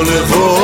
לבוא 0.00 0.61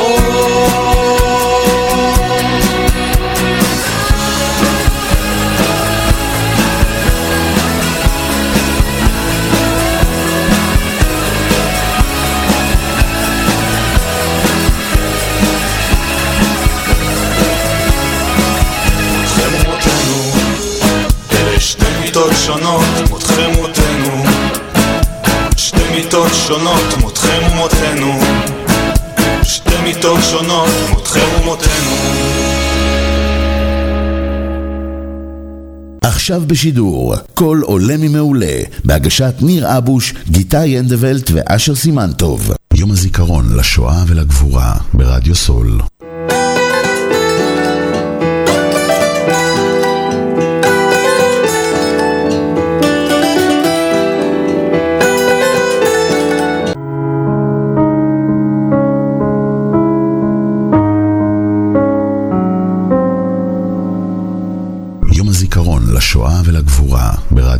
עכשיו 36.29 36.47
בשידור, 36.47 37.15
קול 37.33 37.61
עולה 37.61 37.97
ממעולה, 37.97 38.61
בהגשת 38.85 39.33
ניר 39.41 39.77
אבוש, 39.77 40.13
גיטה 40.29 40.65
ינדבלט 40.65 41.31
ואשר 41.33 41.75
סימנטוב. 41.75 42.51
יום 42.73 42.91
הזיכרון 42.91 43.55
לשואה 43.55 44.03
ולגבורה, 44.07 44.77
ברדיו 44.93 45.35
סול. 45.35 45.79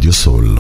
ברדיו 0.09 0.13
סול. 0.13 0.57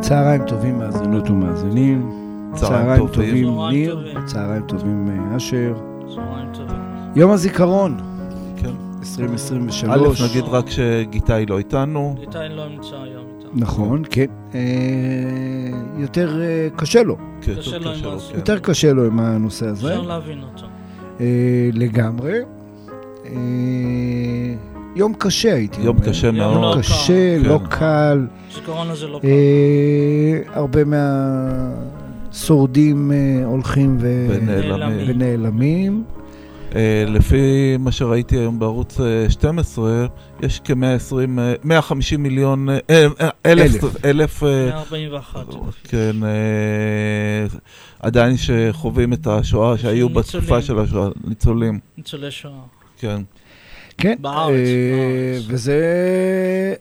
צהריים 0.00 0.42
טובים 0.46 0.78
מאזינות 0.78 1.30
ומאזינים. 1.30 2.10
צהריים 2.54 3.08
טובים 3.08 3.58
ניר, 3.70 4.14
צהריים 4.26 4.62
טובים 4.62 5.08
אה, 5.08 5.36
אשר. 5.36 5.74
צהריים 6.14 6.48
טובים. 6.52 6.80
יום 7.16 7.30
הזיכרון. 7.30 8.00
כן. 8.56 8.70
2023. 9.00 10.20
א', 10.20 10.24
נגיד 10.24 10.44
רק 10.44 10.70
שגיטאי 10.70 11.46
לא 11.46 11.58
איתנו. 11.58 12.14
גיטאי 12.20 12.48
לא 12.48 12.68
נמצא 12.68 12.96
היום 12.96 13.24
איתנו. 13.38 13.50
נכון, 13.54 14.02
כן. 14.10 14.26
אה, 15.96 16.00
יותר 16.00 16.40
אה, 16.42 16.68
קשה 16.76 17.02
לו. 17.02 17.16
כן, 17.40 17.54
קשה 17.54 17.78
לו 17.78 17.90
עם 17.90 18.18
זה. 18.18 18.34
יותר 18.34 18.58
קשה 18.58 18.92
לו 18.92 19.06
עם 19.06 19.20
הנושא 19.20 19.66
הזה. 19.66 19.88
אפשר 19.88 20.02
להבין 20.02 20.42
אותו. 20.42 20.66
אה, 21.20 21.26
לגמרי. 21.72 22.38
יום 24.96 25.14
קשה 25.18 25.54
הייתי 25.54 25.76
אומר. 25.76 25.86
יום 25.86 26.00
קשה 26.00 26.30
מאוד. 26.30 26.62
יום 26.62 26.78
קשה, 26.82 27.38
לא 27.38 27.60
קל. 27.70 28.26
זיכרון 28.54 28.90
הזה 28.90 29.06
לא 29.06 29.20
קל. 29.22 29.28
הרבה 30.54 30.80
מהשורדים 32.30 33.12
הולכים 33.44 33.98
ונעלמים. 35.06 36.04
אה, 36.08 36.23
לפי 37.06 37.76
מה 37.78 37.92
שראיתי 37.92 38.38
היום 38.38 38.58
בערוץ 38.58 38.98
12, 39.28 39.90
אה, 39.90 40.06
יש 40.42 40.60
כ-120, 40.64 41.14
150 41.64 42.18
אה, 42.18 42.22
מיליון, 42.22 42.68
אלף, 43.46 43.84
אלף, 44.04 44.42
141. 44.42 45.46
כן, 45.84 46.16
עדיין 48.00 48.36
שחווים 48.36 49.12
את 49.12 49.26
השואה 49.26 49.78
שהיו 49.78 50.08
בתקופה 50.08 50.62
של 50.62 50.78
השואה, 50.78 51.08
ניצולים. 51.24 51.78
ניצולי 51.96 52.30
שואה. 52.30 52.52
כן. 52.98 53.22
כן, 53.98 54.14
בארץ, 54.20 54.68
אה, 54.68 55.38
וזה 55.48 55.82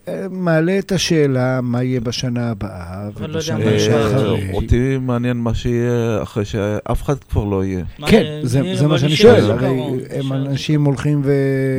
אה, 0.07 0.25
מעלה 0.31 0.79
את 0.79 0.91
השאלה 0.91 1.61
מה 1.61 1.83
יהיה 1.83 1.99
בשנה 1.99 2.49
הבאה 2.49 3.09
לא 3.19 3.25
ובשנה 3.27 3.79
שאחרי. 3.79 4.51
אותי 4.53 4.97
מעניין 4.97 5.37
מה 5.37 5.53
שיהיה 5.53 6.19
אחרי 6.23 6.45
שאף 6.45 7.03
אחד 7.03 7.23
כבר 7.23 7.43
לא 7.43 7.65
יהיה. 7.65 7.83
כן, 8.07 8.39
זה 8.43 8.87
מה 8.87 8.99
שאני 8.99 9.15
שואל, 9.15 9.51
הרי 9.51 9.79
הם 10.09 10.33
אנשים 10.33 10.83
הולכים 10.83 11.21
ו... 11.23 11.33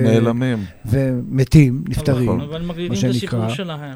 נעלמים. 0.05 0.65
ומתים, 0.87 1.85
נפטרים, 1.89 2.27
מה 2.89 2.97
שנקרא. 2.97 3.39
אבל 3.39 3.47
הסיפור 3.47 3.49
שלהם. 3.49 3.95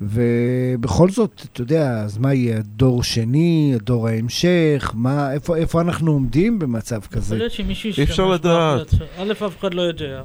ובכל 0.00 1.10
זאת, 1.10 1.42
אתה 1.52 1.60
יודע, 1.60 2.00
אז 2.00 2.18
מה 2.18 2.34
יהיה 2.34 2.58
הדור 2.58 3.02
שני, 3.02 3.72
הדור 3.74 4.08
ההמשך, 4.08 4.92
מה, 4.94 5.32
איפה, 5.32 5.56
איפה 5.56 5.80
אנחנו 5.80 6.12
עומדים 6.12 6.58
במצב 6.58 7.00
כזה? 7.00 7.38
אי 7.98 8.02
אפשר 8.02 8.26
לדעת. 8.26 8.94
א', 9.18 9.32
אף 9.32 9.58
אחד 9.60 9.74
לא 9.74 9.82
יודע. 9.82 10.22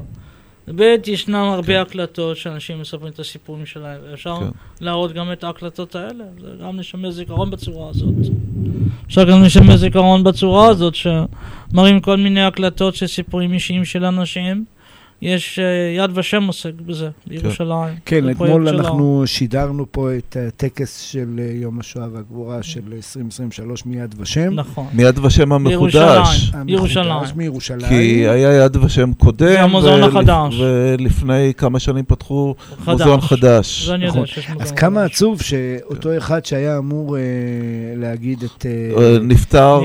ב', 0.75 0.96
ישנם 1.07 1.35
הרבה 1.35 1.68
כן. 1.68 1.80
הקלטות 1.80 2.38
שאנשים 2.38 2.81
מספרים 2.81 3.13
את 3.13 3.19
הסיפורים 3.19 3.66
שלהם, 3.66 4.02
ואפשר 4.09 4.35
כן. 4.40 4.46
להראות 4.81 5.13
גם 5.13 5.31
את 5.31 5.44
ההקלטות 5.44 5.96
האלה, 5.96 6.24
זה 6.41 6.47
גם 6.63 6.80
לשמר 6.80 7.12
זיכרון 7.12 7.52
בצורה 7.52 7.90
הזאת. 7.90 8.16
אפשר 9.08 9.24
גם 9.24 9.44
לשמר 9.44 9.78
זיכרון 9.78 10.24
בצורה 10.24 10.68
הזאת, 10.68 10.96
שמראים 10.96 12.00
כל 12.00 12.18
מיני 12.18 12.44
הקלטות 12.44 12.96
של 12.96 13.08
סיפורים 13.08 13.53
אישיים 13.53 13.85
של 13.85 14.06
אנשים. 14.06 14.66
יש 15.22 15.59
אה, 15.59 16.03
יד 16.03 16.18
ושם 16.18 16.44
עוסק 16.44 16.72
בזה, 16.85 17.09
בירושלים. 17.28 17.96
כן, 18.06 18.30
אתמול 18.30 18.68
אנחנו 18.68 19.24
שידרנו 19.25 19.85
פה 19.91 20.09
את 20.18 20.38
הטקס 20.47 21.00
של 21.02 21.40
אה, 21.40 21.52
יום 21.53 21.80
השואה 21.80 22.07
והגבורה 22.13 22.63
של 22.63 22.81
2023 22.94 23.85
מיד 23.85 24.16
ושם. 24.18 24.53
נכון. 24.53 24.85
מיד 24.94 25.19
ושם 25.19 25.53
המחודש. 25.53 26.52
ירושלים. 26.68 27.24
מירושלים. 27.35 27.90
כי 27.90 28.28
היה 28.29 28.66
יד 28.66 28.75
ושם 28.75 29.13
קודם. 29.13 29.47
זה 29.47 29.62
המוזיאון 29.62 30.03
החדש. 30.03 30.59
ולפני 30.59 31.53
כמה 31.58 31.79
שנים 31.79 32.06
פתחו 32.08 32.56
מוזיאון 32.88 33.22
חדש. 33.22 33.85
זה 33.85 33.96
אני 33.96 34.06
יודע 34.06 34.16
נכון. 34.16 34.25
שיש 34.25 34.38
מוזיאון 34.38 34.59
חדש. 34.59 34.72
אז 34.72 34.78
כמה 34.78 35.03
עצוב 35.03 35.41
שאותו 35.41 36.18
אחד 36.18 36.46
שהיה 36.46 36.78
אמור 36.78 37.18
אה, 37.18 37.22
להגיד 37.96 38.44
את... 38.44 38.66
נפטר. 39.22 39.79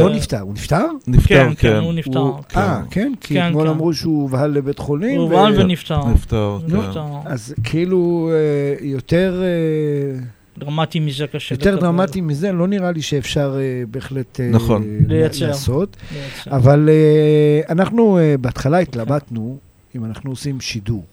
לא 0.00 0.14
נפטר, 0.14 0.40
הוא 0.40 0.54
נפטר? 0.54 0.84
נפטר, 1.06 1.28
כן. 1.28 1.54
כן, 1.54 1.70
כן 1.70 1.76
הוא 1.76 1.92
נפטר. 1.92 2.30
אה, 2.56 2.80
כן? 2.90 3.12
כי 3.20 3.34
כן, 3.34 3.48
אתמול 3.48 3.68
אמרו 3.68 3.94
שהוא 3.94 4.22
הובהל 4.22 4.61
לבית 4.62 4.78
חולים. 4.78 5.20
הוא 5.20 5.32
הובן 5.32 5.52
ונפטר. 5.56 6.06
נפטר, 6.08 6.58
כן. 6.68 7.00
אז 7.24 7.54
כאילו 7.64 8.30
אה, 8.32 8.86
יותר... 8.86 9.42
אה, 9.42 10.20
דרמטי 10.58 11.00
מזה 11.00 11.26
קשה. 11.26 11.54
יותר 11.54 11.80
דרמטי 11.80 12.20
מזה, 12.20 12.52
לא 12.52 12.68
נראה 12.68 12.92
לי 12.92 13.02
שאפשר 13.02 13.56
uh, 13.56 13.86
בהחלט 13.90 14.40
uh, 14.40 14.42
נכון. 14.54 14.84
לייצר. 15.06 15.46
לעשות. 15.46 15.96
לייצר. 16.12 16.56
אבל 16.56 16.88
uh, 16.88 17.72
אנחנו 17.72 18.18
uh, 18.18 18.40
בהתחלה 18.40 18.78
התלבטנו 18.78 19.58
אם 19.96 20.04
אנחנו 20.04 20.30
עושים 20.30 20.60
שידור. 20.60 21.04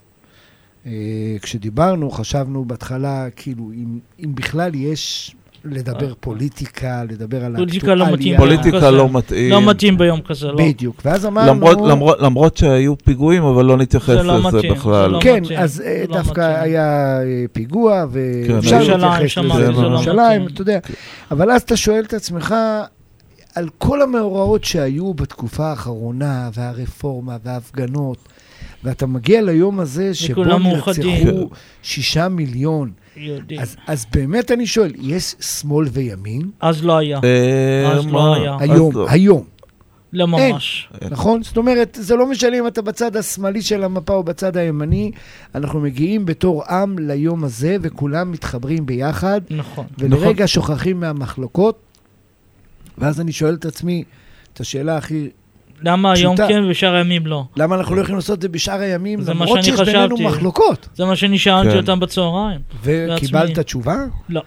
Uh, 0.85 0.87
כשדיברנו, 1.41 2.11
חשבנו 2.11 2.65
בהתחלה, 2.65 3.27
כאילו, 3.35 3.71
אם, 3.71 3.99
אם 4.23 4.35
בכלל 4.35 4.75
יש 4.75 5.35
לדבר 5.65 6.13
פוליטיקה, 6.19 7.03
לדבר 7.03 7.45
על 7.45 7.55
פוליטיקה 7.57 7.95
לא 7.95 8.11
מתאים. 8.11 8.37
פוליטיקה 8.37 8.91
לא 8.91 9.09
מתאים. 9.09 9.51
לא 9.51 9.61
מתאים 9.61 9.97
ביום 9.97 10.21
כזה, 10.21 10.47
לא. 10.47 10.57
בדיוק, 10.57 11.01
ואז 11.05 11.25
אמרנו... 11.25 11.49
למרות, 11.49 11.77
למרות, 11.89 12.21
למרות 12.21 12.57
שהיו 12.57 12.97
פיגועים, 12.97 13.43
אבל 13.43 13.65
לא 13.65 13.77
נתייחס 13.77 14.09
לזה 14.09 14.23
לא 14.23 14.47
מתאים, 14.47 14.73
בכלל. 14.73 15.11
לא 15.11 15.19
כן, 15.21 15.43
מתאים, 15.43 15.59
אז 15.59 15.83
לא 16.07 16.15
דווקא 16.17 16.41
מתאים. 16.41 16.63
היה 16.63 17.19
אה, 17.21 17.45
פיגוע, 17.51 18.05
ואפשר 18.11 18.85
כן, 18.85 18.99
להתייחס 18.99 19.37
לזה 19.37 19.71
בירושלים, 19.71 20.47
אתה 20.47 20.61
יודע. 20.61 20.79
כן. 20.83 20.93
אבל 21.31 21.51
אז 21.51 21.61
אתה 21.61 21.77
שואל 21.77 22.03
את 22.03 22.13
עצמך, 22.13 22.55
על 23.55 23.69
כל 23.77 24.01
המאורעות 24.01 24.63
שהיו 24.63 25.13
בתקופה 25.13 25.65
האחרונה, 25.67 26.49
והרפורמה, 26.53 27.37
וההפגנות, 27.43 28.17
ואתה 28.83 29.07
מגיע 29.07 29.41
ליום 29.41 29.79
הזה 29.79 30.13
שבו 30.13 30.43
נרצחו 30.43 31.49
שישה 31.83 32.29
מיליון. 32.29 32.91
אז, 33.59 33.75
אז 33.87 34.05
באמת 34.13 34.51
אני 34.51 34.67
שואל, 34.67 34.91
יש 34.99 35.35
שמאל 35.39 35.87
וימין? 35.91 36.41
אז 36.59 36.83
לא 36.83 36.97
היה. 36.97 37.19
אה, 37.23 37.91
אז 37.91 38.07
לא 38.07 38.35
היה. 38.35 38.57
היום, 38.59 38.95
לא. 38.95 39.09
היום. 39.09 39.43
לא 40.13 40.27
ממש. 40.27 40.89
אין, 41.01 41.09
נכון? 41.11 41.43
זאת 41.43 41.57
אומרת, 41.57 41.97
זה 42.01 42.15
לא 42.15 42.29
משנה 42.29 42.59
אם 42.59 42.67
אתה 42.67 42.81
בצד 42.81 43.15
השמאלי 43.15 43.61
של 43.61 43.83
המפה 43.83 44.13
או 44.13 44.23
בצד 44.23 44.57
הימני, 44.57 45.11
אנחנו 45.55 45.79
מגיעים 45.79 46.25
בתור 46.25 46.63
עם 46.63 46.99
ליום 46.99 47.43
הזה, 47.43 47.77
וכולם 47.81 48.31
מתחברים 48.31 48.85
ביחד. 48.85 49.41
נכון. 49.49 49.85
ולרגע 49.97 50.31
נכון. 50.31 50.47
שוכחים 50.47 50.99
מהמחלוקות, 50.99 51.79
ואז 52.97 53.21
אני 53.21 53.31
שואל 53.31 53.53
את 53.53 53.65
עצמי, 53.65 54.03
את 54.53 54.59
השאלה 54.59 54.97
הכי 54.97 55.29
למה 55.81 56.11
היום 56.11 56.35
כן 56.37 56.63
ובשאר 56.65 56.93
הימים 56.93 57.27
לא? 57.27 57.43
למה 57.57 57.75
אנחנו 57.75 57.95
לא 57.95 58.01
יכולים 58.01 58.15
לעשות 58.15 58.37
את 58.37 58.41
זה 58.41 58.49
בשאר 58.49 58.79
הימים, 58.79 59.19
למרות 59.27 59.63
שיש 59.63 59.79
בינינו 59.79 60.17
מחלוקות? 60.17 60.89
זה 60.95 61.05
מה 61.05 61.15
שאני 61.15 61.37
שאלתי 61.37 61.71
כן. 61.71 61.77
אותם 61.77 61.99
בצהריים. 61.99 62.59
וקיבלת 62.83 63.59
תשובה? 63.59 63.95
לא. 64.29 64.41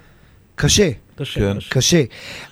קשה. 0.55 0.91
קשה, 1.17 1.41
כן. 1.41 1.57
קשה. 1.69 2.03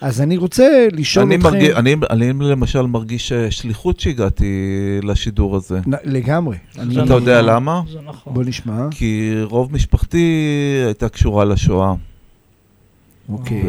אז 0.00 0.20
אני 0.20 0.36
רוצה 0.36 0.86
לשאול 0.92 1.26
אני 1.26 1.36
אתכם... 1.36 1.46
מרגיש, 1.46 1.70
אני, 1.70 1.96
אני 2.10 2.32
למשל 2.32 2.82
מרגיש 2.82 3.32
אה, 3.32 3.50
שליחות 3.50 4.00
שהגעתי 4.00 4.54
לשידור 5.02 5.56
הזה. 5.56 5.80
נ, 5.86 5.92
לגמרי. 6.04 6.56
אתה 6.72 6.82
אני... 6.82 6.94
יודע 6.94 7.42
למה? 7.42 7.82
זה 7.92 7.98
נכון. 8.04 8.34
בוא 8.34 8.44
נשמע. 8.44 8.86
כי 8.90 9.32
רוב 9.42 9.72
משפחתי 9.72 10.34
הייתה 10.86 11.08
קשורה 11.08 11.44
לשואה. 11.44 11.94
אוקיי. 13.32 13.62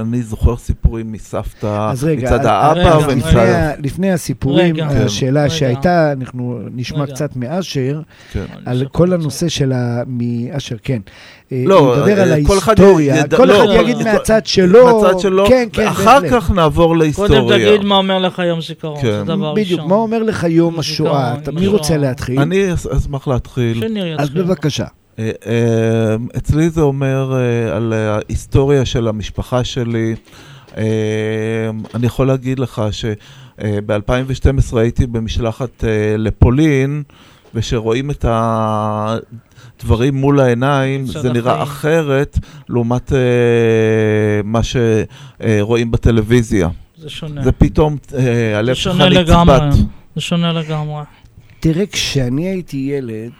אני 0.00 0.22
זוכר 0.22 0.56
סיפורים 0.56 1.12
מסבתא, 1.12 1.92
מצד 2.16 2.46
האבא 2.46 2.98
ומצד... 3.08 3.72
לפני 3.82 4.12
הסיפורים, 4.12 4.74
השאלה 4.80 5.50
שהייתה, 5.50 6.12
אנחנו 6.12 6.58
נשמע 6.74 7.06
קצת 7.06 7.36
מאשר, 7.36 8.00
כן. 8.32 8.44
על 8.64 8.84
כל 8.92 9.12
הנושא 9.12 9.48
של 9.48 9.72
ה... 9.72 10.02
מאשר, 10.06 10.76
כן. 10.82 11.00
לא, 11.50 11.96
נדבר 11.96 12.20
על 12.20 12.32
ההיסטוריה, 12.32 13.28
כל 13.36 13.50
אחד 13.50 13.66
יגיד 13.80 13.96
מהצד 13.96 14.46
שלו, 14.46 15.02
מהצד 15.02 15.18
שלו, 15.18 15.46
כן, 15.48 15.68
כן, 15.72 15.82
ואחר 15.82 16.28
כך 16.30 16.50
נעבור 16.50 16.96
להיסטוריה. 16.96 17.40
קודם 17.40 17.58
תגיד 17.58 17.84
מה 17.84 17.94
אומר 17.94 18.18
לך 18.18 18.38
יום 18.38 18.60
זיכרון, 18.60 19.00
זה 19.02 19.22
דבר 19.24 19.34
ראשון. 19.34 19.54
בדיוק, 19.54 19.80
מה 19.80 19.94
אומר 19.94 20.22
לך 20.22 20.46
יום 20.48 20.78
השואה? 20.78 21.34
מי 21.52 21.66
רוצה 21.66 21.96
להתחיל? 21.96 22.40
אני 22.40 22.74
אשמח 22.96 23.28
להתחיל. 23.28 23.84
אז 24.18 24.30
בבקשה. 24.30 24.84
אה, 25.18 25.30
אה, 25.46 26.16
אצלי 26.36 26.70
זה 26.70 26.80
אומר 26.80 27.32
אה, 27.36 27.76
על 27.76 27.92
ההיסטוריה 27.92 28.84
של 28.84 29.08
המשפחה 29.08 29.64
שלי. 29.64 30.14
אני 31.94 32.06
יכול 32.06 32.26
להגיד 32.26 32.58
לך 32.58 32.82
שב-2012 32.90 34.76
הייתי 34.76 35.06
במשלחת 35.06 35.84
לפולין, 36.18 37.02
וכשרואים 37.54 38.10
את 38.10 38.24
הדברים 38.28 40.14
מול 40.14 40.40
העיניים, 40.40 41.06
זה 41.06 41.32
נראה 41.32 41.62
אחרת 41.62 42.38
לעומת 42.68 43.12
מה 44.44 44.60
שרואים 44.62 45.90
בטלוויזיה. 45.90 46.68
זה 46.96 47.10
שונה. 47.10 47.42
זה 47.42 47.52
פתאום, 47.52 47.96
הלב 48.54 48.74
שלך 48.74 49.00
נצבט. 49.00 49.62
זה 50.14 50.20
שונה 50.20 50.52
לגמרי. 50.52 51.02
תראה, 51.60 51.86
כשאני 51.86 52.48
הייתי 52.48 52.76
ילד, 52.76 53.30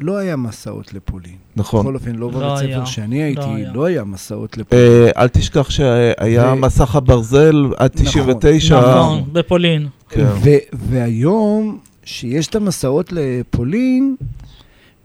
לא 0.00 0.16
היה 0.16 0.36
מסעות 0.36 0.94
לפולין. 0.94 1.36
נכון. 1.56 1.80
בכל 1.80 1.94
אופן, 1.94 2.14
לא, 2.14 2.32
לא 2.32 2.38
בבית 2.38 2.70
ספר 2.70 2.84
שאני 2.84 3.22
הייתי, 3.22 3.64
לא, 3.66 3.74
לא 3.74 3.84
היה 3.84 4.04
מסעות 4.04 4.58
לפולין. 4.58 4.84
אה, 4.84 5.10
אל 5.16 5.28
תשכח 5.28 5.70
שהיה 5.70 6.52
ו... 6.52 6.56
מסך 6.56 6.96
הברזל 6.96 7.66
עד 7.76 7.90
99. 7.94 8.80
נכון, 8.80 8.90
נכון 8.90 9.32
בפולין. 9.32 9.88
כן. 10.08 10.26
והיום, 10.72 11.78
שיש 12.04 12.46
את 12.46 12.54
המסעות 12.54 13.12
לפולין, 13.12 14.16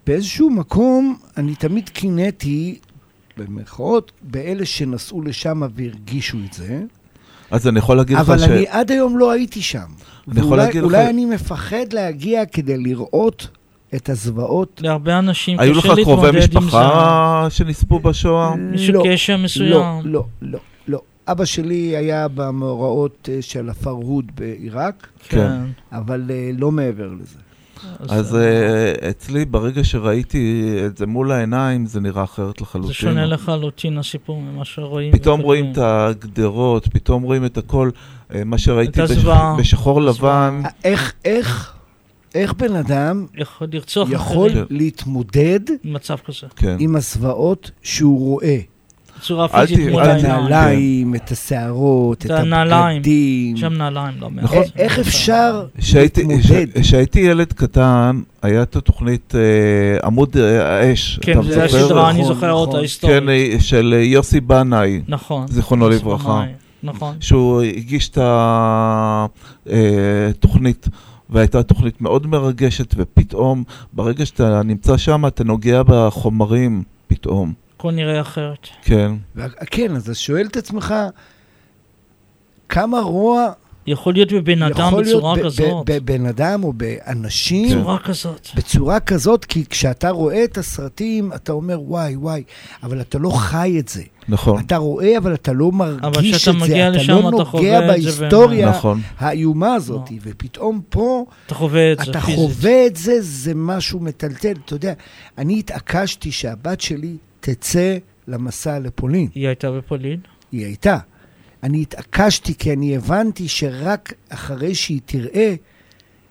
באיזשהו 0.07 0.49
מקום, 0.49 1.17
אני 1.37 1.55
תמיד 1.55 1.89
קינאתי, 1.89 2.79
במרכאות, 3.37 4.11
באלה 4.21 4.65
שנסעו 4.65 5.21
לשם 5.21 5.61
והרגישו 5.75 6.37
את 6.45 6.53
זה. 6.53 6.81
אז 7.51 7.67
אני 7.67 7.79
יכול 7.79 7.97
להגיד 7.97 8.17
לך 8.17 8.25
ש... 8.25 8.29
אבל 8.29 8.43
אני 8.43 8.65
עד 8.67 8.91
היום 8.91 9.17
לא 9.17 9.31
הייתי 9.31 9.61
שם. 9.61 9.79
אני 10.31 10.39
יכול 10.39 10.57
להגיד 10.57 10.81
לך... 10.81 10.83
אולי 10.83 11.09
אני 11.09 11.25
מפחד 11.25 11.93
להגיע 11.93 12.45
כדי 12.45 12.77
לראות 12.77 13.47
את 13.95 14.09
הזוועות. 14.09 14.81
להרבה 14.83 15.19
אנשים 15.19 15.57
קשה 15.57 15.65
להתמודד 15.65 15.85
עם 15.85 15.85
זה. 15.85 15.89
היו 15.89 15.95
לך 15.95 16.03
קרובי 16.03 16.37
משפחה 16.37 17.47
שנספו 17.49 17.99
בשואה? 17.99 18.55
מישהו 18.55 18.93
לא, 18.93 19.03
קשר 19.07 19.37
מסוים? 19.37 19.71
לא, 19.71 19.99
לא, 20.03 20.25
לא, 20.41 20.59
לא. 20.87 21.01
אבא 21.27 21.45
שלי 21.45 21.97
היה 21.97 22.27
במאורעות 22.27 23.29
אה, 23.31 23.41
של 23.41 23.69
הפרהוד 23.69 24.31
בעיראק, 24.35 25.07
כן. 25.29 25.61
אבל 25.91 26.23
אה, 26.29 26.51
לא 26.57 26.71
מעבר 26.71 27.07
לזה. 27.21 27.37
אז 28.09 28.35
uh, 28.35 29.05
אצלי, 29.09 29.45
ברגע 29.45 29.83
שראיתי 29.83 30.73
את 30.85 30.97
זה 30.97 31.05
מול 31.05 31.31
העיניים, 31.31 31.85
זה 31.85 32.01
נראה 32.01 32.23
אחרת 32.23 32.61
לחלוטין. 32.61 32.87
זה 32.87 32.93
שונה 32.93 33.25
לחלוטין 33.25 33.97
הסיפור 33.97 34.41
ממה 34.41 34.65
שרואים. 34.65 35.11
פתאום 35.11 35.41
רואים 35.41 35.71
את 35.71 35.77
הגדרות, 35.77 36.87
פתאום 36.87 37.23
רואים 37.23 37.45
את 37.45 37.57
הכל, 37.57 37.89
מה 38.45 38.57
שראיתי 38.57 39.01
בשחור 39.57 40.01
לבן. 40.01 40.61
איך, 40.83 41.13
איך 41.25 41.73
איך 42.33 42.53
בן 42.53 42.75
אדם 42.75 43.25
יכול, 43.37 43.67
לרצוח 43.71 44.09
יכול 44.11 44.49
אחרים. 44.49 44.65
להתמודד 44.69 45.59
מצב 45.83 46.15
כזה. 46.25 46.47
כן. 46.55 46.75
עם 46.79 46.95
הזוועות 46.95 47.71
שהוא 47.81 48.19
רואה. 48.19 48.59
בצורה 49.23 49.47
פיזית 49.47 49.89
מול 49.91 50.01
העיניים. 50.01 50.25
את 50.25 50.29
הנעליים, 50.29 51.15
את 51.15 51.31
השערות, 51.31 52.25
את 52.25 52.31
הבגדים. 52.31 53.57
שם 53.57 53.73
נעליים, 53.73 54.13
לא 54.19 54.29
מעט. 54.29 54.43
נכון. 54.43 54.63
איך 54.75 54.99
אפשר 54.99 55.65
להתמודד? 55.93 56.67
כשהייתי 56.81 57.19
ילד 57.19 57.53
קטן, 57.53 58.21
הייתה 58.41 58.81
תוכנית 58.81 59.33
אה, 59.35 60.07
עמוד 60.07 60.37
אה, 60.37 60.77
האש. 60.77 61.19
כן, 61.21 61.41
זה 61.43 61.63
הסדרה, 61.63 62.09
אני 62.09 62.25
זוכר 62.25 62.51
אותה 62.51 62.77
היסטורית. 62.77 63.23
כן, 63.23 63.29
אה, 63.29 63.55
של 63.59 63.95
יוסי 64.03 64.39
בנאי. 64.41 65.01
נכון. 65.07 65.47
זיכרונו 65.47 65.89
לברכה. 65.89 66.43
נכון. 66.83 67.15
שהוא 67.19 67.61
הגיש 67.61 68.09
את 68.09 68.17
התוכנית. 69.65 70.87
והייתה 71.29 71.63
תוכנית 71.63 72.01
מאוד 72.01 72.27
מרגשת, 72.27 72.93
ופתאום, 72.97 73.63
ברגע 73.93 74.25
שאתה 74.25 74.63
נמצא 74.63 74.97
שם, 74.97 75.25
אתה 75.25 75.43
נוגע 75.43 75.81
בחומרים, 75.83 76.83
פתאום. 77.07 77.53
הכל 77.77 77.91
נראה 77.91 78.21
אחרת. 78.21 78.67
כן. 78.81 79.11
כן, 79.71 79.95
אז 79.95 80.03
אתה 80.03 80.15
שואל 80.15 80.45
את 80.45 80.57
עצמך, 80.57 80.93
כמה 82.69 82.99
רוע... 82.99 83.51
יכול 83.87 84.13
להיות 84.13 84.33
בבן 84.33 84.61
אדם 84.61 84.93
בצורה 84.97 85.35
להיות 85.35 85.45
כזאת. 85.45 85.89
בבן 85.89 86.25
אדם 86.25 86.63
או 86.63 86.73
באנשים. 86.73 87.79
בצורה 87.79 87.99
כזאת. 87.99 88.47
בצורה 88.55 88.99
כזאת, 88.99 89.45
כי 89.45 89.65
כשאתה 89.65 90.09
רואה 90.09 90.43
את 90.43 90.57
הסרטים, 90.57 91.33
אתה 91.33 91.51
אומר, 91.51 91.81
וואי, 91.81 92.15
וואי, 92.15 92.43
אבל 92.83 93.01
אתה 93.01 93.17
לא 93.17 93.29
חי 93.29 93.75
את 93.79 93.87
זה. 93.87 94.03
נכון. 94.29 94.63
אתה 94.65 94.77
רואה, 94.77 95.17
אבל 95.17 95.33
אתה 95.33 95.53
לא 95.53 95.71
מרגיש 95.71 96.47
את 96.47 96.55
זה, 96.65 96.89
אתה 96.89 97.13
לא 97.13 97.31
נוגע 97.31 97.81
בהיסטוריה 97.87 98.69
נכון. 98.69 99.01
האיומה 99.17 99.73
הזאת, 99.73 100.07
no. 100.07 100.13
ופתאום 100.21 100.81
פה, 100.89 101.25
אתה 101.45 101.55
חווה 101.55 101.91
את 101.91 101.99
זה 101.99 102.11
אתה 102.11 102.21
חווה 102.21 102.85
את 102.87 102.95
זה, 102.95 103.17
זה 103.19 103.51
משהו 103.55 103.99
מטלטל. 103.99 104.53
אתה 104.65 104.73
יודע, 104.73 104.93
אני 105.37 105.59
התעקשתי 105.59 106.31
שהבת 106.31 106.81
שלי 106.81 107.17
תצא 107.39 107.97
למסע 108.27 108.79
לפולין. 108.79 109.27
היא 109.35 109.47
הייתה 109.47 109.71
בפולין? 109.71 110.19
היא 110.51 110.65
הייתה. 110.65 110.97
אני 111.63 111.81
התעקשתי 111.81 112.53
כי 112.57 112.73
אני 112.73 112.95
הבנתי 112.95 113.47
שרק 113.47 114.13
אחרי 114.29 114.75
שהיא 114.75 114.99
תראה, 115.05 115.55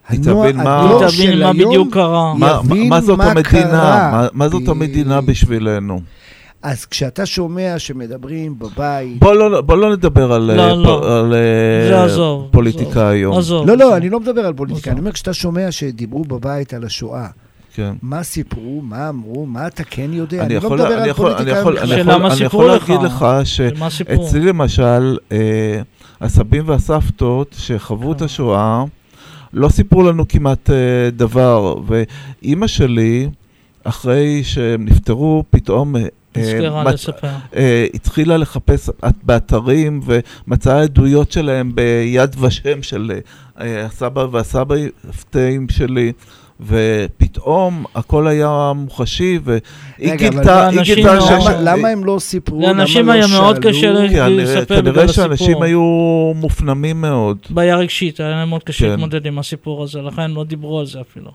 הנוער, 0.08 0.50
הדור 0.56 1.08
של 1.08 1.42
היום 1.42 1.56
בדיוק 1.56 1.94
קרה. 1.94 2.34
יבין 2.36 2.88
מה, 2.88 2.88
מה, 2.88 3.00
זאת 3.00 3.18
מה 3.18 3.24
המדינה, 3.24 3.50
קרה. 3.50 4.10
מה, 4.12 4.26
מה 4.32 4.48
זאת 4.48 4.68
המדינה 4.68 5.20
בשבילנו? 5.20 6.00
אז 6.62 6.84
כשאתה 6.84 7.26
שומע 7.26 7.74
שמדברים 7.78 8.58
בבית... 8.58 9.18
בוא 9.20 9.34
לא, 9.34 9.60
בוא 9.60 9.76
לא 9.76 9.92
נדבר 9.92 10.32
על, 10.32 10.42
לא, 10.42 10.74
פ, 10.74 10.78
לא. 10.78 11.18
על 11.18 11.34
עזוב, 11.94 12.48
פוליטיקה 12.50 12.90
עזוב, 12.90 12.98
היום. 12.98 13.38
עזוב, 13.38 13.66
לא, 13.66 13.76
לא, 13.76 13.96
אני 13.96 14.10
לא 14.10 14.20
מדבר 14.20 14.46
על 14.46 14.52
פוליטיקה. 14.52 14.80
עזוב. 14.80 14.92
אני 14.92 15.00
אומר, 15.00 15.12
כשאתה 15.12 15.34
שומע 15.34 15.70
שדיברו 15.70 16.24
בבית 16.24 16.74
על 16.74 16.84
השואה, 16.84 17.26
כן. 17.74 17.94
מה 18.02 18.22
סיפרו, 18.22 18.82
מה 18.82 19.08
אמרו, 19.08 19.46
מה 19.46 19.66
אתה 19.66 19.84
כן 19.84 20.10
יודע? 20.12 20.38
אני, 20.38 20.46
אני 20.46 20.54
יכול, 20.54 20.78
לא 20.78 20.84
מדבר 20.84 20.94
אני 20.94 21.02
על 21.02 21.08
יכול, 21.08 21.32
פוליטיקה. 21.32 21.50
אני 21.52 21.60
יכול, 21.60 21.78
אני 21.78 21.90
יכול, 21.90 22.26
אני 22.26 22.44
יכול 22.44 22.66
להגיד 22.66 23.02
לך 23.02 23.26
שאצלי 23.44 24.40
למשל, 24.40 25.16
אה, 25.32 25.80
הסבים 26.20 26.68
והסבתות 26.68 27.56
שחוו 27.58 28.12
את 28.12 28.20
אה. 28.20 28.26
השואה, 28.26 28.84
לא 29.52 29.68
סיפרו 29.68 30.02
לנו 30.02 30.28
כמעט 30.28 30.70
אה, 30.70 31.10
דבר. 31.10 31.74
ואימא 31.86 32.66
שלי, 32.66 33.28
אחרי 33.84 34.44
שהם 34.44 34.84
נפטרו, 34.84 35.44
פתאום... 35.50 35.96
אה, 35.96 36.02
אה, 37.56 37.86
התחילה 37.94 38.36
לחפש 38.36 38.90
באתרים 39.22 40.00
ומצאה 40.04 40.82
עדויות 40.82 41.32
שלהם 41.32 41.74
ביד 41.74 42.36
ושם 42.40 42.82
של 42.82 43.12
הסבא 43.56 44.26
והסבתאים 44.30 45.68
שלי. 45.68 46.12
ופתאום 46.66 47.84
הכל 47.94 48.26
היה 48.26 48.72
מוחשי, 48.74 49.38
והיא 49.44 50.14
גילתה, 50.14 50.68
היא 50.68 50.80
גילתה 50.82 51.20
ש... 51.20 51.24
למה 51.60 51.88
הם 51.88 52.04
לא 52.04 52.18
סיפרו? 52.18 52.60
לאנשים 52.60 53.08
היה 53.08 53.26
מאוד 53.26 53.58
קשה 53.58 53.92
לספר 53.92 54.28
בגלל 54.28 54.48
הסיפור. 54.54 54.92
כנראה 54.92 55.08
שאנשים 55.08 55.62
היו 55.62 55.82
מופנמים 56.34 57.00
מאוד. 57.00 57.38
בעיה 57.50 57.76
רגשית, 57.76 58.20
היה 58.20 58.30
להם 58.30 58.48
מאוד 58.48 58.62
קשה 58.62 58.84
כן. 58.84 58.90
להתמודד 58.90 59.26
עם 59.26 59.38
הסיפור 59.38 59.82
הזה, 59.82 60.02
לכן 60.02 60.30
לא 60.30 60.44
דיברו 60.44 60.80
על 60.80 60.86
זה 60.86 61.00
אפילו. 61.00 61.30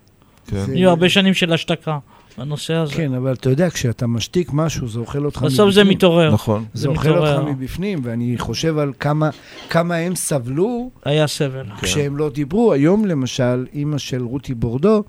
כן. 0.48 0.66
היו 0.74 0.90
הרבה 0.90 1.10
שנים 1.10 1.34
של 1.34 1.54
השתקה. 1.54 1.98
בנושא 2.38 2.74
הזה. 2.74 2.94
כן, 2.94 3.14
אבל 3.14 3.34
אתה 3.34 3.50
יודע, 3.50 3.70
כשאתה 3.70 4.08
משתיק 4.08 4.50
משהו, 4.54 4.88
זה 4.88 5.00
אוכל 5.00 5.26
אותך 5.26 5.38
מבפנים. 5.38 5.54
בסוף 5.54 5.72
זה 5.72 5.84
מתעורר. 5.84 6.34
נכון. 6.34 6.66
זה, 6.74 6.82
זה 6.82 6.88
אוכל 6.88 7.18
אותך 7.18 7.44
מבפנים, 7.48 8.00
ואני 8.04 8.38
חושב 8.38 8.78
על 8.78 8.94
כמה, 9.00 9.30
כמה 9.70 9.96
הם 9.96 10.16
סבלו. 10.16 10.90
היה 11.06 11.28
סבל. 11.28 11.66
כשהם 11.82 12.18
לא 12.18 12.30
דיברו. 12.30 12.74
היום, 12.74 13.06
למשל, 13.06 13.66
אימא 13.74 13.98
של 13.98 14.24
רותי 14.24 14.54
בורדו, 14.54 15.04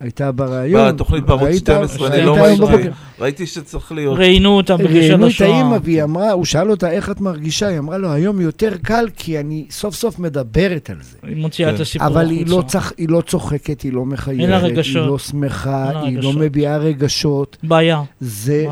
הייתה 0.00 0.32
בריאיון. 0.32 0.88
בתוכנית 0.88 1.24
בערוץ 1.24 1.56
12, 1.56 2.08
אני 2.08 2.26
לא 2.26 2.36
ראיתי. 2.36 2.88
ראיתי 3.20 3.46
שצריך 3.46 3.92
להיות. 3.92 4.18
ראיינו 4.18 4.56
אותה 4.56 4.76
בגישת 4.76 4.92
השואה. 4.92 5.10
ראיינו 5.10 5.26
את 5.28 5.40
האימא, 5.40 5.78
והיא 5.82 6.02
אמרה, 6.02 6.32
הוא 6.32 6.44
שאל 6.44 6.70
אותה, 6.70 6.90
איך 6.90 7.10
את 7.10 7.20
מרגישה? 7.20 7.66
היא 7.66 7.78
אמרה 7.78 7.98
לו, 7.98 8.12
היום 8.12 8.40
יותר 8.40 8.72
קל, 8.82 9.08
כי 9.16 9.40
אני 9.40 9.66
סוף 9.70 9.94
סוף 9.94 10.18
מדברת 10.18 10.90
על 10.90 10.96
זה. 11.02 11.18
היא 11.22 11.36
מוציאה 11.36 11.74
את 11.74 11.80
הסיפור 11.80 12.06
החוצה. 12.06 12.20
אבל 12.20 12.30
היא 12.96 13.08
לא 13.08 13.20
צוחקת, 13.20 13.80
היא 13.80 13.92
לא 13.92 14.04
מחייבת, 14.04 14.84
היא 14.84 14.96
לא 14.96 15.18
שמחה, 15.18 16.00
היא 16.02 16.18
לא 16.22 16.32
מביעה 16.32 16.76
רגשות. 16.76 17.56
בעיה. 17.62 18.02
זה... 18.20 18.66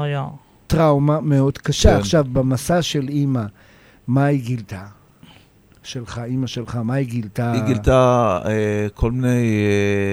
טראומה 0.67 1.21
מאוד 1.21 1.59
קשה. 1.59 1.91
כן. 1.91 1.97
עכשיו, 1.97 2.25
במסע 2.33 2.83
של 2.83 3.09
אימא, 3.09 3.43
מה 4.09 4.25
היא 4.25 4.41
גילתה? 4.41 4.83
שלך, 5.85 6.21
אימא 6.25 6.47
שלך, 6.47 6.77
מה 6.85 6.95
היא 6.95 7.07
גילתה? 7.07 7.53
היא 7.53 7.63
גילתה 7.63 8.39
אה, 8.45 8.87
כל 8.95 9.13
מיני 9.13 9.67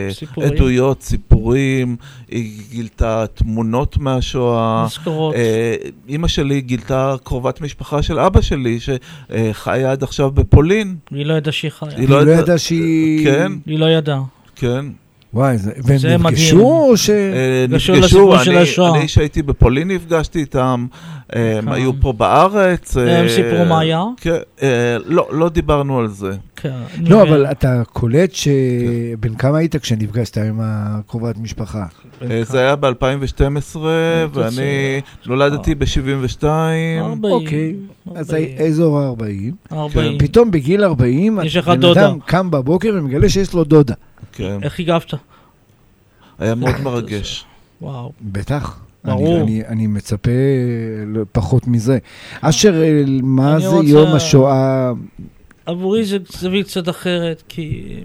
אה, 0.07 0.13
סיפורים. 0.13 0.51
עדויות, 0.51 1.01
סיפורים, 1.01 1.95
היא 2.27 2.61
גילתה 2.69 3.25
תמונות 3.33 3.97
מהשואה. 3.97 4.83
מזכורות. 4.85 5.35
אה, 5.35 5.75
אימא 6.09 6.27
שלי 6.27 6.61
גילתה 6.61 7.15
קרובת 7.23 7.61
משפחה 7.61 8.01
של 8.01 8.19
אבא 8.19 8.41
שלי, 8.41 8.79
שחיה 8.79 9.91
עד 9.91 10.03
עכשיו 10.03 10.31
בפולין. 10.31 10.95
היא 11.11 11.25
לא 11.25 11.33
ידעה 11.33 11.51
שהיא 11.51 11.71
חיה. 11.71 11.97
היא 11.97 12.09
לא, 12.09 12.25
לא 12.25 12.31
ידעה 12.31 12.57
שהיא... 12.57 13.25
כן. 13.25 13.51
היא 13.65 13.79
לא 13.79 13.85
ידעה. 13.85 14.21
כן. 14.55 14.85
וואי, 15.33 15.57
זה, 15.57 15.71
והם 15.83 16.27
נפגשו 16.27 16.59
או 16.59 16.97
ש... 16.97 17.09
אה, 17.09 17.65
נפגשו, 17.69 18.95
אני 18.95 19.07
שהייתי 19.07 19.41
בפולין 19.41 19.87
נפגשתי 19.87 20.39
איתם, 20.39 20.85
הם 21.29 21.69
אה. 21.69 21.73
היו 21.73 21.91
פה 22.01 22.13
בארץ. 22.13 22.97
הם 22.97 23.29
סיפרו 23.29 23.65
מה 23.65 23.79
היה? 23.79 24.03
כן, 24.17 24.37
לא, 25.05 25.27
לא 25.31 25.49
דיברנו 25.49 25.99
על 25.99 26.07
זה. 26.07 26.31
כן. 26.55 26.73
לא, 27.01 27.21
אבל 27.21 27.45
אתה 27.45 27.81
קולט 27.93 28.31
שבן 28.33 29.35
כמה 29.35 29.57
היית 29.57 29.75
כשנפגשת 29.75 30.37
עם 30.37 30.59
הקרובת 30.63 31.37
משפחה? 31.37 31.85
זה 32.41 32.59
היה 32.59 32.75
ב-2012, 32.75 33.77
ואני 34.33 35.01
נולדתי 35.25 35.75
ב-72. 35.75 36.43
40. 37.01 37.33
אוקיי, 37.33 37.75
אז 38.15 38.35
אזור 38.67 38.99
ה-40. 38.99 39.73
40. 39.75 40.17
פתאום 40.17 40.51
בגיל 40.51 40.83
40, 40.83 41.39
בן 41.65 41.85
אדם 41.85 42.19
קם 42.25 42.51
בבוקר 42.51 42.89
ומגלה 42.93 43.29
שיש 43.29 43.53
לו 43.53 43.63
דודה. 43.63 43.93
כן. 44.31 44.63
איך 44.63 44.79
הגבת? 44.79 45.13
היה 46.39 46.55
מאוד 46.55 46.75
מרגש. 46.85 47.45
וואו. 47.81 48.11
בטח. 48.21 48.79
ברור. 49.03 49.35
אני, 49.35 49.43
אני, 49.43 49.67
אני 49.67 49.87
מצפה 49.87 50.31
פחות 51.31 51.67
מזה. 51.67 51.97
אשר, 52.41 52.73
מה 53.23 53.59
זה 53.59 53.67
רוצה... 53.67 53.89
יום 53.89 54.15
השואה? 54.15 54.91
עבורי 55.65 56.05
זה 56.05 56.17
זווית 56.29 56.67
קצת 56.67 56.89
אחרת, 56.89 57.43
כי 57.49 57.95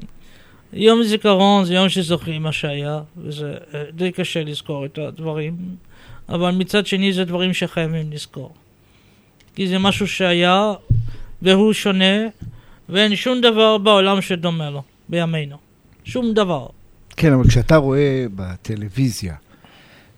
יום 0.72 1.02
זיכרון 1.02 1.64
זה 1.64 1.74
יום 1.74 1.88
שזוכרים 1.88 2.42
מה 2.42 2.52
שהיה, 2.52 3.00
וזה 3.16 3.54
אה, 3.74 3.82
די 3.92 4.12
קשה 4.12 4.44
לזכור 4.44 4.84
את 4.84 4.98
הדברים, 4.98 5.56
אבל 6.28 6.50
מצד 6.50 6.86
שני 6.86 7.12
זה 7.12 7.24
דברים 7.24 7.54
שחייבים 7.54 8.12
לזכור. 8.12 8.54
כי 9.54 9.68
זה 9.68 9.78
משהו 9.78 10.06
שהיה, 10.06 10.72
והוא 11.42 11.72
שונה, 11.72 12.26
ואין 12.88 13.16
שום 13.16 13.40
דבר 13.40 13.78
בעולם 13.78 14.20
שדומה 14.20 14.70
לו, 14.70 14.82
בימינו. 15.08 15.65
שום 16.06 16.32
דבר. 16.34 16.66
כן, 17.16 17.32
אבל 17.32 17.48
כשאתה 17.48 17.76
רואה 17.76 18.26
בטלוויזיה, 18.34 19.34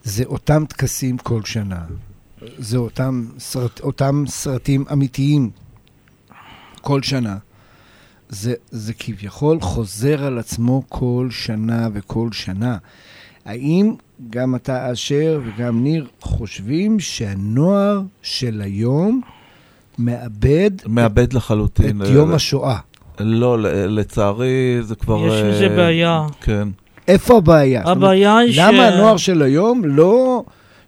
זה 0.05 0.25
אותם 0.25 0.65
טקסים 0.69 1.19
כל 1.19 1.45
שנה. 1.45 1.85
זה 2.59 2.77
אותם, 2.79 3.27
סרט, 3.39 3.81
אותם 3.81 4.25
סרטים 4.27 4.85
אמיתיים 4.93 5.51
כל 6.81 7.03
שנה. 7.03 7.37
זה, 8.29 8.55
זה 8.71 8.93
כביכול 8.95 9.61
חוזר 9.61 10.25
על 10.25 10.39
עצמו 10.39 10.83
כל 10.89 11.29
שנה 11.31 11.89
וכל 11.93 12.33
שנה. 12.33 12.79
האם 13.45 13.95
גם 14.31 14.55
אתה, 14.55 14.93
אשר 14.93 15.41
וגם 15.45 15.83
ניר, 15.83 16.07
חושבים 16.21 17.01
שהנוער 17.01 18.03
של 18.23 18.61
היום 18.61 19.21
מאבד... 19.99 20.71
מאבד 20.87 21.33
לחלוטין. 21.33 22.03
את 22.03 22.09
יום 22.09 22.33
השואה. 22.33 22.79
לא, 23.21 23.57
לצערי 23.89 24.79
זה 24.81 24.95
כבר... 24.95 25.27
יש 25.27 25.43
עם 25.43 25.53
זה 25.53 25.69
בעיה. 25.69 26.27
כן. 26.41 26.69
איפה 27.09 27.37
הבעיה? 27.37 27.83
הבעיה 27.85 28.39
היא 28.39 28.53
ש... 28.53 28.59
למה 28.59 28.87
הנוער 28.89 29.17
של 29.17 29.43
היום 29.43 29.83
לא 29.85 30.43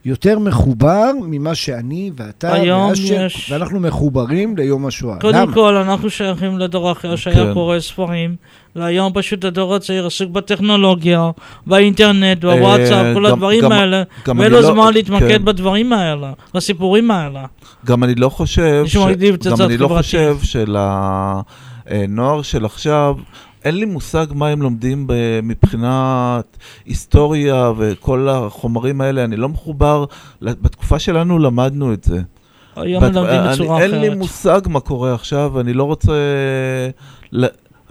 יותר 0.05 0.39
מחובר 0.39 1.11
ממה 1.23 1.55
שאני 1.55 2.11
ואתה 2.17 2.53
ואשר, 2.53 3.27
יש... 3.27 3.53
ואנחנו 3.53 3.81
מחוברים 3.81 4.57
ליום 4.57 4.87
השואה? 4.87 5.17
קודם 5.17 5.39
למה? 5.39 5.55
כל, 5.55 5.77
אנחנו 5.77 6.11
שייכים 6.11 6.59
לדור 6.59 6.93
אחר 6.93 7.17
שהיה 7.17 7.37
כן. 7.37 7.55
קורא 7.55 7.81
ספרים, 7.81 8.37
והיום 8.77 9.13
פשוט 9.15 9.45
הדור 9.45 9.75
הצעיר 9.75 10.07
עסוק 10.07 10.31
בטכנולוגיה, 10.31 11.31
באינטרנט, 11.67 12.41
בוואטסאפ, 12.41 13.15
כל 13.15 13.27
אה, 13.27 13.33
הדברים 13.33 13.63
גם, 13.63 13.73
האלה, 13.73 14.03
ואין 14.27 14.53
לו 14.53 14.61
לא- 14.61 14.63
זמן 14.63 14.93
להתמקד 14.93 15.29
כן. 15.29 15.45
בדברים 15.45 15.93
האלה, 15.93 16.33
בסיפורים 16.55 17.11
האלה. 17.11 17.45
גם 17.87 18.05
אני 18.05 18.15
לא 18.15 18.29
חושב, 18.29 18.85
ש... 18.87 18.97
גם 18.97 19.61
אני 19.61 19.77
לא 19.77 19.89
חושב 19.89 20.37
של 20.43 20.77
ה... 20.79 21.41
אה, 21.91 22.05
נוער 22.09 22.43
של 22.43 22.65
עכשיו, 22.65 23.17
אין 23.65 23.75
לי 23.75 23.85
מושג 23.85 24.27
מה 24.35 24.49
הם 24.49 24.63
לומדים 24.63 25.07
מבחינת 25.43 26.57
היסטוריה 26.87 27.73
וכל 27.77 28.29
החומרים 28.29 29.01
האלה, 29.01 29.25
אני 29.25 29.37
לא 29.37 29.49
מחובר, 29.49 30.05
בתקופה 30.43 30.99
שלנו 30.99 31.39
למדנו 31.39 31.93
את 31.93 32.05
זה. 32.05 32.21
היום 32.77 33.05
בת... 33.05 33.13
מלמדים 33.13 33.41
בצורה 33.53 33.77
אחרת. 33.77 33.93
אין 33.93 34.01
לי 34.01 34.09
מושג 34.09 34.61
מה 34.67 34.81
קורה 34.81 35.15
עכשיו, 35.15 35.61
אני 35.61 35.73
לא 35.73 35.85
רוצה... 35.85 36.13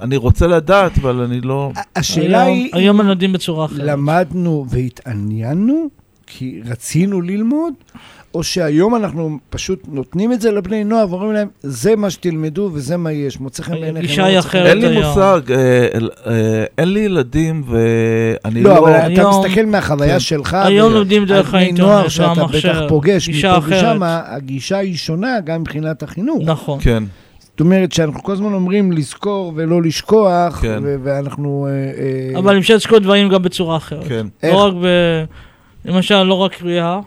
אני 0.01 0.17
רוצה 0.17 0.47
לדעת, 0.47 0.97
אבל 0.97 1.21
אני 1.21 1.41
לא... 1.41 1.71
השאלה 1.95 2.41
היום, 2.41 2.55
היא... 2.55 2.69
היום 2.73 2.97
מלמדים 2.97 3.33
בצורה 3.33 3.65
אחרת. 3.65 3.79
למדנו 3.79 4.65
והתעניינו, 4.69 5.89
כי 6.27 6.61
רצינו 6.65 7.21
ללמוד, 7.21 7.73
או 8.33 8.43
שהיום 8.43 8.95
אנחנו 8.95 9.37
פשוט 9.49 9.83
נותנים 9.87 10.33
את 10.33 10.41
זה 10.41 10.51
לבני 10.51 10.83
נוער 10.83 11.09
ואומרים 11.09 11.31
להם, 11.31 11.47
זה 11.63 11.95
מה 11.95 12.09
שתלמדו 12.09 12.69
וזה 12.73 12.97
מה 12.97 13.11
יש, 13.11 13.39
מוצא 13.39 13.63
חן 13.63 13.71
בעיניכם. 13.81 14.07
גישה 14.07 14.25
היא 14.25 14.39
אחרת 14.39 14.67
אין 14.67 14.77
לי 14.77 15.01
מושג, 15.01 15.41
אה, 15.51 15.87
אה, 16.27 16.63
אין 16.77 16.93
לי 16.93 16.99
ילדים 16.99 17.63
ואני 17.65 18.63
לא... 18.63 18.69
לא, 18.69 18.77
אבל 18.79 18.91
אתה 18.91 19.29
מסתכל 19.29 19.65
מהחוויה 19.65 20.13
כן. 20.13 20.19
שלך, 20.19 20.53
היום 20.53 20.93
לומדים 20.93 21.25
דרך 21.25 21.53
האינטרנט 21.53 21.89
נוער 21.89 22.07
שאתה 22.07 22.45
בטח 22.45 22.79
פוגש 22.87 23.29
מפה 23.29 23.57
ושם, 23.63 23.99
הגישה 24.03 24.77
היא 24.77 24.97
שונה 24.97 25.39
גם 25.45 25.61
מבחינת 25.61 26.03
החינוך. 26.03 26.43
נכון. 26.45 26.79
כן. 26.81 27.03
זאת 27.39 27.59
אומרת 27.59 27.91
שאנחנו 27.91 28.23
כל 28.23 28.31
הזמן 28.31 28.53
אומרים 28.53 28.91
לזכור 28.91 29.53
ולא 29.55 29.81
לשכוח, 29.81 30.61
כן. 30.61 30.83
ואנחנו... 31.03 31.67
אה, 32.33 32.39
אבל 32.39 32.57
אפשר 32.57 32.75
לזכור 32.75 32.99
דברים 32.99 33.29
גם 33.29 33.41
בצורה 33.41 33.77
אחרת. 33.77 34.07
כן. 34.07 34.27
לא 34.43 34.57
רק 34.57 34.73
ב... 34.73 34.85
למשל, 35.85 36.23
לא 36.23 36.33
רק 36.33 36.55
קריאה. 36.55 36.99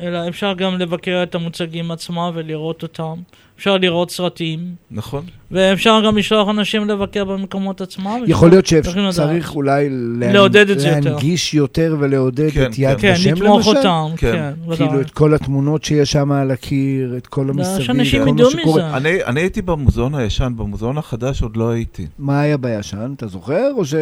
אלא 0.00 0.28
אפשר 0.28 0.52
גם 0.54 0.78
לבקר 0.78 1.22
את 1.22 1.34
המוצגים 1.34 1.90
עצמם 1.90 2.30
ולראות 2.34 2.82
אותם. 2.82 3.14
אפשר 3.58 3.76
לראות 3.76 4.10
סרטים. 4.10 4.74
נכון. 4.90 5.26
ואפשר 5.50 6.00
גם 6.06 6.18
לשלוח 6.18 6.48
אנשים 6.48 6.88
לבקר 6.88 7.24
במקומות 7.24 7.80
עצמם. 7.80 8.20
יכול 8.26 8.50
להיות 8.50 8.66
שצריך 8.66 9.54
אולי 9.54 9.88
לעודד 10.18 10.70
את 10.70 10.80
זה 10.80 10.88
יותר. 10.88 11.10
להנגיש 11.10 11.54
יותר 11.54 11.96
ולעודד 11.98 12.50
כן, 12.50 12.62
את 12.62 12.78
יד 12.78 12.98
כן, 12.98 13.12
ושם 13.14 13.30
למשל. 13.30 13.40
כן, 13.40 13.44
לתמוך 13.44 13.66
אותם, 13.66 14.06
כן. 14.16 14.52
כן 14.66 14.76
כאילו 14.76 15.00
את 15.00 15.10
כל 15.10 15.34
התמונות 15.34 15.84
שיש 15.84 16.12
שם 16.12 16.32
על 16.32 16.50
הקיר, 16.50 17.14
את 17.16 17.26
כל 17.26 17.50
המסביב, 17.50 17.86
שאנשים 17.86 18.28
ידעו 18.28 18.48
מזה. 18.66 18.96
אני, 18.96 19.24
אני 19.24 19.40
הייתי 19.40 19.62
במוזיאון 19.62 20.14
הישן, 20.14 20.52
במוזיאון 20.56 20.98
החדש 20.98 21.42
עוד 21.42 21.56
לא 21.56 21.70
הייתי. 21.70 22.06
מה 22.18 22.40
היה 22.40 22.56
בישן? 22.56 23.12
אתה 23.16 23.26
זוכר 23.26 23.70
או 23.76 23.84
ש... 23.84 23.94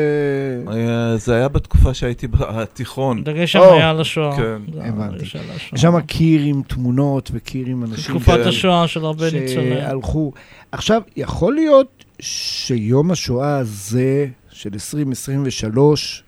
אה, 0.73 1.17
זה 1.17 1.35
היה 1.35 1.49
בתקופה 1.49 1.95
שהייתי 1.95 2.27
בתיכון. 2.27 3.25
דגש 3.25 3.53
שם 3.53 3.61
היה 3.61 3.91
על 3.91 4.01
השואה. 4.01 4.37
כן. 4.37 4.57
הבנתי. 4.81 5.25
יש 5.73 5.81
שם 5.83 6.01
קיר 6.01 6.41
עם 6.43 6.63
תמונות 6.67 7.31
וקיר 7.35 7.67
עם 7.67 7.85
אנשים. 7.85 8.15
תקופת 8.15 8.47
השואה 8.47 8.89
של 8.89 9.05
הרבה 9.05 9.25
ניצולים. 9.25 9.75
שהלכו. 9.75 10.33
עכשיו, 10.75 11.03
יכול 11.17 11.55
להיות 11.55 12.05
שיום 12.21 13.11
השואה 13.11 13.57
הזה 13.57 14.27
של 14.51 14.71
2023 14.73 16.23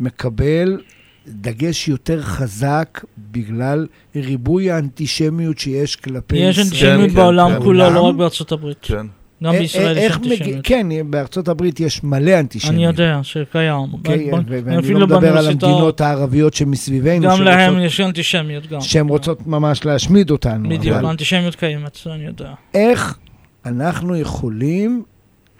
מקבל 0.00 0.80
דגש 1.28 1.88
יותר 1.88 2.22
חזק 2.22 3.00
בגלל 3.18 3.86
ריבוי 4.16 4.70
האנטישמיות 4.70 5.58
שיש 5.58 5.96
כלפי 5.96 6.36
יש 6.36 6.58
ישראל. 6.58 6.66
יש 6.66 6.72
אנטישמיות 6.72 7.10
כן, 7.10 7.14
בעולם 7.14 7.50
כן, 7.52 7.62
כולו, 7.62 7.90
לא 7.90 8.00
רק 8.00 8.14
בארצות 8.14 8.52
הברית. 8.52 8.78
כן. 8.82 9.06
גם 9.44 9.52
בישראל 9.52 9.98
יש 9.98 10.12
אנטישמיות. 10.12 10.60
כן, 10.64 10.86
בארצות 11.10 11.48
הברית 11.48 11.80
יש 11.80 12.04
מלא 12.04 12.40
אנטישמיות. 12.40 12.74
אני 12.74 12.84
יודע 12.84 13.20
שקיים. 13.22 13.92
אוקיי, 13.92 14.30
ואני 14.46 14.94
לא 14.94 15.06
מדבר 15.06 15.38
על 15.38 15.46
המדינות 15.46 16.00
הערביות 16.00 16.54
שמסביבנו. 16.54 17.28
גם 17.28 17.42
להם 17.42 17.80
יש 17.80 18.00
אנטישמיות 18.00 18.66
גם. 18.66 18.80
שהן 18.80 19.08
רוצות 19.08 19.46
ממש 19.46 19.84
להשמיד 19.84 20.30
אותנו. 20.30 20.68
בדיוק, 20.68 20.96
האנטישמיות 20.96 21.54
קיימת, 21.54 21.98
אני 22.06 22.24
יודע. 22.24 22.52
איך 22.74 23.18
אנחנו 23.66 24.16
יכולים 24.16 25.02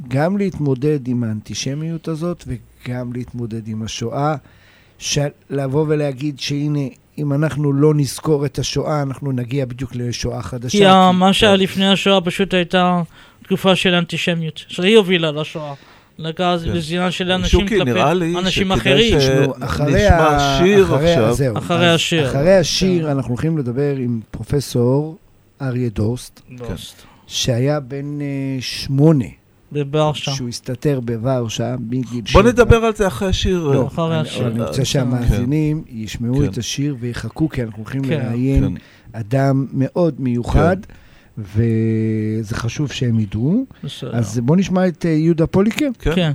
גם 0.09 0.39
להתמודד 0.39 1.09
עם 1.09 1.25
האנטישמיות 1.25 2.09
הזאת 2.09 2.45
וגם 2.47 3.13
להתמודד 3.13 3.69
עם 3.69 3.83
השואה, 3.83 4.35
לבוא 5.51 5.85
ולהגיד 5.89 6.41
שהנה, 6.41 6.81
אם 7.19 7.33
אנחנו 7.33 7.73
לא 7.73 7.95
נזכור 7.95 8.47
את 8.47 8.59
השואה, 8.59 9.03
אנחנו 9.03 9.33
נגיע 9.33 9.67
בדיוק 9.67 9.95
לשואה 9.95 10.43
חדשה. 10.43 10.79
כי 10.79 11.19
מה 11.19 11.33
שהיה 11.33 11.57
לפני 11.57 11.89
השואה 11.89 12.21
פשוט 12.21 12.55
הייתה 12.55 13.03
תקופה 13.43 13.77
של 13.77 13.95
אנטישמיות, 13.95 14.65
שהיא 14.69 14.97
הובילה 14.97 15.33
לשואה. 15.33 15.75
לגז 16.19 16.65
כן. 16.65 16.75
בזינה 16.75 17.11
של 17.11 17.33
אנשים 17.33 17.69
כלפי 17.69 18.03
אנשים 18.39 18.73
אחרים. 18.73 19.19
אחרי 19.61 20.07
השיר 20.07 20.95
עכשיו. 20.95 21.59
אחרי 21.59 21.89
השיר. 21.89 22.29
אחרי 22.29 22.57
השיר 22.57 23.13
אנחנו 23.13 23.31
הולכים 23.31 23.59
לדבר 23.59 23.97
עם 23.97 24.21
פרופסור 24.31 25.17
אריה 25.63 25.89
דוסט. 25.89 26.41
דוסט. 26.51 27.03
שהיה 27.33 27.81
בן 27.81 28.19
uh, 28.19 28.23
שמונה 28.61 29.25
בוורשה. 29.73 30.31
שהוא 30.31 30.49
הסתתר 30.49 31.01
בוורשה 31.01 31.77
מגיל 31.81 32.27
שבע. 32.27 32.43
בוא 32.43 32.51
נדבר 32.51 32.77
על 32.77 32.95
זה 32.95 33.07
אחרי 33.07 33.29
השיר. 33.29 33.69
לא, 33.69 33.87
אחרי 33.87 34.17
השיר. 34.17 34.47
אני 34.49 34.63
רוצה 34.63 34.85
שהמאזינים 34.85 35.83
כן. 35.87 35.97
ישמעו 35.97 36.39
כן. 36.39 36.45
את 36.45 36.59
השיר 36.59 36.97
ויחכו, 37.01 37.49
כי 37.49 37.63
אנחנו 37.63 37.83
הולכים 37.83 38.05
כן. 38.05 38.11
לראיין. 38.11 38.77
אדם 39.13 39.67
מאוד 39.73 40.15
מיוחד. 40.19 40.77
וזה 41.39 42.55
חשוב 42.55 42.93
שהם 42.93 43.21
ידעו. 43.21 43.65
בסדר. 43.85 44.17
אז 44.17 44.39
בואו 44.39 44.59
נשמע 44.59 44.89
את 44.89 45.07
אה, 45.07 45.11
יהודה 45.11 45.47
פוליקר. 45.47 45.89
כן. 45.99 46.13
כן. 46.15 46.33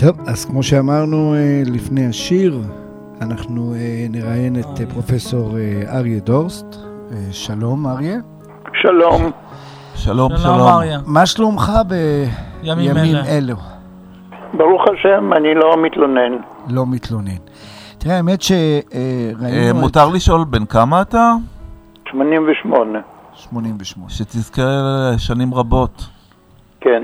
יפה, 0.00 0.08
אבק. 0.08 0.50
כמו 0.50 0.62
שאמרנו 0.62 1.34
אה, 1.34 1.62
לפני 1.66 2.06
השיר, 2.06 2.60
אנחנו 3.20 3.74
אה, 3.74 4.06
נראיין 4.10 4.60
את 4.60 4.80
אה, 4.80 4.86
פרופסור 4.86 5.56
אריה 5.88 6.20
דורסט. 6.20 6.66
שלום, 7.30 7.86
אריה. 7.86 8.16
שלום. 8.74 9.30
שלום, 9.94 10.36
שלום. 10.36 10.68
אריה. 10.68 10.98
מה 11.06 11.26
שלומך 11.26 11.72
בימים 12.62 13.16
אלו? 13.28 13.56
ברוך 14.52 14.82
השם, 14.92 15.32
אני 15.32 15.54
לא 15.54 15.76
מתלונן. 15.82 16.32
לא 16.68 16.86
מתלונן. 16.86 17.40
תראה, 17.98 18.16
האמת 18.16 18.42
שראינו... 18.42 19.80
מותר 19.80 20.08
לשאול 20.08 20.44
בן 20.44 20.64
כמה 20.64 21.02
אתה? 21.02 21.34
88. 22.10 22.98
88. 23.34 24.10
שתזכה 24.10 24.62
שנים 25.18 25.54
רבות. 25.54 26.02
כן. 26.80 27.02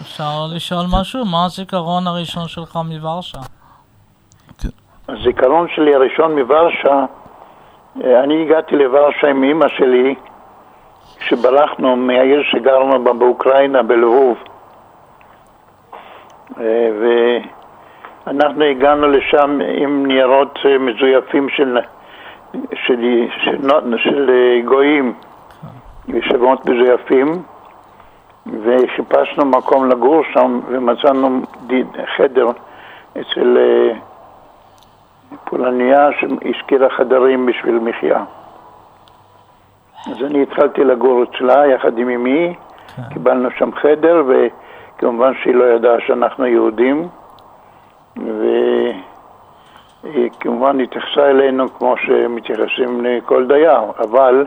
אפשר 0.00 0.46
לשאול 0.54 0.86
משהו? 1.00 1.24
מה 1.24 1.44
הזיכרון 1.44 2.06
הראשון 2.06 2.48
שלך 2.48 2.78
מוורשה? 2.84 3.38
כן. 4.58 4.68
הזיכרון 5.08 5.66
שלי 5.74 5.94
הראשון 5.94 6.38
מוורשה, 6.38 7.04
אה, 8.04 8.24
אני 8.24 8.42
הגעתי 8.42 8.76
לוורשה 8.76 9.28
עם 9.28 9.44
אמא 9.44 9.68
שלי 9.68 10.14
כשברחנו 11.16 11.96
מהעיר 11.96 12.42
שגרנו 12.50 13.04
בה 13.04 13.12
באוקראינה, 13.12 13.82
בלבוב. 13.82 14.36
אה, 16.60 17.38
אנחנו 18.26 18.64
הגענו 18.64 19.08
לשם 19.08 19.58
עם 19.74 20.06
ניירות 20.06 20.58
מזויפים 20.80 21.48
של, 21.48 21.78
של, 22.52 23.26
של, 23.44 23.68
של, 23.68 23.98
של 23.98 24.30
גויים, 24.64 25.14
שמות 26.20 26.66
מזויפים, 26.66 27.42
וחיפשנו 28.62 29.44
מקום 29.44 29.88
לגור 29.88 30.22
שם 30.32 30.60
ומצאנו 30.68 31.40
חדר 32.16 32.46
אצל 33.20 33.58
פולניה 35.44 36.08
שהשכירה 36.20 36.90
חדרים 36.90 37.46
בשביל 37.46 37.78
מחיה. 37.78 38.24
אז 40.06 40.22
אני 40.22 40.42
התחלתי 40.42 40.84
לגור 40.84 41.22
אצלה 41.22 41.66
יחד 41.66 41.98
עם 41.98 42.08
אמי, 42.08 42.54
כן. 42.96 43.02
קיבלנו 43.12 43.48
שם 43.58 43.70
חדר, 43.72 44.22
וכמובן 44.28 45.32
שהיא 45.42 45.54
לא 45.54 45.64
ידעה 45.64 46.00
שאנחנו 46.06 46.46
יהודים, 46.46 47.08
והיא 50.04 50.30
כמובן 50.40 50.80
התייחסה 50.80 51.30
אלינו 51.30 51.74
כמו 51.74 51.94
שמתייחסים 51.96 53.04
לכל 53.04 53.46
דייר, 53.46 53.80
אבל 53.98 54.46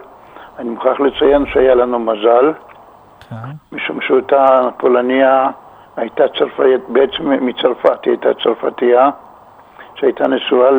אני 0.60 0.70
מוכרח 0.70 1.00
לציין 1.00 1.46
שהיה 1.46 1.76
לנו 1.76 2.00
מזל, 2.00 2.54
כן. 3.30 3.36
משום 3.72 4.02
שאותה 4.02 4.70
פולניה 4.78 5.50
הייתה 5.98 6.24
צרפתית, 6.28 6.90
בעצם 6.90 7.46
מצרפת, 7.46 8.06
היא 8.06 8.12
הייתה 8.12 8.30
צרפתייה, 8.44 9.10
שהייתה 9.96 10.28
נשואה 10.28 10.70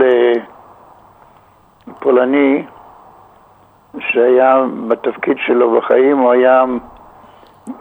לפולני 1.89 2.65
שהיה 3.99 4.65
בתפקיד 4.89 5.37
שלו 5.47 5.81
בחיים, 5.81 6.19
הוא 6.19 6.33
היה 6.33 6.65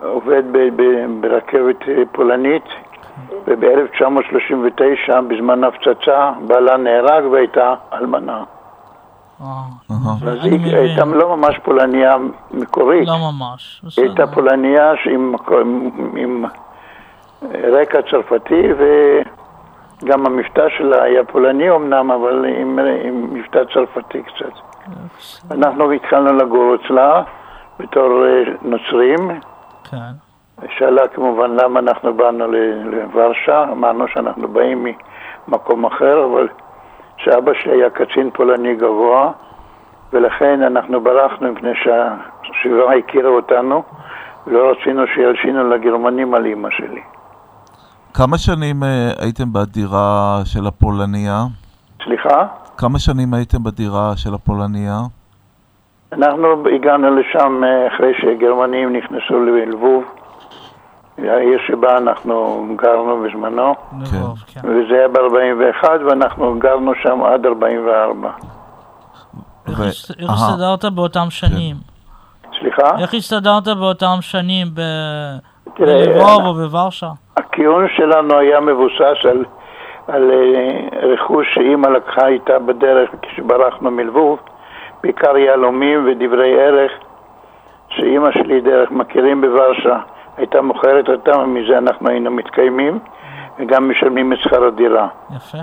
עובד 0.02 0.42
ברכבת 1.20 1.76
פולנית 2.12 2.64
וב-1939 3.46 5.20
בזמן 5.28 5.64
הפצצה 5.64 6.32
בעלה 6.46 6.76
נהרג 6.76 7.24
והייתה 7.24 7.74
אלמנה. 7.92 8.44
אז 10.26 10.44
היא 10.44 10.76
הייתה 10.76 11.04
לא 11.04 11.36
ממש 11.36 11.58
פולניה 11.62 12.16
מקורית. 12.50 13.08
לא 13.08 13.16
ממש. 13.32 13.82
היא 13.96 14.04
הייתה 14.04 14.26
פולניה 14.26 14.92
עם 16.16 16.44
רקע 17.52 17.98
צרפתי 18.10 18.62
וגם 20.02 20.26
המבטא 20.26 20.68
שלה 20.78 21.02
היה 21.02 21.24
פולני 21.24 21.70
אמנם, 21.70 22.10
אבל 22.10 22.44
עם 22.60 22.78
מבטא 23.34 23.62
צרפתי 23.74 24.22
קצת. 24.22 24.52
אנחנו 25.50 25.92
התחלנו 25.92 26.32
לגור 26.32 26.74
אצלה 26.74 27.22
בתור 27.78 28.24
אה, 28.26 28.42
נוצרים. 28.62 29.40
כן. 29.90 30.31
שאלה 30.68 31.08
כמובן 31.08 31.50
למה 31.50 31.80
אנחנו 31.80 32.14
באנו 32.14 32.44
לוורשה, 32.84 33.64
אמרנו 33.72 34.08
שאנחנו 34.08 34.48
באים 34.48 34.86
ממקום 35.48 35.84
אחר, 35.86 36.24
אבל 36.24 36.48
שאבא 37.16 37.52
שלי 37.62 37.72
היה 37.72 37.90
קצין 37.90 38.30
פולני 38.30 38.74
גבוה, 38.74 39.32
ולכן 40.12 40.62
אנחנו 40.62 41.00
ברחנו 41.00 41.52
מפני 41.52 41.70
שהשבעה 41.74 42.96
הכירה 42.96 43.28
אותנו, 43.28 43.82
ולא 44.46 44.70
רצינו 44.70 45.06
שילשינו 45.06 45.68
לגרמנים 45.68 46.34
על 46.34 46.44
אימא 46.46 46.68
שלי. 46.70 47.00
כמה 48.14 48.38
שנים 48.38 48.82
אה, 48.82 49.10
הייתם 49.18 49.52
בדירה 49.52 50.40
של 50.44 50.66
הפולניה? 50.66 51.44
סליחה? 52.04 52.46
כמה 52.76 52.98
שנים 52.98 53.34
הייתם 53.34 53.62
בדירה 53.64 54.12
של 54.16 54.34
הפולניה? 54.34 54.98
אנחנו 56.12 56.68
הגענו 56.74 57.16
לשם 57.16 57.64
אה, 57.64 57.88
אחרי 57.88 58.12
שגרמנים 58.20 58.96
נכנסו 58.96 59.44
ללבוב, 59.44 60.04
העיר 61.18 61.58
שבה 61.66 61.98
אנחנו 61.98 62.66
גרנו 62.76 63.22
בזמנו, 63.22 63.74
כן. 63.90 64.16
כן. 64.46 64.60
וזה 64.68 64.94
היה 64.94 65.08
ב-41 65.08 65.88
ואנחנו 66.08 66.58
גרנו 66.58 66.92
שם 67.02 67.22
עד 67.22 67.46
44. 67.46 68.30
איך 69.68 69.80
הסתדרת 70.28 70.84
באותם 70.84 71.30
שנים? 71.30 71.76
סליחה? 72.58 72.98
איך 72.98 73.14
הסתדרת 73.14 73.68
באותם 73.78 74.16
שנים 74.20 74.66
בלבוב 75.78 76.46
או 76.46 76.54
בוורשה? 76.54 77.10
הקיון 77.36 77.86
שלנו 77.96 78.38
היה 78.38 78.60
מבוסס 78.60 79.26
על 79.30 79.44
על 80.08 80.30
אה, 80.30 81.08
רכוש 81.08 81.54
שאימא 81.54 81.86
לקחה 81.86 82.26
איתה 82.26 82.58
בדרך 82.58 83.10
כשברחנו 83.22 83.90
מלבוב, 83.90 84.38
בעיקר 85.02 85.36
יהלומים 85.36 86.06
ודברי 86.06 86.60
ערך 86.60 86.92
שאימא 87.88 88.32
שלי 88.32 88.60
דרך 88.60 88.90
מכירים 88.90 89.40
בוורשה 89.40 89.98
הייתה 90.36 90.62
מוכרת 90.62 91.08
אותם, 91.08 91.38
ומזה 91.38 91.78
אנחנו 91.78 92.08
היינו 92.08 92.30
מתקיימים 92.30 92.98
וגם 93.58 93.90
משלמים 93.90 94.32
את 94.32 94.38
שכר 94.42 94.64
הדירה. 94.64 95.08
יפה. 95.36 95.58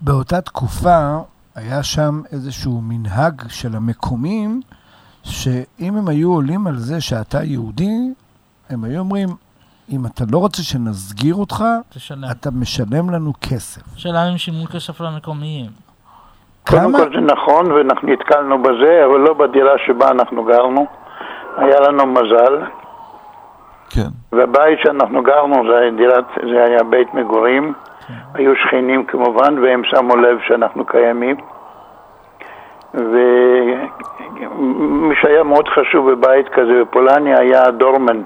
באותה 0.00 0.40
תקופה 0.40 1.18
היה 1.54 1.82
שם 1.82 2.22
איזשהו 2.32 2.80
מנהג 2.82 3.42
של 3.48 3.76
המקומים, 3.76 4.60
שאם 5.22 5.96
הם 5.96 6.08
היו 6.08 6.32
עולים 6.32 6.66
על 6.66 6.76
זה 6.76 7.00
שאתה 7.00 7.42
יהודי, 7.42 8.12
הם 8.70 8.84
היו 8.84 8.98
אומרים, 8.98 9.28
אם 9.90 10.06
אתה 10.06 10.24
לא 10.32 10.38
רוצה 10.38 10.62
שנסגיר 10.62 11.34
אותך, 11.34 11.64
תשלם. 11.88 12.30
אתה 12.30 12.50
משלם 12.50 13.10
לנו 13.10 13.32
כסף. 13.40 13.82
שאלה 13.96 14.28
אם 14.30 14.38
שילמו 14.38 14.66
כסף 14.66 15.00
למקומיים. 15.00 15.70
קודם 16.66 16.92
כל 16.92 17.10
זה 17.14 17.20
נכון, 17.20 17.72
ואנחנו 17.72 18.08
נתקלנו 18.08 18.62
בזה, 18.62 19.04
אבל 19.10 19.18
לא 19.20 19.34
בדירה 19.34 19.72
שבה 19.86 20.10
אנחנו 20.10 20.44
גרנו. 20.44 20.86
היה 21.58 21.80
לנו 21.80 22.06
מזל. 22.06 22.58
כן. 23.90 24.08
והבית 24.32 24.78
שאנחנו 24.82 25.22
גרנו 25.22 25.70
זה, 25.70 25.78
היה, 25.78 25.90
דירת, 25.90 26.24
זה 26.50 26.64
היה 26.64 26.82
בית 26.82 27.14
מגורים. 27.14 27.72
כן. 28.08 28.14
היו 28.34 28.56
שכנים 28.56 29.04
כמובן, 29.04 29.58
והם 29.62 29.84
שמו 29.84 30.16
לב 30.16 30.38
שאנחנו 30.46 30.84
קיימים. 30.84 31.36
ומי 32.94 35.14
שהיה 35.20 35.42
מאוד 35.42 35.68
חשוב 35.68 36.10
בבית 36.10 36.48
כזה 36.48 36.80
בפולניה 36.80 37.38
היה 37.38 37.70
דורמן. 37.70 38.22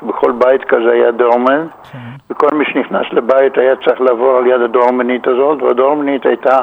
שבכל 0.00 0.32
בית 0.32 0.64
כזה 0.64 0.92
היה 0.92 1.10
דורמן, 1.10 1.66
כן. 1.92 1.98
וכל 2.30 2.48
מי 2.52 2.64
שנכנס 2.64 3.06
לבית 3.12 3.58
היה 3.58 3.76
צריך 3.76 4.00
לעבור 4.00 4.36
על 4.36 4.46
יד 4.46 4.60
הדורמנית 4.60 5.26
הזאת, 5.26 5.62
והדורמנית 5.62 6.26
הייתה 6.26 6.58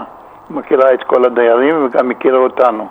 מכירה 0.50 0.94
את 0.94 1.04
כל 1.04 1.26
הדיירים 1.26 1.86
וגם 1.86 2.12
הכירה 2.12 2.38
אותנו. 2.38 2.88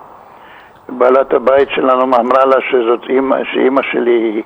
בעלת 0.89 1.33
הבית 1.33 1.69
שלנו 1.71 2.03
אמרה 2.03 2.45
לה 2.45 2.57
שזאת 2.71 3.01
אימא, 3.09 3.45
שאימא 3.45 3.83
שלי 3.83 4.11
היא 4.11 4.43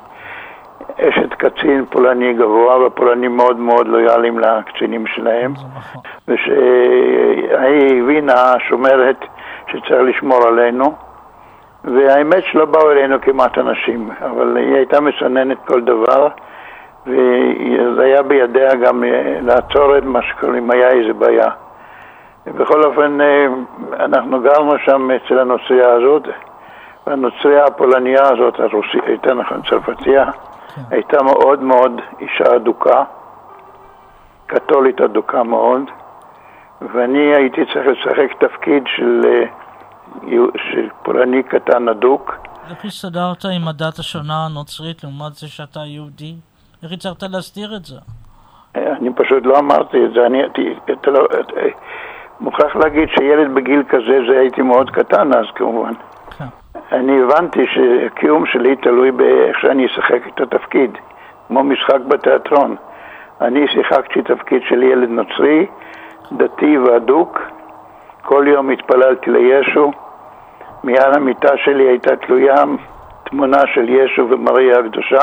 אשת 1.00 1.34
קצין 1.34 1.84
פולני 1.90 2.34
גבוה, 2.34 2.78
והפולנים 2.78 3.36
מאוד 3.36 3.58
מאוד 3.58 3.86
לויאליים 3.86 4.38
לקצינים 4.38 5.06
שלהם, 5.06 5.52
נכון. 5.52 6.02
ושהיא 6.28 8.02
הבינה, 8.02 8.54
שומרת, 8.68 9.24
שצריך 9.66 10.02
לשמור 10.02 10.46
עלינו. 10.46 10.94
והאמת 11.84 12.44
שלא 12.44 12.64
באו 12.64 12.90
אלינו 12.90 13.20
כמעט 13.20 13.58
אנשים, 13.58 14.10
אבל 14.20 14.56
היא 14.56 14.74
הייתה 14.74 15.00
מסננת 15.00 15.58
כל 15.66 15.80
דבר, 15.80 16.28
וזה 17.06 18.02
היה 18.02 18.22
בידיה 18.22 18.74
גם 18.74 19.04
אה, 19.04 19.38
לעצור 19.42 19.98
את 19.98 20.04
מה 20.04 20.22
שקורה, 20.22 20.58
אם 20.58 20.70
היה 20.70 20.90
איזה 20.90 21.12
בעיה. 21.12 21.48
בכל 22.54 22.84
אופן, 22.84 23.20
אה, 23.20 23.46
אנחנו 24.04 24.40
גרנו 24.42 24.72
שם 24.84 25.08
אצל 25.10 25.38
הנוצרייה 25.38 25.92
הזאת, 25.92 26.22
והנוצרייה 27.06 27.64
הפולניה 27.64 28.22
הזאת, 28.22 28.60
הרוסית, 28.60 29.04
הייתה 29.06 29.34
נכון, 29.34 29.62
צרפתייה, 29.70 30.24
כן. 30.32 30.82
הייתה 30.90 31.22
מאוד 31.22 31.62
מאוד 31.62 32.00
אישה 32.20 32.56
אדוקה, 32.56 33.04
קתולית 34.46 35.00
אדוקה 35.00 35.42
מאוד, 35.42 35.82
ואני 36.80 37.34
הייתי 37.34 37.60
צריך 37.72 37.86
לשחק 37.86 38.44
תפקיד 38.44 38.82
של... 38.96 39.20
אה, 39.24 39.44
של 40.72 40.88
פולני 41.02 41.42
קטן 41.42 41.88
אדוק. 41.88 42.34
איך 42.70 42.84
הסתדרת 42.84 43.44
עם 43.44 43.68
הדת 43.68 43.98
השונה 43.98 44.46
הנוצרית 44.46 45.04
לעומת 45.04 45.34
זה 45.34 45.48
שאתה 45.48 45.80
יהודי? 45.80 46.34
איך 46.82 46.92
הצלחת 46.92 47.22
להסתיר 47.22 47.76
את 47.76 47.84
זה? 47.84 47.96
אני 48.76 49.14
פשוט 49.14 49.46
לא 49.46 49.58
אמרתי 49.58 50.04
את 50.04 50.12
זה. 50.14 50.26
אני 50.26 50.42
אתה 50.92 51.10
לא, 51.10 51.26
אה, 51.56 51.68
מוכרח 52.40 52.76
להגיד 52.76 53.08
שילד 53.08 53.54
בגיל 53.54 53.82
כזה, 53.88 54.18
זה 54.28 54.38
הייתי 54.40 54.62
מאוד 54.62 54.90
קטן 54.90 55.34
אז 55.34 55.46
כמובן. 55.54 55.92
כן. 56.38 56.44
אני 56.92 57.22
הבנתי 57.22 57.66
שהקיום 57.66 58.46
שלי 58.46 58.76
תלוי 58.76 59.10
באיך 59.10 59.60
שאני 59.60 59.86
אשחק 59.86 60.20
את 60.26 60.40
התפקיד, 60.40 60.98
כמו 61.48 61.64
משחק 61.64 62.00
בתיאטרון. 62.08 62.76
אני 63.40 63.68
שיחקתי 63.68 64.22
תפקיד 64.22 64.62
של 64.68 64.82
ילד 64.82 65.08
נוצרי, 65.08 65.66
דתי 66.32 66.78
ואדוק, 66.78 67.40
כל 68.22 68.44
יום 68.48 68.70
התפללתי 68.70 69.30
לישו, 69.30 69.92
מעל 70.84 71.14
המיטה 71.14 71.56
שלי 71.56 71.84
הייתה 71.88 72.16
תלויה 72.16 72.54
תמונה 73.24 73.60
של 73.74 73.88
ישו 73.88 74.26
ומריה 74.30 74.78
הקדושה, 74.78 75.22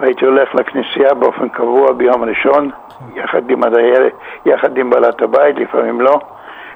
והייתי 0.00 0.24
הולך 0.24 0.54
לכנסייה 0.54 1.14
באופן 1.14 1.48
קבוע 1.48 1.92
ביום 1.92 2.24
ראשון, 2.24 2.70
יחד 3.14 3.50
עם 3.50 3.64
הדיילת, 3.64 4.12
יחד 4.46 4.76
עם 4.76 4.90
בעלת 4.90 5.22
הבית, 5.22 5.56
לפעמים 5.56 6.00
לא. 6.00 6.20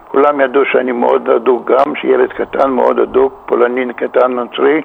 כולם 0.09 0.41
ידעו 0.41 0.63
שאני 0.73 0.93
מאוד 0.93 1.29
אדוק 1.29 1.71
גם, 1.71 1.95
שילד 2.01 2.33
קטן 2.33 2.71
מאוד 2.71 2.99
אדוק, 2.99 3.43
פולנין 3.47 3.93
קטן 3.93 4.33
נוצרי, 4.33 4.83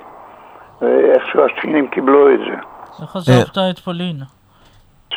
ואיכשהו 0.82 1.46
השכנים 1.46 1.88
קיבלו 1.88 2.34
את 2.34 2.40
זה. 2.40 2.56
איך 3.02 3.16
עזבת 3.16 3.58
את 3.70 3.80
פולין? 3.80 4.16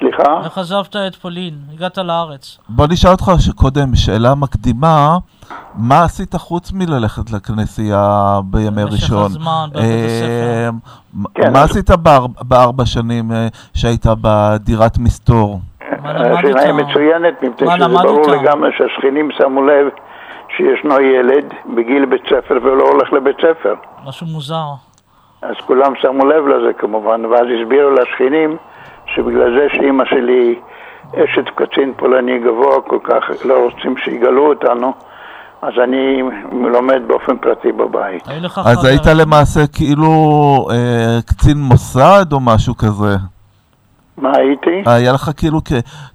סליחה? 0.03 0.41
איך 0.45 0.59
עזבת 0.59 0.97
את 0.97 1.15
פולין? 1.15 1.55
הגעת 1.75 1.99
לארץ. 1.99 2.59
בוא 2.69 2.87
נשאל 2.91 3.11
אותך 3.11 3.25
קודם 3.57 3.95
שאלה 3.95 4.35
מקדימה. 4.35 5.19
מה 5.75 6.05
עשית 6.05 6.35
חוץ 6.35 6.73
מללכת 6.73 7.31
לכנסייה 7.31 8.39
בימי 8.45 8.83
ראשון? 8.83 9.23
במשך 9.23 9.37
הזמן, 9.37 9.69
בבית 9.73 9.85
הספר. 9.85 10.71
כן, 11.35 11.53
מה 11.53 11.63
עשית 11.63 11.91
בארבע 12.49 12.87
שנים 12.87 13.31
שהיית 13.75 14.07
בדירת 14.21 14.99
מסתור? 14.99 15.61
השאלה 16.05 16.61
היא 16.61 16.73
מצוינת, 16.73 17.35
מפני 17.43 17.69
שזה 17.77 17.89
ברור 17.89 18.31
לגמרי 18.31 18.71
שהשכנים 18.79 19.31
שמו 19.39 19.63
לב 19.63 19.87
שישנו 20.57 21.01
ילד 21.01 21.45
בגיל 21.77 22.05
בית 22.05 22.23
ספר 22.27 22.59
ולא 22.63 22.85
הולך 22.85 23.13
לבית 23.13 23.37
ספר. 23.37 23.75
משהו 24.05 24.27
מוזר. 24.27 24.67
אז 25.43 25.55
כולם 25.67 25.93
שמו 26.01 26.27
לב 26.27 26.47
לזה 26.47 26.73
כמובן, 26.79 27.25
ואז 27.25 27.47
הסבירו 27.61 27.91
לשכנים 27.91 28.57
שבגלל 29.15 29.59
זה 29.59 29.67
שאימא 29.73 30.05
שלי 30.05 30.61
אשת 31.15 31.49
קצין 31.55 31.93
פולני 31.97 32.39
גבוה 32.39 32.81
כל 32.81 32.99
כך, 33.05 33.45
לא 33.45 33.65
רוצים 33.65 33.97
שיגלו 33.97 34.49
אותנו, 34.49 34.93
אז 35.63 35.73
אני 35.85 36.23
לומד 36.53 37.03
באופן 37.07 37.37
פרטי 37.37 37.73
בבית. 37.73 38.29
אז 38.65 38.85
היית 38.85 39.07
למעשה 39.07 39.61
כאילו 39.67 40.11
אה, 40.71 41.19
קצין 41.27 41.59
מוסד 41.59 42.27
או 42.33 42.41
משהו 42.41 42.77
כזה? 42.77 43.17
מה 44.19 44.33
הייתי? 44.37 44.83
היה 44.87 45.13
לך 45.13 45.31
כאילו 45.37 45.61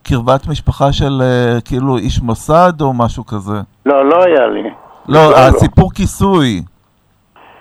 קרבת 0.03 0.47
משפחה 0.47 0.91
של 0.91 1.21
אה, 1.21 1.61
כאילו 1.65 1.97
איש 1.97 2.21
מוסד 2.21 2.81
או 2.81 2.93
משהו 2.93 3.25
כזה? 3.25 3.61
לא, 3.85 4.05
לא 4.05 4.23
היה 4.23 4.47
לי. 4.47 4.69
לא, 5.07 5.31
לא 5.31 5.37
הסיפור 5.37 5.89
לא. 5.93 5.95
כיסוי. 5.95 6.61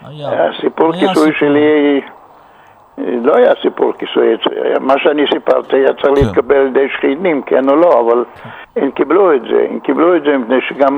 הסיפור 0.03 0.91
כיסוי 0.91 1.31
שלי 1.39 2.01
לא 2.97 3.35
היה 3.35 3.51
סיפור 3.61 3.93
כיסוי. 3.93 4.37
מה 4.81 4.93
שאני 4.97 5.25
סיפרתי 5.33 5.75
היה 5.75 5.93
צריך 5.93 6.19
כן. 6.19 6.25
להתקבל 6.25 6.55
על 6.55 6.67
ידי 6.67 6.87
שכנים, 6.97 7.41
כן 7.41 7.69
או 7.69 7.75
לא, 7.75 7.99
אבל 7.99 8.25
הם 8.75 8.91
קיבלו 8.91 9.35
את 9.35 9.41
זה. 9.41 9.67
הם 9.69 9.79
קיבלו 9.79 10.15
את 10.15 10.21
זה 10.23 10.37
מפני 10.37 10.61
שגם 10.69 10.97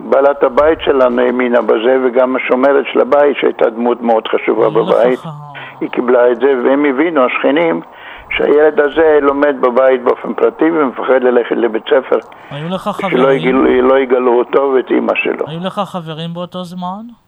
בעלת 0.00 0.42
הבית 0.42 0.78
שלנו 0.80 1.22
האמינה 1.22 1.62
בזה, 1.62 1.96
וגם 2.04 2.36
השומרת 2.36 2.84
של 2.92 3.00
הבית, 3.00 3.36
שהייתה 3.40 3.70
דמות 3.70 4.02
מאוד 4.02 4.28
חשובה 4.28 4.70
בבית, 4.70 5.20
היא 5.80 5.90
קיבלה 5.90 6.30
את 6.30 6.36
זה, 6.36 6.54
והם 6.64 6.84
הבינו, 6.84 7.24
השכנים, 7.24 7.80
שהילד 8.30 8.80
הזה 8.80 9.18
לומד 9.22 9.56
בבית 9.60 10.02
באופן 10.02 10.34
פרטי 10.34 10.70
ומפחד 10.70 11.22
ללכת 11.22 11.56
לבית 11.56 11.84
ספר. 11.84 12.18
היו 12.50 12.68
לך 12.68 12.82
חברים? 12.82 13.18
שלא 13.18 13.32
יגלו, 13.32 13.82
לא 13.82 13.98
יגלו 13.98 14.38
אותו 14.38 14.72
ואת 14.76 14.90
אימא 14.90 15.12
שלו. 15.14 15.46
היו 15.46 15.60
לך 15.60 15.80
חברים 15.84 16.34
באותו 16.34 16.64
זמן? 16.64 17.23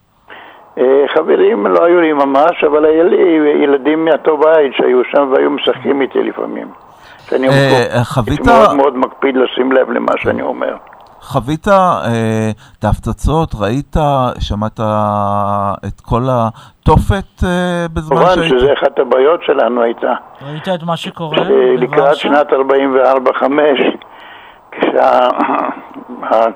אה, 0.78 1.04
חברים 1.14 1.66
לא 1.66 1.84
היו 1.84 2.00
לי 2.00 2.12
ממש, 2.12 2.64
אבל 2.66 2.84
היה 2.84 3.04
לי 3.04 3.38
ילדים 3.62 4.04
מאותו 4.04 4.36
בית 4.36 4.72
שהיו 4.76 5.00
שם 5.10 5.32
והיו 5.32 5.50
משחקים 5.50 6.00
איתי 6.00 6.22
לפעמים. 6.22 6.68
שאני 7.28 7.48
אה, 7.48 8.04
חווית... 8.04 8.46
מאוד 8.46 8.76
מאוד 8.76 8.96
מקפיד 8.96 9.36
לשים 9.36 9.72
לב 9.72 9.90
למה 9.90 10.12
שאני 10.16 10.42
אומר. 10.42 10.76
חווית 11.20 11.68
אה, 11.68 12.50
את 12.78 12.84
ההפצצות, 12.84 13.54
ראית, 13.60 13.96
שמעת 14.40 14.80
את 15.86 16.00
כל 16.00 16.22
התופת 16.30 17.44
אה, 17.44 17.86
בזמן 17.94 18.16
שהיית? 18.16 18.38
כמובן 18.38 18.48
שזה 18.48 18.72
אחת 18.72 18.98
הבעיות 18.98 19.40
שלנו 19.42 19.82
הייתה. 19.82 20.12
ראית 20.42 20.68
את 20.68 20.82
מה 20.82 20.96
שקורה? 20.96 21.38
לקראת 21.76 22.16
שנת 22.16 22.52
44-5, 22.52 22.54
כשהרוסים 26.30 26.54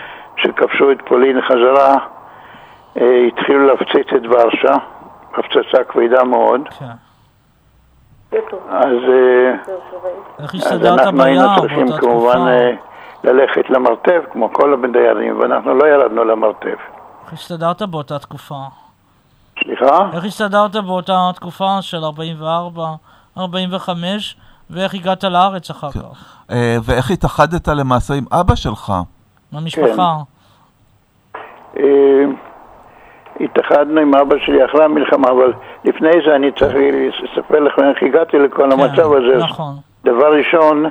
שכבשו 0.40 0.92
את 0.92 0.98
פולין 1.08 1.40
חזרה, 1.40 1.94
אה, 1.94 1.98
התחילו 2.96 3.66
להפציץ 3.66 4.06
את 4.16 4.22
ורשה, 4.30 4.74
הפצצה 5.32 5.84
כבדה 5.88 6.24
מאוד. 6.24 6.60
כן. 6.78 6.86
אז, 8.68 8.96
אה, 9.08 9.54
אנחנו 10.84 11.22
היינו 11.22 11.48
צריכים 11.60 11.86
כמובן 12.00 12.38
ללכת 13.24 13.70
למרתף, 13.70 14.20
כמו 14.32 14.52
כל 14.52 14.84
הדיירים, 14.84 15.40
ואנחנו 15.40 15.74
לא 15.74 15.86
ירדנו 15.86 16.24
למרתף. 16.24 16.78
איך 17.24 17.32
הסתדרת 17.32 17.82
באותה 17.82 18.18
תקופה? 18.18 18.60
סליחה? 19.64 20.08
איך 20.12 20.24
הסתדרת 20.24 20.76
באותה 20.76 21.30
תקופה 21.34 21.78
של 21.80 22.04
44, 22.04 22.86
45, 23.38 24.36
ואיך 24.70 24.94
הגעת 24.94 25.24
לארץ 25.24 25.70
אחר 25.70 25.90
כן. 25.90 26.00
כך? 26.00 26.42
אה, 26.50 26.76
ואיך 26.84 27.10
התאחדת 27.10 27.68
למעשה 27.68 28.14
עם 28.14 28.24
אבא 28.32 28.54
שלך? 28.54 28.92
המשפחה. 29.52 30.16
התאחדנו 33.40 34.00
עם 34.00 34.14
אבא 34.14 34.36
שלי 34.46 34.64
אחרי 34.64 34.84
המלחמה, 34.84 35.30
אבל 35.30 35.52
לפני 35.84 36.10
זה 36.26 36.36
אני 36.36 36.52
צריך 36.58 36.74
לספר 37.22 37.60
לכם 37.60 37.82
איך 37.82 38.02
הגעתי 38.02 38.38
לכל 38.38 38.56
כן, 38.56 38.72
המצב 38.72 39.12
הזה. 39.12 39.44
נכון. 39.44 39.74
דבר 40.04 40.36
ראשון, 40.38 40.84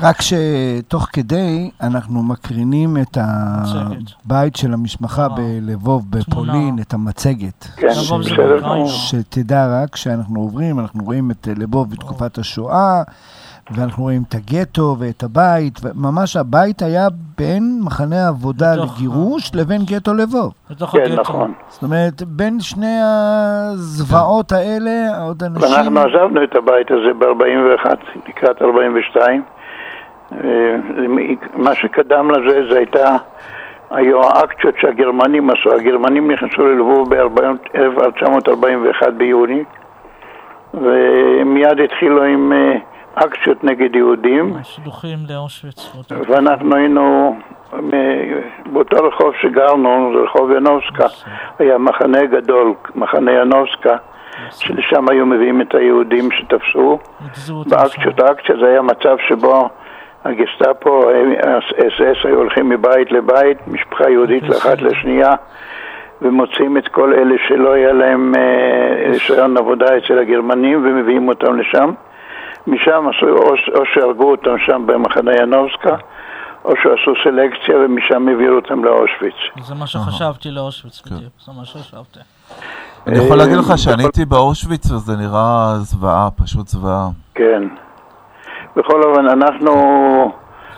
רק 0.00 0.16
שתוך 0.20 1.06
כדי 1.12 1.70
אנחנו 1.82 2.22
מקרינים 2.22 2.96
את 2.96 3.18
הבית 3.20 4.56
של 4.56 4.72
המשפחה. 4.72 5.28
בלבוב 5.28 6.10
בפולין, 6.10 6.76
את 6.82 6.94
המצגת. 6.94 7.66
כן, 7.76 7.88
בסדר. 7.88 8.86
שתדע 8.86 9.82
רק 9.82 9.96
שאנחנו 9.96 10.40
עוברים, 10.40 10.78
אנחנו 10.78 11.04
רואים 11.04 11.30
את 11.30 11.48
לבוב 11.56 11.90
בתקופת 11.90 12.38
השואה. 12.38 13.02
ואנחנו 13.76 14.02
רואים 14.02 14.22
את 14.28 14.34
הגטו 14.34 14.96
ואת 14.98 15.22
הבית, 15.22 15.80
וממש 15.82 16.36
הבית 16.36 16.82
היה 16.82 17.08
בין 17.38 17.80
מחנה 17.84 18.24
העבודה 18.26 18.74
לגירוש 18.74 19.50
לבין 19.54 19.80
גטו 19.84 20.14
לבוב. 20.14 20.52
כן, 20.92 21.12
נכון. 21.20 21.52
זאת 21.68 21.82
אומרת, 21.82 22.22
בין 22.22 22.60
שני 22.60 22.98
הזוועות 23.02 24.52
האלה, 24.52 25.24
עוד 25.26 25.42
אנשים... 25.42 25.70
ואנחנו 25.70 26.00
עזבנו 26.00 26.44
את 26.44 26.56
הבית 26.56 26.90
הזה 26.90 27.12
ב-41, 27.18 27.86
לקראת 28.28 28.62
42. 28.62 29.42
אה, 30.32 30.76
מה 31.54 31.74
שקדם 31.74 32.30
לזה 32.30 32.60
זה 32.70 32.78
הייתה, 32.78 33.16
היו 33.90 34.22
האקציות 34.22 34.74
שהגרמנים 34.80 35.50
עשו, 35.50 35.74
הגרמנים 35.74 36.30
נכנסו 36.30 36.66
ללבוב 36.66 37.14
ב-1941 37.14 39.10
ביוני 39.16 39.64
ומיד 40.74 41.80
התחילו 41.84 42.22
עם 42.22 42.52
אה, 42.52 42.76
אקציות 43.14 43.64
נגד 43.64 43.96
יהודים. 43.96 44.54
שלוחים 44.62 45.18
לאושוויץ. 45.28 45.92
ואנחנו 46.28 46.76
היינו, 46.76 47.36
באותו 48.72 48.96
רחוב 49.04 49.32
שגרנו, 49.40 50.12
רחוב 50.24 50.50
ינובסקה, 50.50 51.06
היה 51.58 51.78
מחנה 51.78 52.24
גדול, 52.26 52.74
מחנה 52.94 53.32
ינובסקה, 53.32 53.96
שלשם 54.50 55.08
היו 55.08 55.26
מביאים 55.26 55.60
את 55.60 55.74
היהודים 55.74 56.28
שתפסו. 56.30 56.98
באקציות, 57.66 58.20
האקציה 58.20 58.56
זה 58.60 58.66
היה 58.66 58.82
מצב 58.82 59.16
שבו 59.28 59.68
הגסטאפו, 60.24 61.10
האס-אס 61.42 62.24
היו 62.24 62.38
הולכים 62.38 62.68
מבית 62.68 63.12
לבית, 63.12 63.58
משפחה 63.68 64.10
יהודית 64.10 64.42
לאחת 64.42 64.82
לשנייה, 64.82 65.34
ומוצאים 66.22 66.76
את 66.76 66.88
כל 66.88 67.14
אלה 67.14 67.34
שלא 67.48 67.72
היה 67.72 67.92
להם 67.92 68.32
אה, 68.36 69.10
רישיון 69.10 69.56
עבודה 69.56 69.96
אצל 69.96 70.18
הגרמנים 70.18 70.86
ומביאים 70.86 71.28
אותם 71.28 71.58
לשם. 71.58 71.92
משם 72.66 73.08
עשו, 73.08 73.26
או, 73.28 73.54
או 73.74 73.82
שהרגו 73.94 74.30
אותם 74.30 74.58
שם 74.66 74.82
במחנה 74.86 75.32
ינובסקה, 75.42 75.96
או 76.64 76.72
שעשו 76.76 77.12
סלקציה 77.24 77.76
ומשם 77.76 78.28
העבירו 78.28 78.56
אותם 78.56 78.84
לאושוויץ. 78.84 79.34
זה 79.62 79.74
מה 79.74 79.86
שחשבתי 79.86 80.50
לאושוויץ 80.50 81.00
כן. 81.00 81.14
בדיוק, 81.14 81.32
זה 81.46 81.52
מה 81.58 81.64
שחשבתי. 81.64 82.18
אני 83.06 83.18
יכול 83.18 83.36
להגיד 83.36 83.56
לך 83.56 83.78
שאני 83.78 84.02
הייתי 84.02 84.24
באושוויץ 84.24 84.90
וזה 84.90 85.16
נראה 85.16 85.74
זוועה, 85.78 86.28
פשוט 86.30 86.68
זוועה. 86.68 87.08
כן. 87.34 87.62
בכל 88.76 89.02
אופן, 89.02 89.26
אנחנו 89.26 89.72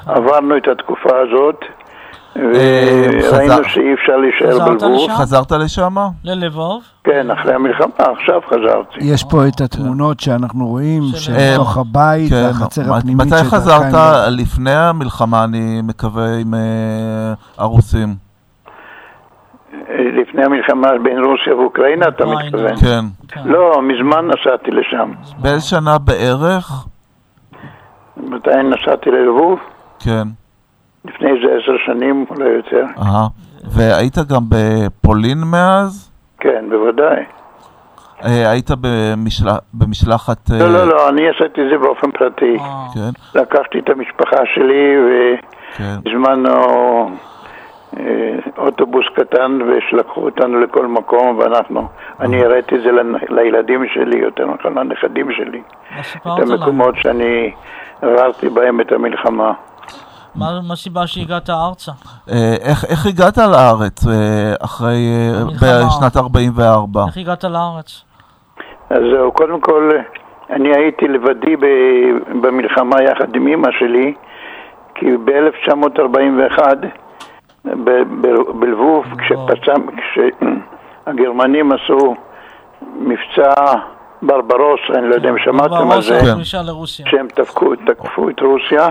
עברנו 0.07 0.57
את 0.57 0.69
התקופה 0.69 1.19
הזאת. 1.19 1.65
אה, 2.37 3.09
וראינו 3.33 3.65
שאי 3.65 3.95
אפשר 3.95 4.17
להישאר 4.17 4.65
בלבוב. 4.65 5.11
חזרת 5.11 5.53
לשם? 5.53 5.97
ללבוב? 6.25 6.83
כן, 7.05 7.31
אחרי 7.31 7.55
המלחמה, 7.55 7.89
עכשיו 7.97 8.41
חזרתי. 8.49 8.99
יש 9.01 9.25
פה 9.25 9.49
את 9.49 9.61
התמונות 9.61 10.21
שאנחנו 10.21 10.67
רואים, 10.67 11.03
שבתוך 11.15 11.77
הבית, 11.77 12.31
כן, 12.31 12.45
החצר 12.51 12.95
הפנימית 12.95 13.27
מתי 13.27 13.45
חזרת? 13.45 13.95
לפני 14.31 14.75
המלחמה, 14.75 15.45
אני 15.45 15.81
מקווה, 15.83 16.37
עם 16.41 16.55
אה, 16.55 17.33
הרוסים. 17.59 18.09
לפני 20.21 20.45
המלחמה 20.45 20.89
בין 21.03 21.25
רוסיה 21.25 21.57
ואוקראינה, 21.57 22.09
אתה 22.09 22.25
מתכוון? 22.27 22.77
כן. 22.77 23.05
לא, 23.45 23.83
מזמן 23.83 24.27
נסעתי 24.27 24.71
לשם. 24.71 25.13
באיזה 25.39 25.61
שנה 25.61 25.99
בערך? 25.99 26.87
מתי 28.17 28.51
נסעתי 28.65 29.11
ללבוב? 29.11 29.59
כן. 29.99 30.29
לפני 31.05 31.29
איזה 31.31 31.55
עשר 31.63 31.77
שנים, 31.87 32.25
אולי 32.31 32.49
יותר. 32.49 32.85
אהה. 32.99 33.27
והיית 33.77 34.19
גם 34.19 34.43
בפולין 34.49 35.39
מאז? 35.51 36.11
כן, 36.41 36.65
בוודאי. 36.71 37.25
אה, 38.25 38.51
היית 38.51 38.71
במשלח, 38.81 39.59
במשלחת... 39.75 40.51
לא, 40.51 40.73
לא, 40.73 40.89
לא, 40.89 41.09
אני 41.09 41.29
עשיתי 41.29 41.63
את 41.63 41.67
זה 41.71 41.79
באופן 41.79 42.11
פרטי. 42.11 42.57
כן. 42.95 43.41
לקחתי 43.41 43.79
את 43.79 43.89
המשפחה 43.91 44.37
שלי 44.55 44.97
והזמנו 45.79 46.51
אה, 48.01 48.39
אוטובוס 48.59 49.05
קטן 49.15 49.59
ושלקחו 49.63 50.21
אותנו 50.21 50.61
לכל 50.61 50.87
מקום 50.87 51.39
ואנחנו, 51.39 51.89
אני 52.21 52.45
הראיתי 52.45 52.75
את 52.75 52.81
זה 52.83 52.91
לילדים 53.29 53.85
שלי, 53.95 54.19
יותר 54.19 54.47
נכון 54.47 54.79
לנכדים 54.79 55.33
שלי. 55.33 55.63
את 56.17 56.39
המקומות 56.43 56.95
שאני 56.97 57.53
עברתי 58.03 58.49
בהם 58.49 58.81
את 58.81 58.93
המלחמה. 58.93 59.53
מה 60.37 60.73
הסיבה 60.73 61.07
שהגעת 61.07 61.51
ארצה? 61.51 61.93
אה, 62.31 62.55
איך, 62.61 62.85
איך 62.85 63.07
הגעת 63.07 63.39
לארץ 63.39 64.07
אה, 64.07 64.55
אחרי, 64.65 64.97
בשנת 65.63 66.17
44? 66.17 67.05
איך 67.09 67.17
הגעת 67.17 67.45
לארץ? 67.45 68.05
אז 68.91 69.03
זהו, 69.13 69.33
קודם 69.33 69.61
כל, 69.61 69.91
אני 70.51 70.77
הייתי 70.77 71.09
לבדי 71.09 71.57
במלחמה 72.41 73.03
יחד 73.03 73.37
עם 73.37 73.47
אמא 73.47 73.69
שלי, 73.79 74.15
כי 74.95 75.07
ב-1941 75.25 76.59
בלבוב, 78.55 79.05
כשהגרמנים 81.07 81.73
עשו 81.73 82.15
מבצע 82.99 83.55
ברברוס, 84.23 84.81
אני 84.95 85.09
לא 85.09 85.15
יודע 85.15 85.31
אם 85.31 85.39
שמעתם 85.39 85.91
על 85.91 86.03
זה, 86.03 86.21
שהם 86.85 87.29
תקפו 87.87 88.29
את 88.29 88.41
רוסיה. 88.41 88.89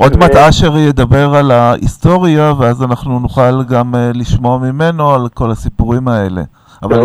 כן. 0.00 0.04
עוד 0.04 0.16
מעט 0.20 0.36
אשר 0.48 0.76
ידבר 0.88 1.34
על 1.38 1.50
ההיסטוריה, 1.50 2.52
ואז 2.60 2.84
אנחנו 2.90 3.18
נוכל 3.18 3.64
גם 3.74 3.94
אה, 3.94 4.10
לשמוע 4.14 4.58
ממנו 4.58 5.14
על 5.14 5.20
כל 5.34 5.50
הסיפורים 5.50 6.08
האלה. 6.08 6.42
אבל 6.82 7.00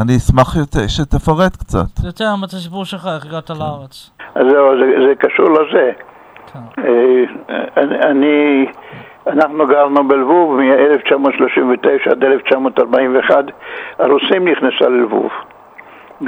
אני 0.00 0.16
אשמח 0.16 0.56
שתפרט 0.88 1.56
קצת. 1.56 2.04
יותר 2.04 2.24
את 2.44 2.52
הסיפור 2.52 2.84
שלך, 2.84 3.08
איך 3.14 3.26
הגעת 3.26 3.50
לארץ. 3.50 4.10
אז 4.34 4.42
זהו, 4.50 4.66
זה 5.06 5.14
קשור 5.18 5.46
לזה. 5.50 5.90
כן. 6.52 6.58
אה, 6.78 8.10
אני... 8.10 8.66
אנחנו 9.26 9.66
גרנו 9.66 10.08
בלבוב 10.08 10.60
מ-1939 10.60 12.10
עד 12.10 12.24
1941, 12.24 13.34
הרוסים 13.98 14.48
נכנסה 14.48 14.88
ללבוב. 14.88 15.30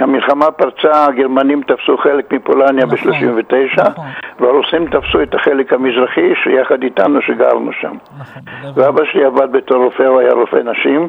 המלחמה 0.00 0.50
פרצה, 0.50 1.04
הגרמנים 1.04 1.62
תפסו 1.62 1.96
חלק 1.96 2.32
מפולניה 2.32 2.84
נכון, 2.84 3.12
ב-39, 3.12 3.90
נכון. 3.90 4.04
והרוסים 4.40 4.86
תפסו 4.86 5.22
את 5.22 5.34
החלק 5.34 5.72
המזרחי 5.72 6.32
שיחד 6.44 6.82
איתנו 6.82 7.22
שגרנו 7.22 7.72
שם. 7.72 7.96
נכון, 8.18 8.42
ואבא 8.74 9.04
שלי 9.04 9.24
עבד 9.24 9.52
בתור 9.52 9.84
רופא, 9.84 10.02
הוא 10.02 10.20
היה 10.20 10.32
רופא 10.32 10.56
נשים, 10.56 11.08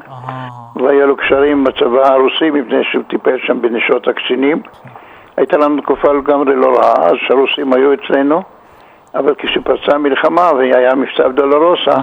והיה 0.76 1.06
לו 1.06 1.18
קשרים 1.18 1.64
בצבא 1.64 2.14
הרוסי 2.14 2.50
מפני 2.50 2.84
שהוא 2.84 3.04
טיפל 3.08 3.38
שם 3.46 3.62
בנשות 3.62 4.08
הקצינים. 4.08 4.62
הייתה 5.38 5.58
לנו 5.58 5.82
תקופה 5.82 6.14
לגמרי 6.14 6.56
לא 6.56 6.78
רעה, 6.78 7.06
אז 7.06 7.16
שהרוסים 7.28 7.74
היו 7.74 7.94
אצלנו. 7.94 8.42
אבל 9.16 9.34
כשפרצה 9.38 9.96
המלחמה 9.96 10.52
והיה 10.58 10.96
מבצע 10.96 11.28
דולורוסה, 11.28 11.96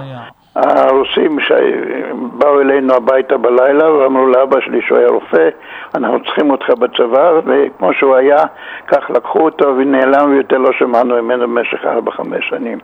הרוסים 0.55 1.39
שבאו 1.39 2.61
אלינו 2.61 2.93
הביתה 2.93 3.37
בלילה 3.37 3.93
ואמרו 3.93 4.27
לאבא 4.27 4.61
שלי 4.61 4.81
שהוא 4.87 4.97
היה 4.97 5.07
רופא, 5.07 5.49
אנחנו 5.95 6.23
צריכים 6.23 6.51
אותך 6.51 6.69
בצבא, 6.69 7.31
וכמו 7.45 7.93
שהוא 7.99 8.15
היה, 8.15 8.43
כך 8.87 9.09
לקחו 9.09 9.39
אותו 9.39 9.65
ונעלם 9.77 10.31
ויותר 10.31 10.57
לא 10.57 10.69
שמענו 10.79 11.23
ממנו 11.23 11.47
במשך 11.47 11.85
ארבע, 11.85 12.11
חמש 12.11 12.49
שנים. 12.49 12.79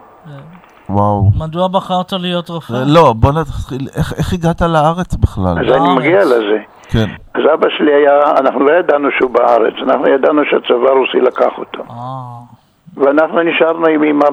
וואו. 0.90 1.24
מדוע 1.40 1.68
בחרת 1.68 2.14
להיות 2.14 2.50
רופא? 2.50 2.74
לא, 2.86 3.14
בוא 3.16 3.32
נתחיל, 3.32 3.88
איך, 3.98 4.14
איך 4.18 4.34
הגעת 4.34 4.62
לארץ 4.62 5.16
בכלל? 5.16 5.60
אז 5.60 5.82
אני 5.82 5.96
מגיע 5.96 6.26
לזה. 6.26 6.60
כן. 6.90 7.06
אז 7.34 7.42
אבא 7.54 7.70
שלי 7.78 7.94
היה, 7.94 8.32
אנחנו 8.38 8.60
לא 8.60 8.72
ידענו 8.72 9.10
שהוא 9.18 9.32
בארץ, 9.32 9.74
אנחנו 9.84 10.10
ידענו 10.10 10.42
שהצבא 10.50 10.90
הרוסי 10.90 11.22
לקח 11.22 11.58
אותו. 11.58 11.84
אה. 11.90 12.60
ואנחנו 12.98 13.42
נשארנו 13.44 13.88
עם 13.88 14.04
אמא 14.04 14.30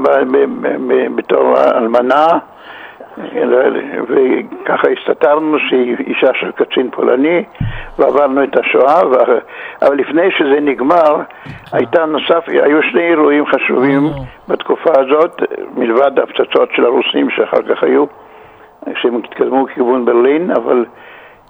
בתור 1.16 1.54
אלמנה, 1.76 2.26
וככה 4.08 4.88
הסתתרנו 4.88 5.58
שהיא 5.68 5.96
אישה 6.06 6.30
של 6.40 6.50
קצין 6.52 6.90
פולני, 6.90 7.44
ועברנו 7.98 8.44
את 8.44 8.58
השואה, 8.58 9.06
ו... 9.06 9.14
אבל 9.82 9.96
לפני 9.96 10.30
שזה 10.30 10.60
נגמר, 10.60 11.20
הייתה 11.72 12.06
נוסף, 12.06 12.48
היו 12.48 12.82
שני 12.82 13.02
אירועים 13.02 13.46
חשובים 13.46 14.02
בתקופה 14.48 14.90
הזאת, 15.00 15.42
מלבד 15.76 16.18
הפצצות 16.18 16.68
של 16.76 16.84
הרוסים 16.84 17.30
שאחר 17.30 17.62
כך 17.62 17.82
היו, 17.82 18.04
שהם 18.94 19.16
התקדמו 19.16 19.66
לכיוון 19.66 20.04
ברלין, 20.04 20.50
אבל 20.50 20.84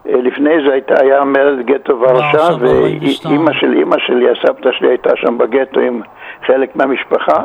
אה, 0.08 0.20
לפני 0.22 0.54
זה 0.66 0.72
הייתה, 0.72 0.94
היה 1.00 1.24
מרד 1.24 1.66
גטו 1.66 2.00
ורשה, 2.00 2.48
ואימא 2.60 3.52
של 3.52 3.72
אימא 3.72 3.96
שלי, 3.98 4.30
הסבתא 4.30 4.72
שלי 4.72 4.88
הייתה 4.88 5.10
שם 5.16 5.38
בגטו 5.38 5.80
עם 5.80 6.00
חלק 6.46 6.76
מהמשפחה. 6.76 7.44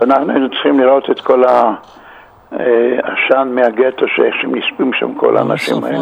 ואנחנו 0.00 0.32
היינו 0.32 0.50
צריכים 0.50 0.80
לראות 0.80 1.10
את 1.10 1.20
כל 1.20 1.42
העשן 2.58 3.48
מהגטו, 3.54 4.06
שאיך 4.08 4.34
שהם 4.40 4.54
נספים 4.54 4.92
שם 4.92 5.14
כל 5.14 5.36
האנשים 5.36 5.84
האלה. 5.84 5.98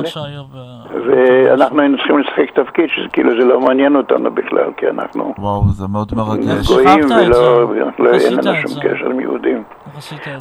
ואנחנו 1.06 1.80
היינו 1.80 1.96
צריכים 1.96 2.18
לשחק 2.18 2.50
תפקיד, 2.54 2.88
שכאילו 2.88 3.30
זה 3.30 3.44
לא 3.44 3.60
מעניין 3.60 3.96
אותנו 3.96 4.30
בכלל, 4.30 4.70
כי 4.76 4.88
אנחנו... 4.88 5.34
וואו, 5.38 5.62
זה 5.68 5.86
מאוד 5.88 6.12
מרגש. 6.16 6.66
גויים 6.66 7.04
ולא, 7.04 7.72
אין 7.98 8.32
לנו 8.32 8.54
שום 8.56 8.82
קשר 8.82 9.06
עם 9.10 9.20
יהודים. 9.20 9.62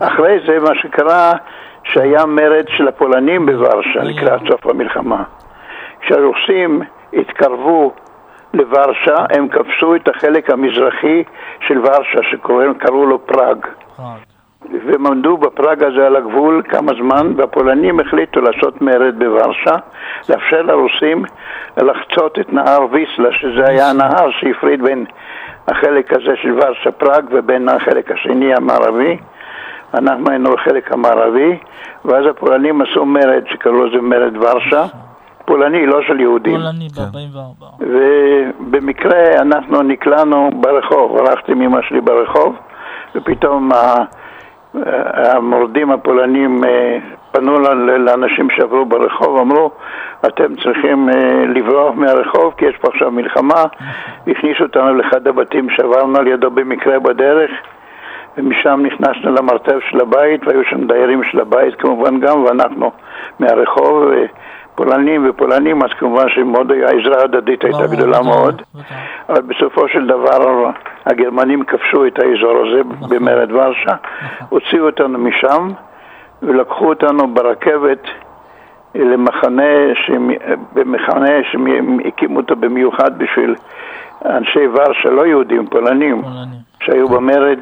אחרי 0.02 0.40
זה, 0.48 0.60
מה 0.60 0.76
שקרה... 0.82 1.32
שהיה 1.84 2.26
מרד 2.26 2.66
של 2.68 2.88
הפולנים 2.88 3.46
בוורשה 3.46 4.04
לקראת 4.04 4.42
סוף 4.52 4.68
המלחמה. 4.68 5.24
כשהרוסים 6.02 6.82
התקרבו 7.14 7.92
לוורשה, 8.54 9.16
הם 9.30 9.48
כבשו 9.48 9.96
את 9.96 10.08
החלק 10.08 10.50
המזרחי 10.50 11.24
של 11.68 11.80
ורשה, 11.80 12.20
שקראו 12.32 13.06
לו 13.06 13.26
פראג. 13.26 13.58
והם 14.70 15.08
עמדו 15.08 15.38
בפראג 15.38 15.84
הזה 15.84 16.08
על 16.08 16.16
הגבול 16.16 16.62
כמה 16.70 16.92
זמן, 16.94 17.34
והפולנים 17.36 18.00
החליטו 18.00 18.42
לעשות 18.42 18.82
מרד 18.82 19.20
בוורשה, 19.20 19.76
לאפשר 20.30 20.62
לרוסים 20.62 21.26
לחצות 21.78 22.40
את 22.40 22.54
נהר 22.54 22.86
ויסלה, 22.92 23.32
שזה 23.32 23.66
היה 23.68 23.90
הנהר 23.90 24.32
שהפריד 24.32 24.82
בין 24.82 25.06
החלק 25.68 26.14
הזה 26.14 26.36
של 26.42 26.54
ורשה 26.54 26.92
פראג 26.92 27.26
ובין 27.32 27.70
החלק 27.70 28.12
השני 28.12 28.56
המערבי. 28.56 29.18
אנחנו 29.94 30.30
היינו 30.30 30.52
בחלק 30.52 30.92
המערבי, 30.92 31.58
ואז 32.06 32.26
הפולנים 32.26 32.82
עשו 32.82 33.06
מרד 33.06 33.44
שקראו 33.50 33.86
לזה 33.86 34.02
מרד 34.02 34.38
ורשה, 34.38 34.86
פולני, 35.46 35.86
לא 35.86 36.02
של 36.02 36.20
יהודים. 36.20 36.60
פולני 36.60 36.88
ב-44. 36.88 37.66
ובמקרה 37.80 39.42
אנחנו 39.42 39.82
נקלענו 39.82 40.50
ברחוב, 40.54 41.18
הלכתי 41.18 41.52
עם 41.52 41.62
אמא 41.62 41.82
שלי 41.82 42.02
ברחוב, 42.02 42.56
ופתאום 43.16 43.72
המורדים 45.14 45.92
הפולנים 45.92 46.64
אה, 46.64 46.98
פנו 47.32 47.60
לאנשים 47.98 48.50
שעברו 48.50 48.86
ברחוב, 48.86 49.38
אמרו, 49.38 49.72
אתם 50.26 50.56
צריכים 50.56 51.10
אה, 51.10 51.46
לברוח 51.48 51.94
מהרחוב 51.96 52.54
כי 52.58 52.66
יש 52.66 52.76
פה 52.82 52.88
עכשיו 52.88 53.12
מלחמה, 53.12 53.64
והכניסו 54.28 54.64
אותנו 54.64 54.94
לאחד 54.94 55.28
הבתים 55.28 55.70
שעברנו 55.70 56.18
על 56.18 56.28
ידו 56.28 56.52
במקרה 56.52 57.00
בדרך. 57.00 57.52
ומשם 58.38 58.82
נכנסנו 58.84 59.32
למרתף 59.32 59.80
של 59.90 60.02
הבית, 60.02 60.48
והיו 60.48 60.64
שם 60.70 60.88
דיירים 60.88 61.24
של 61.24 61.40
הבית 61.40 61.76
כמובן 61.76 62.20
גם, 62.20 62.44
ואנחנו 62.44 62.92
מהרחוב, 63.40 64.04
פולנים 64.84 65.30
ופולנים, 65.30 65.84
אז 65.84 65.90
כמובן 66.00 66.30
שמאוד 66.30 66.72
העזרה 66.72 67.22
ההדדית 67.22 67.64
הייתה 67.64 67.88
גדולה 67.88 68.22
מאוד, 68.22 68.62
אבל 69.30 69.42
בסופו 69.42 69.88
של 69.88 70.08
דבר 70.08 70.70
הגרמנים 71.06 71.64
כבשו 71.64 72.06
את 72.06 72.20
האזור 72.20 72.66
הזה 72.66 72.82
נכון. 72.90 73.10
במרד 73.10 73.52
ורשה, 73.52 73.82
נכון. 73.86 74.48
הוציאו 74.50 74.86
אותנו 74.86 75.20
משם 75.20 75.68
ולקחו 76.44 76.90
אותנו 76.90 77.28
ברכבת 77.34 78.04
למחנה, 78.96 79.64
במחנה 80.74 81.30
שהקימו 81.52 82.40
אותו 82.40 82.56
במיוחד 82.56 83.18
בשביל 83.18 83.56
אנשי 84.26 84.68
ורשה, 84.68 85.10
לא 85.10 85.26
יהודים, 85.26 85.68
פולנים, 85.68 86.22
שהיו 86.80 87.08
במרד. 87.10 87.60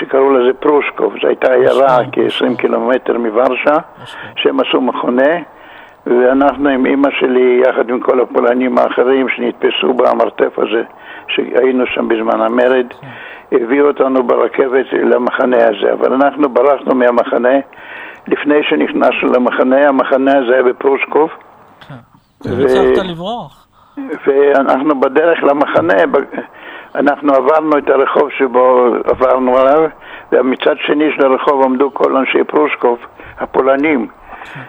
שקראו 0.00 0.32
לזה 0.32 0.52
פרושקוב, 0.60 1.14
זו 1.22 1.28
הייתה 1.28 1.52
עיירה 1.52 1.98
כ-20 2.12 2.56
קילומטר 2.58 3.18
מוורשה, 3.18 3.76
שהם 4.36 4.60
עשו 4.60 4.80
מכונה, 4.80 5.32
ואנחנו 6.06 6.68
עם 6.68 6.86
אימא 6.86 7.08
שלי, 7.20 7.62
יחד 7.66 7.88
עם 7.88 8.00
כל 8.00 8.20
הפולנים 8.20 8.78
האחרים 8.78 9.28
שנתפסו 9.28 9.94
במרתף 9.94 10.58
הזה, 10.58 10.82
שהיינו 11.28 11.86
שם 11.86 12.08
בזמן 12.08 12.40
המרד, 12.40 12.86
הביאו 13.52 13.86
אותנו 13.86 14.22
ברכבת 14.22 14.86
למחנה 14.92 15.56
הזה, 15.56 15.92
אבל 15.92 16.12
אנחנו 16.12 16.48
ברחנו 16.48 16.94
מהמחנה 16.94 17.58
לפני 18.28 18.62
שנכנסנו 18.62 19.32
למחנה, 19.34 19.88
המחנה 19.88 20.38
הזה 20.38 20.52
היה 20.52 20.62
בפרושקוב. 20.62 21.30
כן. 21.88 21.94
לברוח. 23.04 23.66
ואנחנו 24.26 25.00
בדרך 25.00 25.42
למחנה, 25.42 25.94
אנחנו 26.94 27.34
עברנו 27.34 27.78
את 27.78 27.90
הרחוב 27.90 28.30
שבו 28.38 28.94
עברנו 29.04 29.58
עליו, 29.58 29.88
ומצד 30.32 30.74
שני 30.78 31.12
של 31.16 31.26
הרחוב 31.26 31.62
עמדו 31.64 31.94
כל 31.94 32.16
אנשי 32.16 32.44
פרושקוב, 32.44 32.98
הפולנים, 33.38 34.08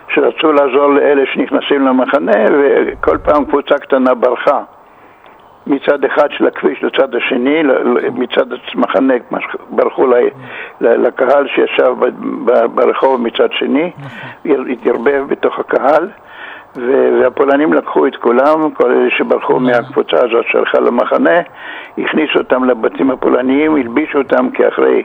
שרצו 0.09 0.51
לעזור 0.51 0.87
לאלה 0.87 1.23
שנכנסים 1.33 1.87
למחנה, 1.87 2.45
וכל 2.51 3.17
פעם 3.17 3.45
קבוצה 3.45 3.77
קטנה 3.77 4.13
ברחה. 4.13 4.63
מצד 5.67 6.05
אחד 6.05 6.31
של 6.31 6.47
הכביש 6.47 6.83
לצד 6.83 7.15
השני, 7.15 7.63
מצד 8.13 8.45
המחנה, 8.73 9.13
ברחו 9.69 10.07
לקהל 10.81 11.47
שישב 11.47 11.95
ברחוב 12.75 13.21
מצד 13.21 13.51
שני, 13.51 13.91
התערבב 14.45 15.23
בתוך 15.27 15.59
הקהל. 15.59 16.09
והפולנים 16.75 17.73
לקחו 17.73 18.07
את 18.07 18.15
כולם, 18.15 18.71
כל 18.73 18.91
אלה 18.91 19.09
שברחו 19.09 19.59
מהקבוצה 19.59 20.17
הזאת 20.17 20.45
שהלכה 20.51 20.79
למחנה, 20.79 21.41
הכניסו 21.97 22.39
אותם 22.39 22.63
לבתים 22.63 23.11
הפולניים, 23.11 23.75
הלבישו 23.75 24.17
אותם 24.17 24.49
כאחרי 24.49 25.03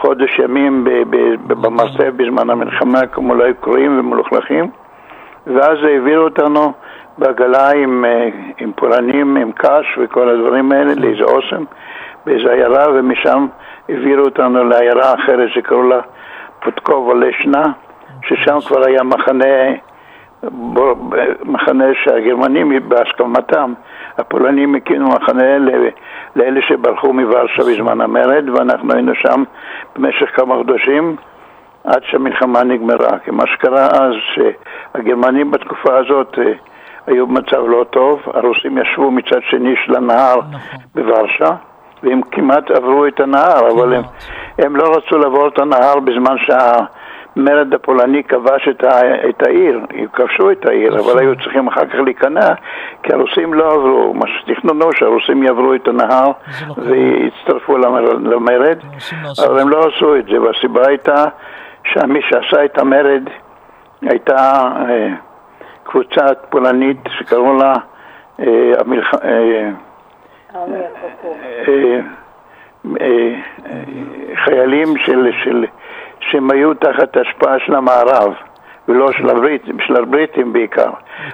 חודש 0.00 0.38
ימים 0.38 0.84
במרתף 1.46 2.10
בזמן 2.16 2.50
המלחמה, 2.50 3.06
כמו 3.06 3.34
לא 3.34 3.44
היו 3.44 3.54
קרועים 3.60 3.98
ומלוכלכים, 3.98 4.70
ואז 5.46 5.78
העבירו 5.84 6.24
אותנו 6.24 6.72
בעגלה 7.18 7.70
עם, 7.70 8.04
אה, 8.04 8.28
עם 8.58 8.72
פולנים, 8.72 9.36
עם 9.36 9.52
קש 9.52 9.98
וכל 9.98 10.28
הדברים 10.28 10.72
האלה, 10.72 10.94
לאיזה 10.94 11.24
אוסם, 11.24 11.64
באיזה 12.26 12.52
עיירה, 12.52 12.86
ומשם 12.94 13.46
העבירו 13.88 14.24
אותנו 14.24 14.64
לעיירה 14.64 15.14
אחרת 15.14 15.48
שקראו 15.54 15.82
לה 15.82 16.00
פוטקוב 16.62 17.14
לשנה, 17.14 17.64
ששם 18.22 18.58
כבר 18.66 18.84
היה 18.86 19.02
מחנה, 19.02 19.44
מחנה 21.44 21.84
שהגרמנים 22.04 22.88
בהסכמתם, 22.88 23.72
הפולנים 24.18 24.74
הקימו 24.74 25.08
מחנה 25.08 25.58
לאלה 26.36 26.62
שברחו 26.62 27.12
מוורשה 27.12 27.62
בזמן 27.62 28.00
המרד, 28.00 28.44
ואנחנו 28.48 28.92
היינו 28.92 29.12
שם 29.14 29.44
במשך 29.96 30.36
כמה 30.36 30.54
חודשים. 30.54 31.16
עד 31.84 32.02
שהמלחמה 32.04 32.64
נגמרה. 32.64 33.18
כי 33.24 33.30
מה 33.30 33.46
שקרה 33.46 33.86
אז, 33.86 34.12
שהגרמנים 34.34 35.50
בתקופה 35.50 35.98
הזאת 35.98 36.38
אה, 36.38 36.52
היו 37.06 37.26
במצב 37.26 37.62
לא 37.68 37.84
טוב, 37.90 38.20
הרוסים 38.26 38.78
ישבו 38.78 39.10
מצד 39.10 39.40
שני 39.50 39.74
של 39.84 39.96
הנהר 39.96 40.36
נכון. 40.36 40.80
בוורשה, 40.94 41.50
והם 42.02 42.20
כמעט 42.30 42.70
עברו 42.70 43.06
את 43.06 43.20
הנהר, 43.20 43.70
אבל 43.70 43.94
הם, 43.94 44.02
הם 44.58 44.76
לא 44.76 44.96
רצו 44.96 45.18
לעבור 45.18 45.48
את 45.48 45.58
הנהר 45.58 46.00
בזמן 46.00 46.36
שהמרד 47.34 47.74
הפולני 47.74 48.24
כבש 48.24 48.68
את, 48.68 48.84
ה, 48.84 49.00
את 49.28 49.42
העיר, 49.46 49.80
הם 49.90 50.06
כבשו 50.12 50.50
את 50.50 50.66
העיר, 50.66 51.00
אבל 51.00 51.18
היו 51.18 51.36
צריכים 51.36 51.68
אחר 51.68 51.86
כך 51.86 51.94
להיכנע, 51.94 52.48
כי 53.02 53.12
הרוסים 53.12 53.54
לא 53.54 53.72
עברו, 53.72 54.14
מה 54.14 54.26
שתכננו 54.26 54.92
שהרוסים 54.92 55.42
יעברו 55.42 55.74
את 55.74 55.88
הנהר 55.88 56.26
לא 56.26 56.74
ויצטרפו 56.78 57.78
למרד, 57.78 58.22
למרד 58.22 58.78
לא 58.82 59.44
אבל 59.46 59.58
הם 59.58 59.68
לא 59.68 59.88
עשו 59.88 60.16
את 60.16 60.24
זה, 60.24 60.40
והסיבה 60.40 60.88
הייתה 60.88 61.24
שמי 61.84 62.20
שעשה 62.28 62.64
את 62.64 62.78
המרד 62.78 63.22
הייתה 64.02 64.62
אה, 64.88 65.08
קבוצה 65.84 66.26
פולנית 66.50 67.00
שקראו 67.18 67.58
לה 67.58 67.74
אה, 68.40 68.72
המלח... 68.80 69.14
אה, 69.14 69.70
חיילים 74.44 74.96
של, 74.98 75.30
של, 75.44 75.66
שהם 76.30 76.50
היו 76.50 76.74
תחת 76.74 77.16
השפעה 77.16 77.54
של 77.66 77.74
המערב 77.74 78.32
ולא 78.88 79.12
של 79.12 79.30
הבריטים, 79.30 79.76
של 79.86 79.96
הבריטים 79.96 80.52
בעיקר. 80.52 80.90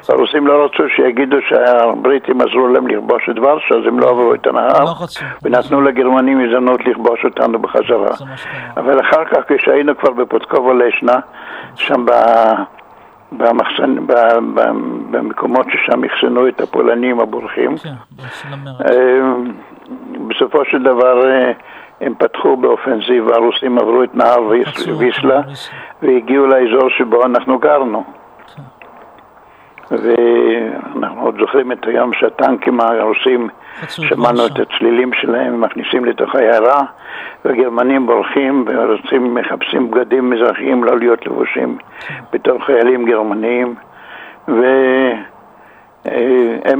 הרוסים 0.09 0.47
לא 0.47 0.65
רצו 0.65 0.83
שיגידו 0.97 1.37
שהבריטים 1.49 2.41
עזרו 2.41 2.69
להם 2.69 2.89
לכבוש 2.89 3.29
את 3.31 3.39
ורשה, 3.39 3.75
אז 3.75 3.87
הם 3.87 4.01
לא 4.01 4.11
עברו 4.11 4.35
את 4.35 4.47
הנהר, 4.47 4.85
לא 4.85 5.07
ונתנו 5.43 5.81
לגרמנים 5.81 6.41
הזדמנות 6.41 6.81
לכבוש 6.87 7.25
אותנו 7.25 7.59
בחזרה. 7.59 8.15
אבל 8.77 9.01
אחר 9.01 9.25
כך, 9.25 9.39
כשהיינו 9.49 9.97
כבר 9.99 10.11
בפוטקובו 10.11 10.73
לשנה, 10.75 11.19
שם 11.75 12.05
במחסן, 13.33 13.97
במקומות 15.11 15.67
ששם 15.71 16.05
אחסנו 16.05 16.49
את 16.49 16.61
הפולנים 16.61 17.21
הבורחים, 17.21 17.77
כן, 17.77 17.91
אה, 18.91 19.21
בסופו 20.29 20.65
של 20.65 20.83
דבר 20.83 21.31
אה, 21.31 21.53
הם 22.01 22.15
פתחו 22.19 22.57
באופנזיבה, 22.57 23.35
הרוסים 23.35 23.79
עברו 23.79 24.03
את 24.03 24.15
נהר 24.15 24.43
ויסלה 24.99 25.41
והגיעו 26.03 26.47
לאזור 26.47 26.91
שבו 26.91 27.25
אנחנו 27.25 27.59
גרנו. 27.59 28.05
ואנחנו 29.91 31.23
עוד 31.23 31.37
זוכרים 31.41 31.73
את 31.73 31.87
היום 31.87 32.13
שהטנקים 32.13 32.81
הרוסים, 32.81 33.49
שמענו 33.89 34.47
את 34.47 34.61
הצלילים 34.61 35.13
שלהם, 35.13 35.61
מכניסים 35.61 36.05
לתוך 36.05 36.35
העיירה, 36.35 36.83
והגרמנים 37.45 38.07
בורחים 38.07 38.65
ורוצים, 38.67 39.35
מחפשים 39.35 39.91
בגדים 39.91 40.31
מזרחיים 40.31 40.85
לא 40.85 40.99
להיות 40.99 41.27
לבושים 41.27 41.79
בתור 42.33 42.65
חיילים 42.65 43.07
גרמניים, 43.07 43.75
והם 44.49 45.23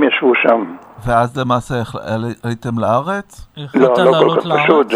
ישבו 0.03 0.35
שם. 0.35 0.65
ואז 1.05 1.39
למעשה 1.39 1.75
עליתם 2.45 2.79
לארץ? 2.79 3.47
לא, 3.75 3.95
לא 4.05 4.13
כל 4.19 4.41
כך 4.41 4.47
פשוט. 4.63 4.87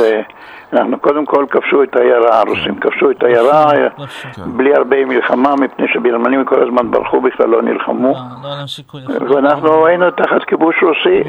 אנחנו 0.72 1.00
קודם 1.00 1.26
כל 1.26 1.46
כבשו 1.50 1.82
את 1.82 1.96
העיירה, 1.96 2.40
הרוסים 2.40 2.80
כבשו 2.80 3.10
את 3.10 3.22
העיירה 3.22 3.70
בלי 4.46 4.74
הרבה 4.74 5.04
מלחמה, 5.04 5.56
מפני 5.56 5.86
שגרמנים 5.92 6.44
כל 6.44 6.62
הזמן 6.62 6.90
ברחו 6.90 7.20
בכלל, 7.20 7.46
לא 7.46 7.62
נלחמו. 7.62 8.14
לא, 8.42 9.20
לא 9.20 9.34
ואנחנו 9.34 9.86
היינו 9.86 10.10
תחת 10.10 10.44
כיבוש 10.46 10.76
רוסי. 10.82 11.22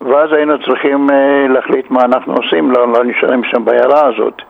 ואז 0.00 0.32
היינו 0.32 0.54
צריכים 0.66 1.10
אה, 1.10 1.46
להחליט 1.48 1.90
מה 1.90 2.04
אנחנו 2.04 2.34
עושים, 2.34 2.70
לא, 2.70 2.92
לא 2.92 3.04
נשארים 3.04 3.42
שם 3.44 3.64
בעיירה 3.64 4.06
הזאת. 4.06 4.42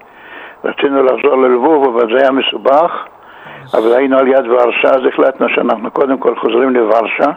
רצינו 0.64 1.02
לחזור 1.02 1.36
ללבוב, 1.36 1.96
אבל 1.96 2.14
זה 2.14 2.20
היה 2.20 2.30
מסובך, 2.30 2.90
אבל 3.74 3.92
היינו 3.94 4.18
על 4.18 4.28
יד 4.28 4.46
ורשה, 4.46 4.88
אז 4.88 5.00
החלטנו 5.12 5.46
שאנחנו 5.48 5.90
קודם 5.90 6.18
כל 6.18 6.34
חוזרים 6.40 6.70
לוורשה. 6.70 7.30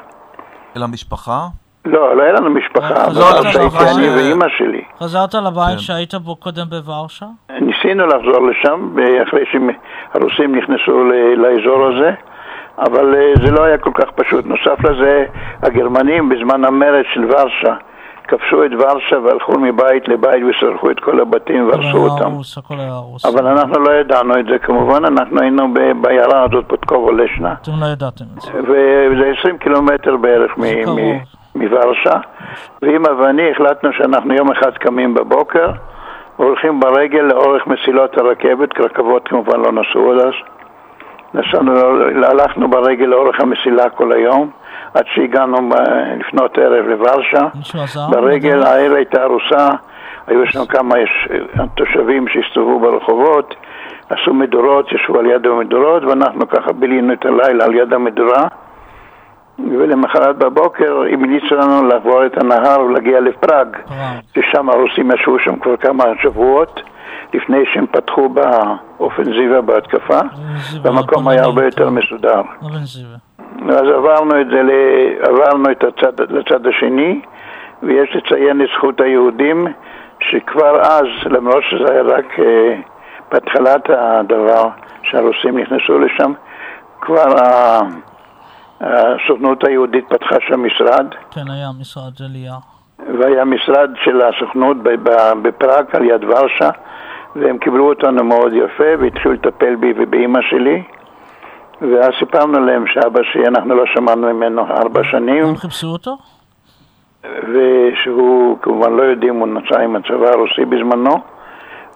אל 0.77 0.83
המשפחה? 0.83 1.47
לא, 1.85 2.17
לא 2.17 2.23
היה 2.23 2.31
לנו 2.31 2.49
משפחה, 2.49 3.05
אבל 3.05 3.51
שהייתי 3.51 3.77
אני 3.95 4.09
ואימא 4.09 4.45
שלי. 4.57 4.83
חזרת 4.99 5.33
לבית 5.33 5.73
כן. 5.73 5.77
שהיית 5.77 6.15
בו 6.15 6.35
קודם 6.35 6.69
בוורשה? 6.69 7.25
ניסינו 7.61 8.07
לחזור 8.07 8.47
לשם, 8.47 8.95
אחרי 9.27 9.43
שהרוסים 9.51 10.55
נכנסו 10.55 11.03
לאזור 11.37 11.87
הזה, 11.87 12.11
אבל 12.77 13.15
אה, 13.15 13.33
זה 13.45 13.51
לא 13.51 13.63
היה 13.63 13.77
כל 13.77 13.91
כך 13.93 14.11
פשוט. 14.15 14.45
נוסף 14.45 14.83
לזה, 14.83 15.25
הגרמנים 15.61 16.29
בזמן 16.29 16.65
המרד 16.65 17.03
של 17.13 17.25
ורשה, 17.25 17.75
כבשו 18.27 18.65
את 18.65 18.71
ורשה 18.79 19.19
והלכו 19.19 19.59
מבית 19.59 20.07
לבית 20.07 20.43
ושרחו 20.49 20.91
את 20.91 20.99
כל 20.99 21.19
הבתים 21.19 21.67
והרסו 21.67 21.97
אותם. 21.97 22.31
אבל 23.25 23.47
אנחנו 23.47 23.79
לא 23.79 23.91
ידענו 23.91 24.39
את 24.39 24.45
זה 24.45 24.57
כמובן, 24.59 25.05
אנחנו 25.05 25.41
היינו 25.41 25.73
בעיירה 26.01 26.43
הזאת 26.43 26.65
פוטקובו 26.67 27.11
לשנה. 27.11 27.53
אתם 27.61 27.71
לא 27.81 27.85
ידעתם 27.85 28.25
את 28.37 28.41
זה. 28.41 28.51
וזה 28.51 29.33
20 29.39 29.57
קילומטר 29.57 30.17
בערך 30.17 30.51
מוורשה, 31.55 32.19
ואמא 32.81 33.07
ואני 33.07 33.51
החלטנו 33.51 33.93
שאנחנו 33.93 34.33
יום 34.33 34.51
אחד 34.51 34.77
קמים 34.77 35.13
בבוקר 35.13 35.69
והולכים 36.39 36.79
ברגל 36.79 37.21
לאורך 37.21 37.67
מסילות 37.67 38.17
הרכבת, 38.17 38.79
רכבות 38.79 39.27
כמובן 39.27 39.59
לא 39.59 39.71
נסעו 39.71 40.11
עד 40.11 40.19
אז. 40.19 40.33
נסענו, 41.33 41.71
הלכנו 42.23 42.67
ברגל 42.67 43.05
לאורך 43.05 43.41
המסילה 43.41 43.89
כל 43.89 44.11
היום, 44.11 44.49
עד 44.93 45.03
שהגענו 45.13 45.57
לפנות 46.19 46.57
ערב 46.57 46.85
לוורשה. 46.85 47.47
ברגל 48.09 48.63
העיר 48.63 48.93
הייתה 48.93 49.23
ארוסה, 49.23 49.67
היו 50.27 50.45
שם 50.45 50.65
כמה 50.65 50.99
יש, 50.99 51.27
תושבים 51.75 52.27
שהסתובבו 52.27 52.79
ברחובות, 52.79 53.55
עשו 54.09 54.33
מדורות, 54.33 54.91
ישבו 54.91 55.19
על 55.19 55.25
יד 55.25 55.45
המדורות, 55.45 56.03
ואנחנו 56.03 56.47
ככה 56.47 56.73
בילינו 56.73 57.13
את 57.13 57.25
הלילה 57.25 57.65
על 57.65 57.75
יד 57.75 57.93
המדורה. 57.93 58.47
ולמחרת 59.59 60.37
בבוקר 60.37 61.01
המליצו 61.13 61.55
לנו 61.55 61.87
לעבור 61.87 62.25
את 62.25 62.37
הנהר 62.37 62.81
ולהגיע 62.81 63.19
לפראג, 63.19 63.67
ששם 64.35 64.69
הרוסים 64.69 65.11
ישבו 65.11 65.39
שם 65.39 65.59
כבר 65.59 65.77
כמה 65.77 66.03
שבועות 66.21 66.81
לפני 67.33 67.63
שהם 67.73 67.85
פתחו 67.91 68.29
באופנזיבה 68.29 69.61
בהתקפה, 69.61 70.19
והמקום 70.81 71.27
היה 71.27 71.43
הרבה 71.43 71.65
יותר 71.65 71.89
מסודר. 71.89 72.41
אז 73.69 73.87
עברנו 73.95 74.41
את 74.41 74.47
זה, 74.47 74.61
עברנו 75.21 75.71
את 75.71 75.83
הצד, 75.83 76.31
לצד 76.31 76.67
השני, 76.67 77.21
ויש 77.83 78.15
לציין 78.15 78.61
את 78.61 78.67
זכות 78.77 79.01
היהודים, 79.01 79.67
שכבר 80.19 80.81
אז, 80.81 81.05
למרות 81.25 81.63
שזה 81.69 81.91
היה 81.91 82.01
רק 82.01 82.39
אה, 82.39 82.75
בהתחלת 83.31 83.89
הדבר, 83.89 84.67
שהרוסים 85.03 85.57
נכנסו 85.57 85.99
לשם, 85.99 86.33
כבר 87.01 87.35
הסוכנות 88.81 89.63
היהודית 89.63 90.05
פתחה 90.09 90.35
שם 90.47 90.65
משרד. 90.65 91.07
כן, 91.31 91.51
היה 91.51 91.67
משרד 91.79 92.13
עלייה. 92.25 92.55
והיה 93.19 93.45
משרד 93.45 93.89
של 94.03 94.21
הסוכנות 94.21 94.77
בפראג 95.41 95.85
על 95.93 96.05
יד 96.05 96.23
ורשה, 96.23 96.69
והם 97.35 97.57
קיבלו 97.57 97.89
אותנו 97.89 98.23
מאוד 98.23 98.53
יפה 98.53 98.83
והתחילו 98.99 99.33
לטפל 99.33 99.75
בי 99.75 99.93
ובאימא 99.97 100.39
שלי. 100.49 100.83
ואז 101.81 102.13
סיפרנו 102.19 102.65
להם 102.65 102.87
שאבא 102.87 103.19
שלי, 103.23 103.47
אנחנו 103.47 103.75
לא 103.75 103.83
שמענו 103.85 104.33
ממנו 104.33 104.61
ארבע 104.61 105.03
שנים. 105.03 105.45
הם 105.45 105.55
חיפשו 105.55 105.87
אותו? 105.87 106.17
ושהוא, 107.23 108.57
כמובן 108.61 108.93
לא 108.93 109.03
יודעים, 109.03 109.35
הוא 109.35 109.47
נמצא 109.47 109.79
עם 109.79 109.95
הצבא 109.95 110.29
הרוסי 110.29 110.65
בזמנו, 110.65 111.15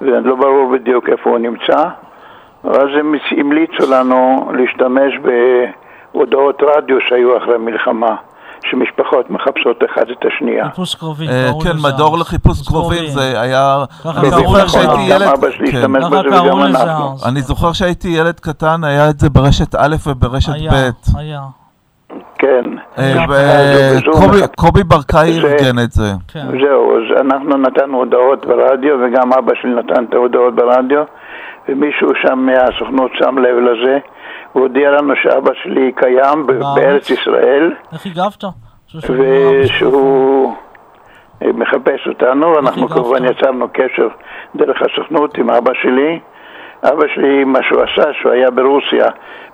ולא 0.02 0.36
ברור 0.36 0.72
בדיוק 0.72 1.10
איפה 1.10 1.30
הוא 1.30 1.40
נמצא. 1.40 1.90
ואז 2.64 2.88
הם 3.00 3.16
המליצו 3.32 3.92
לנו 3.92 4.52
להשתמש 4.54 5.14
ב... 5.22 5.30
הודעות 6.12 6.64
רדיו 6.64 6.98
שהיו 7.10 7.38
אחרי 7.38 7.56
המלחמה, 7.56 8.16
שמשפחות 8.62 9.30
מחפשות 9.30 9.84
אחת 9.86 10.12
את 10.12 10.26
השנייה. 10.26 10.66
חיפוש 10.70 10.96
קרובים, 10.96 11.30
כן, 11.64 11.78
מדור 11.84 12.18
לחיפוש 12.18 12.68
קרובים, 12.68 13.08
זה 13.08 13.42
היה... 13.42 13.78
אני 14.06 14.30
זוכר 14.30 14.68
שהייתי 14.68 15.02
ילד... 15.02 15.22
גם 15.22 15.34
אבא 15.38 15.52
שלי 15.52 15.68
השתמש 15.68 16.04
בזה 16.06 16.44
וגם 16.44 16.62
אנחנו. 16.62 17.16
אני 17.30 17.42
זוכר 17.42 17.74
שהייתי 17.74 18.08
ילד 18.08 18.40
קטן, 18.40 18.84
היה 18.84 19.10
את 19.10 19.20
זה 19.20 19.30
ברשת 19.30 19.76
א' 19.76 19.96
וברשת 20.08 20.52
ב'. 20.52 20.74
היה, 20.74 20.90
היה. 21.18 21.42
כן. 22.38 22.64
קובי 24.58 24.84
ברקאי 24.84 25.40
ארגן 25.40 25.80
את 25.84 25.92
זה. 25.92 26.12
כן. 26.28 26.46
זהו, 26.62 26.98
אז 26.98 27.22
אנחנו 27.22 27.58
נתנו 27.58 27.98
הודעות 27.98 28.46
ברדיו, 28.46 28.96
וגם 29.04 29.34
אבא 29.34 29.52
שלי 29.62 29.72
נתן 29.72 30.04
את 30.04 30.14
ההודעות 30.14 30.56
ברדיו, 30.56 31.04
ומישהו 31.70 32.10
שם 32.22 32.40
מהסוכנות 32.40 33.12
שם 33.14 33.38
לב 33.38 33.58
לזה, 33.58 33.98
הוא 34.54 34.64
הודיע 34.64 34.92
לנו 34.92 35.14
שאבא 35.24 35.52
שלי 35.64 35.92
קיים 35.96 36.48
בארץ 36.76 37.10
ישראל. 37.10 37.74
איך 37.94 38.06
הגבת? 38.06 38.44
ושהוא 39.64 40.54
מחפש 41.42 42.08
אותנו, 42.08 42.48
ואנחנו 42.56 42.90
כמובן 42.90 43.26
יצרנו 43.26 43.68
קשר 43.74 44.08
דרך 44.56 44.82
הסוכנות 44.82 45.38
עם 45.38 45.50
אבא 45.50 45.72
שלי. 45.82 46.20
אבא 46.84 47.08
שלי, 47.16 47.44
מה 47.44 47.60
שהוא 47.64 47.82
עשה, 47.82 48.14
שהוא 48.14 48.32
היה 48.32 48.52
ברוסיה 48.52 49.06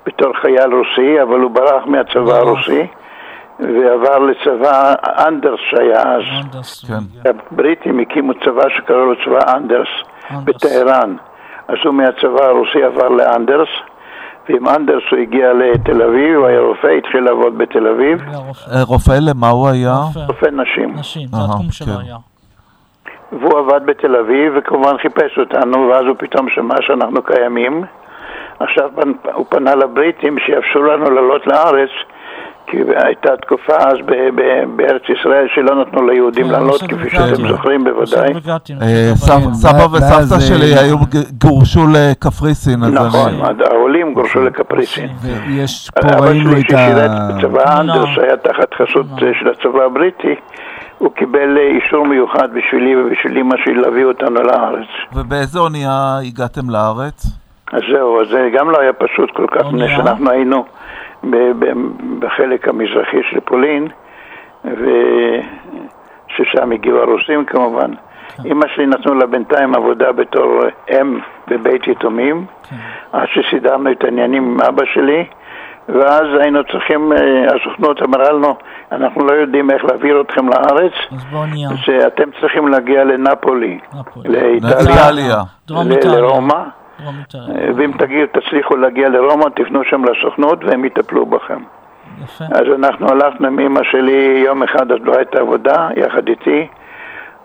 בתור 0.06 0.34
חייל 0.42 0.74
רוסי, 0.74 1.22
אבל 1.22 1.40
הוא 1.40 1.52
ברח 1.52 1.86
מהצבא 1.86 2.36
הרוסי 2.36 2.88
ועבר 3.60 4.20
לצבא 4.20 4.94
אנדרס 5.28 5.60
שהיה 5.70 6.02
אז. 6.02 6.22
כן. 6.88 7.30
הבריטים 7.30 8.00
הקימו 8.00 8.34
צבא 8.34 8.70
שקראו 8.70 9.06
לו 9.06 9.16
צבא 9.26 9.56
אנדרס 9.58 9.88
בטהרן. 10.44 11.16
אז 11.68 11.78
הוא 11.86 11.94
מהצבא 11.94 12.46
הרוסי 12.46 12.84
עבר 12.84 13.10
לאנדרס, 13.10 13.70
ועם 14.50 14.68
אנדרס 14.68 15.04
הוא 15.12 15.20
הגיע 15.20 15.54
לתל 15.54 16.02
אביב, 16.02 16.38
הוא 16.38 16.48
היה 16.48 16.60
רופא, 16.60 16.88
התחיל 16.88 17.24
לעבוד 17.24 17.58
בתל 17.58 17.88
אביב. 17.88 18.20
רופא 18.82 19.18
למה 19.22 19.50
הוא 19.50 19.70
היה? 19.70 19.96
רופא 20.28 20.46
נשים. 20.46 20.94
נשים, 20.96 21.28
זה 21.28 21.38
התחום 21.46 21.72
שלו 21.72 21.94
היה. 22.06 22.16
והוא 23.32 23.60
עבד 23.60 23.86
בתל 23.86 24.16
אביב, 24.16 24.54
וכמובן 24.58 24.98
חיפש 25.02 25.40
אותנו, 25.40 25.90
ואז 25.92 26.06
הוא 26.08 26.16
פתאום 26.20 26.50
שמע 26.56 26.76
שאנחנו 26.82 27.24
קיימים. 27.24 27.84
עכשיו 28.60 28.90
הוא 29.34 29.46
פנה 29.50 29.76
לבריטים 29.76 30.38
שיאפשרו 30.46 30.84
לנו 30.84 31.10
לעלות 31.10 31.48
לארץ, 31.48 31.90
כי 32.68 32.78
הייתה 32.96 33.30
תקופה 33.42 33.76
אז 33.78 33.98
בארץ 34.76 35.02
ישראל 35.20 35.48
שלא 35.56 35.82
נתנו 35.82 36.08
ליהודים 36.08 36.52
לעלות, 36.52 36.82
כפי 36.82 37.10
שאתם 37.10 37.48
זוכרים 37.48 37.84
בוודאי. 37.84 38.34
סבא 39.54 39.86
וסבתא 39.94 40.40
שלי 40.40 40.76
היו 40.80 40.98
גורשו 41.44 41.82
לקפריסין. 41.94 42.80
נכון, 42.80 43.34
גורשו 44.16 44.42
לקפריסין. 44.42 45.10
ויש 45.22 45.90
פה 45.90 46.08
ראינו 46.26 46.52
את 46.52 46.72
ה... 46.72 46.92
אבא 46.92 47.08
שלי 47.08 47.38
בצבא 47.38 47.82
אנדרס 47.82 48.18
היה 48.18 48.38
תחת 48.38 48.74
חסות 48.74 49.06
של 49.40 49.50
הצבא 49.50 49.84
הבריטי. 49.84 50.36
הוא 50.98 51.12
קיבל 51.12 51.58
אישור 51.58 52.08
מיוחד 52.08 52.54
בשבילי 52.54 52.96
ובשביל 52.96 53.38
אמא 53.38 53.56
שלי 53.64 53.74
להביא 53.74 54.06
אותנו 54.06 54.42
לארץ. 54.42 54.88
ובאיזה 55.16 55.60
אונייה 55.60 56.18
הגעתם 56.28 56.70
לארץ? 56.70 57.26
אז 57.74 57.82
זהו, 57.92 58.22
אז 58.22 58.28
זה 58.28 58.50
גם 58.54 58.70
לא 58.70 58.80
היה 58.80 58.94
פשוט 58.94 59.32
כל 59.36 59.48
כך, 59.52 59.66
מפני 59.66 59.90
שאנחנו 59.90 60.32
היינו 60.32 60.66
בחלק 62.20 62.68
המזרחי 62.68 63.18
של 63.32 63.40
פולין, 63.40 63.88
וששם 64.66 64.72
הגיעו 66.72 67.02
הרוסים 67.02 67.46
כמובן. 67.46 67.92
אמא 68.46 68.66
שלי 68.76 68.86
נתנו 68.86 69.14
לה 69.14 69.26
בינתיים 69.26 69.76
עבודה 69.76 70.12
בתור 70.12 70.60
אם 70.92 71.20
בבית 71.48 71.88
יתומים, 71.88 72.46
עד 73.12 73.28
שסידרנו 73.34 73.92
את 73.92 74.04
העניינים 74.04 74.44
עם 74.44 74.62
אבא 74.62 74.86
שלי. 74.94 75.26
ואז 75.90 76.26
היינו 76.42 76.60
צריכים, 76.72 77.12
הסוכנות 77.56 78.02
אמרה 78.02 78.32
לנו, 78.32 78.56
אנחנו 78.92 79.26
לא 79.26 79.34
יודעים 79.34 79.72
איך 79.72 79.86
להעביר 79.86 80.22
אתכם 80.22 80.50
לארץ, 80.50 80.92
שאתם 81.76 82.30
צריכים 82.42 82.68
להגיע 82.68 83.04
לנפולי, 83.04 83.80
לאיטליה, 84.26 85.42
לרומא, 86.06 86.64
ואם 87.76 87.92
תגידו, 87.98 88.28
תצליחו 88.40 88.76
להגיע 88.76 89.10
לרומא, 89.10 89.46
תפנו 89.56 89.84
שם 89.84 90.04
לסוכנות 90.06 90.64
והם 90.64 90.86
יטפלו 90.86 91.26
בכם. 91.26 91.60
אז 92.40 92.66
אנחנו 92.76 93.10
הלכנו 93.10 93.48
עם 93.48 93.60
אמא 93.60 93.82
שלי, 93.84 94.44
יום 94.46 94.64
אחד 94.64 94.92
אז 94.92 94.98
לא 95.04 95.18
הייתה 95.18 95.40
עבודה, 95.40 95.90
יחד 95.96 96.28
איתי, 96.28 96.68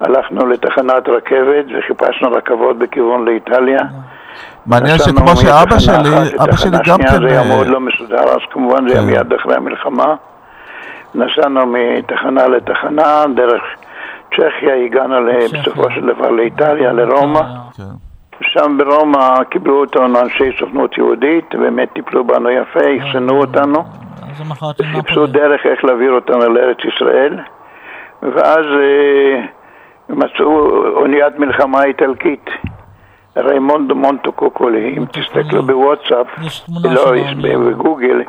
הלכנו 0.01 0.47
לתחנת 0.47 1.09
רכבת 1.09 1.65
וחיפשנו 1.79 2.33
רכבות 2.33 2.79
בכיוון 2.79 3.25
לאיטליה. 3.25 3.81
מעניין 4.67 4.99
שכמו 4.99 5.37
שאבא 5.37 5.79
שלי, 5.79 5.95
אבא 6.45 6.57
שלי 6.57 6.79
גם 6.87 6.99
כן... 6.99 7.21
זה 7.21 7.27
היה 7.27 7.45
מאוד 7.45 7.67
לא 7.67 7.81
מסודר, 7.81 8.21
אז 8.21 8.41
כמובן 8.51 8.89
זה 8.89 8.95
היה 8.95 9.03
מיד 9.03 9.33
אחרי 9.33 9.57
המלחמה. 9.57 10.15
נסענו 11.15 11.67
מתחנה 11.67 12.49
לתחנה, 12.49 13.25
דרך 13.35 13.63
צ'כיה 14.37 14.85
הגענו 14.85 15.17
בסופו 15.53 15.91
של 15.91 16.07
דבר 16.15 16.31
לאיטליה, 16.31 16.93
לרומא. 16.93 17.41
שם 18.43 18.79
ברומא 18.79 19.45
קיבלו 19.51 19.81
אותנו 19.81 20.21
אנשי 20.21 20.51
סוכנות 20.59 20.99
יהודית, 20.99 21.55
באמת 21.55 21.93
טיפלו 21.93 22.25
בנו 22.25 22.51
יפה, 22.51 22.81
אחסנו 22.99 23.41
אותנו. 23.41 23.85
חיפשו 24.93 25.27
דרך 25.27 25.61
איך 25.67 25.85
להעביר 25.85 26.13
אותנו 26.13 26.39
לארץ 26.39 26.79
ישראל. 26.95 27.39
ואז 28.23 28.65
מצאו 30.11 30.87
אוניית 30.97 31.39
מלחמה 31.39 31.85
איטלקית. 31.85 32.51
ריימונדו 33.37 33.95
מונטו 33.95 34.33
קוקולי, 34.33 34.95
אם 34.99 35.05
תסתכלו 35.05 35.63
בוואטסאפ, 35.63 36.27
לא, 36.85 37.13
בגוגל, 37.71 38.23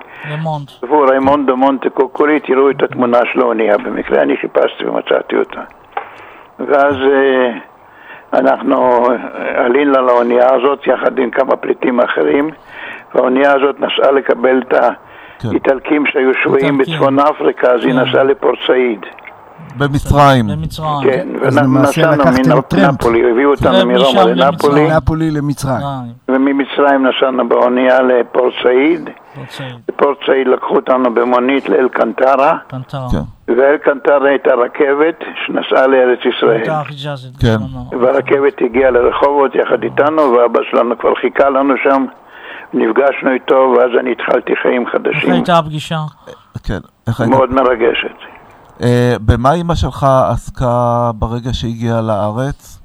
תבואו 0.81 1.07
ריימונדו 1.07 1.57
מונטו 1.57 1.91
קוקולי, 1.91 2.39
תראו 2.39 2.69
את 2.69 2.83
התמונה 2.83 3.19
של 3.33 3.41
האונייה, 3.41 3.77
במקרה 3.77 4.21
אני 4.21 4.37
חיפשתי 4.37 4.85
ומצאתי 4.85 5.35
אותה. 5.35 5.61
ואז 6.59 6.95
אנחנו 8.33 9.07
עלינו 9.55 9.97
על 9.97 10.09
האונייה 10.09 10.53
הזאת 10.53 10.87
יחד 10.87 11.19
עם 11.19 11.31
כמה 11.31 11.55
פליטים 11.55 11.99
אחרים, 11.99 12.49
והאונייה 13.15 13.53
הזאת 13.53 13.79
נסעה 13.79 14.11
לקבל 14.11 14.61
את 14.67 14.73
האיטלקים 15.43 16.05
שהיו 16.05 16.33
שבויים 16.43 16.77
בצפון 16.77 17.19
אפריקה, 17.19 17.71
אז 17.71 17.85
היא 17.85 17.93
נסעה 17.93 18.23
לפורט 18.23 18.59
סעיד. 18.67 19.05
במצרים. 19.77 20.47
במצרים. 20.47 21.11
כן, 21.11 21.27
ונסענו 21.41 22.23
מנפולי, 22.87 23.31
הביאו 23.31 23.51
אותנו 23.51 23.87
מרומא 23.87 24.21
לנפולי. 24.21 24.87
נפולי 24.97 25.31
למצרים. 25.31 25.81
וממצרים 26.29 27.07
נסענו 27.07 27.49
באונייה 27.49 28.01
לפורט 28.01 28.53
סעיד. 28.63 29.09
בפורט 29.87 30.17
סעיד 30.25 30.47
לקחו 30.47 30.75
אותנו 30.75 31.13
במונית 31.13 31.69
לאלקנטרה. 31.69 32.57
ואלקנטרה 33.47 34.29
הייתה 34.29 34.53
רכבת 34.53 35.23
שנסעה 35.45 35.87
לארץ 35.87 36.19
ישראל. 36.25 36.65
כן. 37.39 37.57
והרכבת 38.01 38.61
הגיעה 38.61 38.91
לרחובות 38.91 39.55
יחד 39.55 39.83
איתנו, 39.83 40.21
ואבא 40.21 40.59
שלנו 40.71 40.97
כבר 40.97 41.15
חיכה 41.15 41.49
לנו 41.49 41.73
שם. 41.83 42.05
נפגשנו 42.73 43.31
איתו, 43.31 43.73
ואז 43.77 43.89
אני 43.99 44.11
התחלתי 44.11 44.53
חיים 44.61 44.85
חדשים. 44.87 45.13
איך 45.13 45.29
הייתה 45.29 45.57
הפגישה? 45.57 45.99
כן. 46.63 46.79
מאוד 47.29 47.53
מרגשת. 47.53 48.30
Uh, 48.81 48.83
במה 49.21 49.53
אימא 49.53 49.75
שלך 49.75 50.07
עסקה 50.29 51.11
ברגע 51.15 51.53
שהגיעה 51.53 52.01
לארץ? 52.01 52.79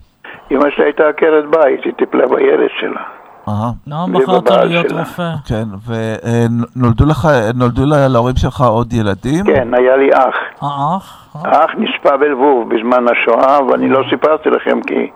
אימא 0.51 0.65
שלי 0.77 0.85
הייתה 0.85 1.03
עקרת 1.09 1.45
בית, 1.51 1.81
היא 1.85 1.93
טיפלה 1.99 2.27
בילד 2.29 2.71
שלה. 2.81 3.03
אהה. 3.49 3.71
למה 3.87 4.19
בחרת 4.19 4.51
להיות 4.51 4.93
רופא? 4.93 5.31
כן, 5.47 5.65
ונולדו 5.87 7.07
לך, 7.07 7.29
נולדו 7.55 7.83
להורים 7.87 8.37
שלך 8.37 8.61
עוד 8.61 8.93
ילדים? 8.93 9.45
כן, 9.45 9.75
היה 9.75 9.97
לי 9.97 10.11
אח. 10.13 10.35
האח? 10.61 11.29
האח 11.35 11.71
נספה 11.79 12.17
בלבוב 12.17 12.75
בזמן 12.75 13.05
השואה, 13.13 13.65
ואני 13.65 13.89
לא 13.89 14.03
סיפרתי 14.11 14.49
לכם 14.51 14.81
כי 14.87 15.11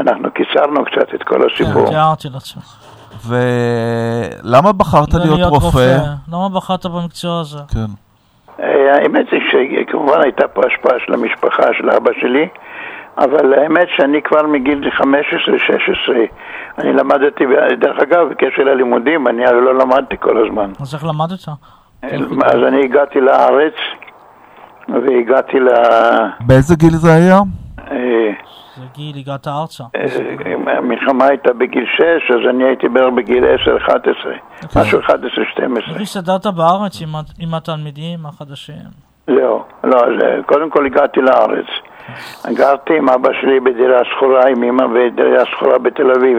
אנחנו 0.00 0.28
קיצרנו 0.30 0.84
קצת 0.84 1.14
את 1.14 1.22
כל 1.22 1.40
הסיפור. 1.46 1.84
כן, 1.84 1.90
תיארתי 1.90 2.28
לעצמך. 2.28 2.76
ולמה 3.26 4.72
בחרת 4.72 5.14
להיות 5.14 5.40
רופא? 5.40 5.98
למה 6.32 6.48
בחרת 6.48 6.86
במקצוע 6.86 7.40
הזה? 7.40 7.58
כן. 7.68 8.09
האמת 8.62 9.26
היא 9.30 9.40
שכמובן 9.50 10.20
הייתה 10.22 10.48
פה 10.48 10.62
השפעה 10.66 10.98
של 11.06 11.14
המשפחה 11.14 11.62
של 11.78 11.90
אבא 11.90 12.10
שלי, 12.20 12.48
אבל 13.18 13.54
האמת 13.54 13.88
שאני 13.96 14.22
כבר 14.22 14.46
מגיל 14.46 14.90
15-16, 15.00 15.02
אני 16.78 16.92
למדתי, 16.92 17.44
דרך 17.78 17.98
אגב, 17.98 18.28
בקשר 18.28 18.62
ללימודים, 18.62 19.28
אני 19.28 19.46
הרי 19.46 19.60
לא 19.60 19.74
למדתי 19.74 20.16
כל 20.20 20.46
הזמן. 20.46 20.70
אז 20.80 20.94
איך 20.94 21.04
למדת? 21.04 21.48
אז 22.44 22.62
אני 22.68 22.84
הגעתי 22.84 23.20
לארץ, 23.20 23.74
והגעתי 24.88 25.60
ל... 25.60 25.68
באיזה 26.40 26.74
גיל 26.76 26.90
זה 26.90 27.14
היה? 27.14 27.38
גיל, 28.94 29.16
הגעת 29.18 29.48
ארצה. 29.48 29.84
המלחמה 30.66 31.24
הייתה 31.24 31.52
בגיל 31.52 31.84
6, 31.96 32.02
אז 32.30 32.50
אני 32.50 32.64
הייתי 32.64 32.88
בערך 32.88 33.14
בגיל 33.14 33.44
10-11, 33.44 33.88
משהו 34.76 35.00
11-12. 35.00 35.10
איך 35.90 36.00
הסתדרת 36.00 36.46
בארץ 36.46 37.02
עם 37.38 37.54
התלמידים 37.54 38.26
החדשים? 38.26 39.10
זהו, 39.26 39.62
לא, 39.84 40.02
קודם 40.46 40.70
כל 40.70 40.86
הגעתי 40.86 41.20
לארץ. 41.20 41.66
גרתי 42.54 42.96
עם 42.98 43.08
אבא 43.08 43.28
שלי 43.40 43.60
בדירה 43.60 44.04
שכורה, 44.04 44.48
עם 44.48 44.62
אמא 44.62 44.86
בדירה 44.86 45.46
שכורה 45.46 45.78
בתל 45.78 46.10
אביב. 46.10 46.38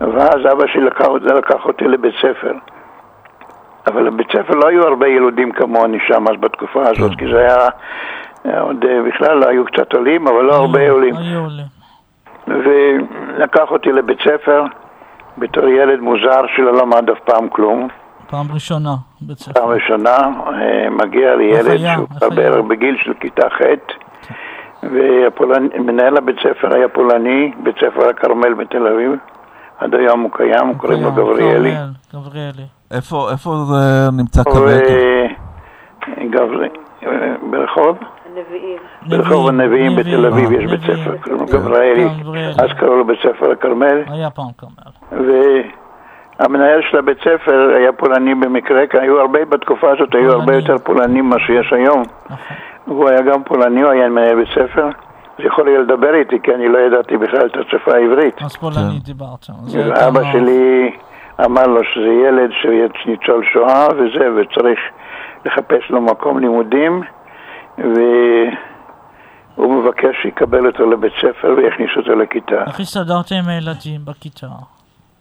ואז 0.00 0.36
אבא 0.52 0.66
שלי 0.66 0.84
לקח, 0.84 1.06
לקח 1.38 1.64
אותי 1.64 1.84
לבית 1.84 2.14
ספר. 2.18 2.52
אבל 3.86 4.10
בבית 4.10 4.26
ספר 4.32 4.54
לא 4.54 4.68
היו 4.68 4.82
הרבה 4.88 5.08
ילודים 5.08 5.52
כמוני 5.52 5.98
שם 6.06 6.28
אז 6.28 6.36
בתקופה 6.40 6.82
הזאת, 6.88 7.10
כן. 7.10 7.16
כי 7.16 7.32
זה 7.32 7.38
היה, 7.38 7.68
עוד 8.60 8.84
בכלל 9.08 9.38
לא 9.38 9.48
היו 9.48 9.64
קצת 9.64 9.92
עולים, 9.92 10.28
אבל 10.28 10.42
לא 10.42 10.54
הרבה 10.54 10.90
עולים. 10.90 11.16
היו 11.16 11.40
עולים. 11.40 11.66
ולקח 12.46 13.70
אותי 13.70 13.92
לבית 13.92 14.18
ספר 14.20 14.64
בתור 15.38 15.68
ילד 15.68 16.00
מוזר 16.00 16.42
שלא 16.56 16.72
למד 16.82 17.10
אף 17.10 17.18
פעם 17.24 17.48
כלום. 17.48 17.88
פעם 18.26 18.46
ראשונה 18.54 18.94
בית 19.20 19.38
ספר. 19.38 19.52
פעם 19.60 19.68
ראשונה, 19.68 20.16
אה, 20.16 20.90
מגיע 20.90 21.36
לי 21.36 21.44
ילד 21.44 21.76
שהוא 21.94 22.08
כבר 22.08 22.28
בערך 22.28 22.64
בגיל 22.64 22.96
של 23.04 23.14
כיתה 23.20 23.50
ח' 23.50 23.62
ומנהל 24.82 26.16
הבית 26.16 26.36
ספר 26.38 26.74
היה 26.74 26.88
פולני, 26.88 27.52
בית 27.62 27.76
ספר 27.76 28.08
הכרמל 28.08 28.54
בתל 28.54 28.86
אביב, 28.86 29.12
עד 29.78 29.94
היום 29.94 30.20
הוא 30.20 30.30
קיים, 30.32 30.74
קוראים 30.74 31.02
לו 31.02 31.12
גבריאלי. 31.12 31.74
גבריאלי. 32.14 32.66
איפה 32.92 33.54
זה 33.68 34.08
נמצא 34.12 34.42
כרגע? 34.44 34.94
ברחוב? 37.50 37.98
ברחוב 39.06 39.48
הנביאים 39.48 39.96
בתל 39.96 40.26
אביב 40.26 40.52
יש 40.52 40.70
בית 40.70 40.80
ספר, 40.80 41.16
קוראים 41.16 41.40
לו 41.40 41.46
גבריאלי, 41.46 42.08
אז 42.58 42.72
קראו 42.78 42.96
לו 42.96 43.04
בית 43.04 43.18
ספר 43.18 43.50
הכרמל. 43.50 44.02
היה 44.06 44.30
פעם 44.30 44.46
כרמל. 44.58 45.26
והמנהל 46.40 46.80
של 46.90 46.98
הבית 46.98 47.18
ספר 47.18 47.74
היה 47.76 47.92
פולני 47.92 48.34
במקרה, 48.34 48.86
כי 48.86 48.98
היו 48.98 49.20
הרבה, 49.20 49.44
בתקופה 49.44 49.90
הזאת 49.90 50.14
היו 50.14 50.32
הרבה 50.32 50.54
יותר 50.54 50.78
פולנים 50.78 51.26
ממה 51.26 51.36
שיש 51.38 51.72
היום. 51.72 52.02
נכון. 52.30 52.56
הוא 52.84 53.08
היה 53.08 53.22
גם 53.22 53.42
פולני, 53.42 53.82
הוא 53.82 53.90
היה 53.90 54.08
מנהל 54.08 54.36
בית 54.36 54.48
ספר. 54.48 54.86
אז 55.38 55.44
יכול 55.44 55.68
היה 55.68 55.78
לדבר 55.78 56.14
איתי, 56.14 56.38
כי 56.42 56.54
אני 56.54 56.68
לא 56.68 56.78
ידעתי 56.78 57.16
בכלל 57.16 57.46
את 57.46 57.56
השפה 57.56 57.94
העברית. 57.94 58.42
אז 58.42 58.56
פולני 58.56 58.98
דיברת. 59.04 59.46
אבא 60.08 60.32
שלי 60.32 60.92
אמר 61.44 61.66
לו 61.66 61.84
שזה 61.84 62.12
ילד 62.28 62.50
שיהיה 62.62 62.88
ניצול 63.06 63.44
שואה 63.52 63.88
וזה, 63.96 64.28
וצריך 64.36 64.78
לחפש 65.44 65.90
לו 65.90 66.00
מקום 66.00 66.38
לימודים. 66.38 67.02
והוא 67.78 69.74
מבקש 69.74 70.16
שיקבל 70.22 70.66
אותו 70.66 70.90
לבית 70.90 71.12
ספר 71.20 71.54
ויכניס 71.56 71.90
אותו 71.96 72.14
לכיתה. 72.14 72.64
איך 72.66 72.80
הסתדרת 72.80 73.32
עם 73.32 73.48
הילדים 73.48 74.00
בכיתה? 74.04 74.46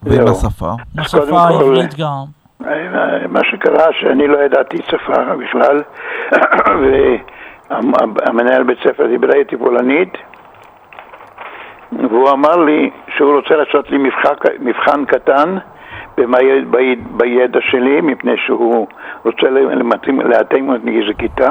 ועם 0.03 0.27
השפה? 0.27 0.71
השפה 0.97 1.41
העברית 1.41 1.93
גם. 1.99 2.41
מה 3.29 3.39
שקרה 3.51 3.85
שאני 3.99 4.27
לא 4.27 4.37
ידעתי 4.37 4.77
שפה 4.89 5.35
בכלל 5.35 5.81
והמנהל 7.69 8.63
בית 8.63 8.77
ספר 8.83 9.07
דיבר 9.07 9.33
איתי 9.33 9.57
פולנית 9.57 10.17
והוא 11.91 12.29
אמר 12.29 12.55
לי 12.55 12.89
שהוא 13.17 13.35
רוצה 13.35 13.55
לעשות 13.55 13.89
לי 13.89 13.97
מבחן 14.59 15.05
קטן 15.05 15.57
בידע 17.11 17.59
שלי 17.61 18.01
מפני 18.01 18.37
שהוא 18.37 18.87
רוצה 19.25 19.47
להתאים 20.05 20.69
אותי 20.69 21.01
איזה 21.01 21.13
כיתה 21.17 21.49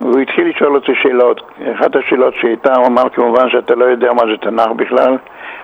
והוא 0.00 0.18
התחיל 0.20 0.48
לשאול 0.48 0.74
אותי 0.74 0.92
שאלות. 1.02 1.40
אחת 1.76 1.96
השאלות 1.96 2.34
שהייתה, 2.40 2.74
הוא 2.76 2.86
אמר 2.86 3.08
כמובן 3.08 3.50
שאתה 3.50 3.74
לא 3.74 3.84
יודע 3.84 4.12
מה 4.12 4.22
זה 4.30 4.36
תנ"ך 4.40 4.70
בכלל, 4.76 5.16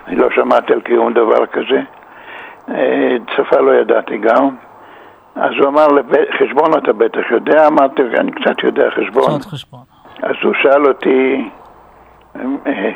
אני 0.07 0.17
לא 0.17 0.29
שמעתי 0.31 0.73
על 0.73 0.81
קיום 0.81 1.13
דבר 1.13 1.47
כזה. 1.47 1.81
אה, 2.69 3.17
שפה 3.37 3.61
לא 3.61 3.73
ידעתי 3.73 4.19
גם. 4.19 4.57
אז 5.37 5.51
הוא 5.59 5.69
אמר, 5.69 5.87
חשבון 6.39 6.79
אתה 6.79 6.93
בטח 6.93 7.31
יודע? 7.31 7.67
אמרתי, 7.67 8.03
אני 8.19 8.33
קצת 8.33 8.63
יודע 8.63 8.91
חשבון. 8.91 9.39
קצת 9.39 9.51
חשבון. 9.51 9.85
אז 10.23 10.35
הוא 10.43 10.53
שאל 10.63 10.87
אותי... 10.87 11.51
אה, 12.67 12.91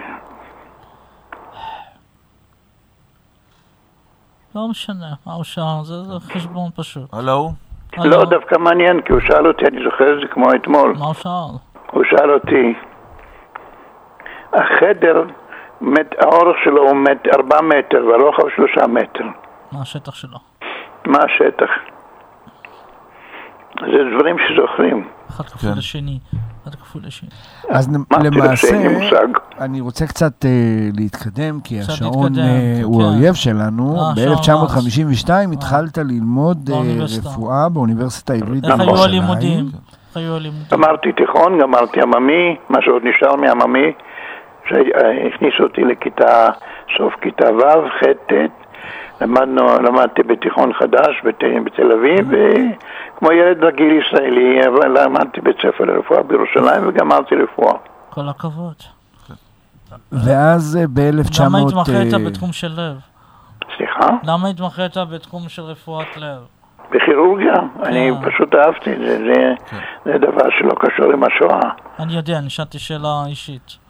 לא 4.55 4.69
משנה, 4.69 5.15
מה 5.27 5.33
הוא 5.33 5.45
שאל? 5.45 5.83
זה 5.83 5.95
חשבון 6.21 6.71
פשוט. 6.77 7.15
הלו? 7.15 7.51
לא, 8.05 8.25
דווקא 8.25 8.59
מעניין, 8.59 9.01
כי 9.01 9.13
הוא 9.13 9.21
שאל 9.21 9.47
אותי, 9.47 9.65
אני 9.67 9.85
זוכר 9.85 10.15
את 10.15 10.21
זה 10.21 10.27
כמו 10.27 10.55
אתמול. 10.55 10.95
מה 10.99 11.05
הוא 11.05 11.15
שאל? 11.15 11.31
הוא 11.91 12.05
שאל 12.05 12.31
אותי, 12.31 12.75
החדר, 14.53 15.25
האורך 16.21 16.57
שלו 16.65 16.83
הוא 16.83 16.97
ארבע 17.35 17.61
מטר 17.61 18.07
והרוחב 18.07 18.43
שלושה 18.57 18.87
מטר. 18.87 19.25
מה 19.73 19.83
השטח 19.83 20.15
שלו? 20.15 20.39
מה 21.07 21.19
השטח? 21.19 21.71
זה 23.81 24.17
דברים 24.17 24.37
שזוכרים. 24.39 25.09
אחד 25.31 25.45
כפול 25.45 25.71
כן. 26.75 26.99
לשני. 27.03 27.29
אז 27.69 27.91
למעשה, 28.25 28.77
אני 29.61 29.81
רוצה 29.81 30.07
קצת 30.07 30.45
uh, 30.45 30.47
להתקדם, 31.01 31.61
כי 31.65 31.81
השעון 31.81 32.35
uh, 32.35 32.39
הוא 32.83 33.03
כן. 33.03 33.07
האויב 33.07 33.35
שלנו. 33.35 33.97
אה, 34.01 34.15
ב-1952 34.15 35.31
התחלת 35.53 35.99
ללמוד 35.99 36.71
רפואה 37.19 37.69
באוניברסיטה 37.69 38.33
העברית 38.33 38.65
בירושלים. 38.65 38.89
איך 38.89 40.17
היו 40.17 40.35
הלימודים? 40.37 40.69
גמרתי 40.71 41.13
תיכון, 41.13 41.61
גמרתי 41.61 42.01
עממי, 42.03 42.57
מה 42.69 42.79
שעוד 42.83 43.03
נשאר 43.05 43.37
מעממי, 43.37 43.93
שהכניסו 44.69 45.63
אותי 45.63 45.81
לכיתה, 45.81 46.49
סוף 46.99 47.15
כיתה 47.21 47.53
ו', 47.55 47.89
ח', 47.89 48.05
ט'. 48.33 48.68
למדנו, 49.21 49.79
למדתי 49.79 50.23
בתיכון 50.23 50.73
חדש 50.73 51.23
בת, 51.25 51.45
בתל 51.65 51.93
אביב, 51.93 52.29
וכמו 52.29 53.33
ילד 53.33 53.65
רגיל 53.65 54.01
ישראלי, 54.01 54.67
אבל 54.67 55.03
למדתי 55.03 55.41
בית 55.41 55.57
ספר 55.57 55.85
לרפואה 55.85 56.23
בירושלים 56.23 56.89
וגמרתי 56.89 57.35
רפואה. 57.35 57.75
כל 58.11 58.29
הכבוד. 58.29 58.75
ואז 60.13 60.79
ב-1900... 60.93 61.43
למה 61.45 61.59
התמחית 61.59 62.15
בתחום 62.27 62.53
של 62.53 62.69
לב? 62.77 62.97
סליחה? 63.77 64.07
למה 64.23 64.49
התמחית 64.49 64.97
בתחום 64.97 65.49
של 65.49 65.63
רפואת 65.63 66.17
לב? 66.17 66.39
בכירורגיה. 66.91 67.55
אני 67.83 68.13
פשוט 68.27 68.55
אהבתי 68.55 68.93
את 68.93 68.99
זה, 68.99 69.19
זה, 69.19 69.55
כן. 69.67 69.77
זה 70.05 70.19
דבר 70.19 70.51
שלא 70.59 70.75
קשור 70.81 71.13
עם 71.13 71.25
השואה. 71.25 71.71
אני 71.99 72.17
יודע, 72.17 72.39
אני 72.39 72.51
שאלתי 72.51 72.79
שאלה 72.79 73.23
אישית. 73.27 73.88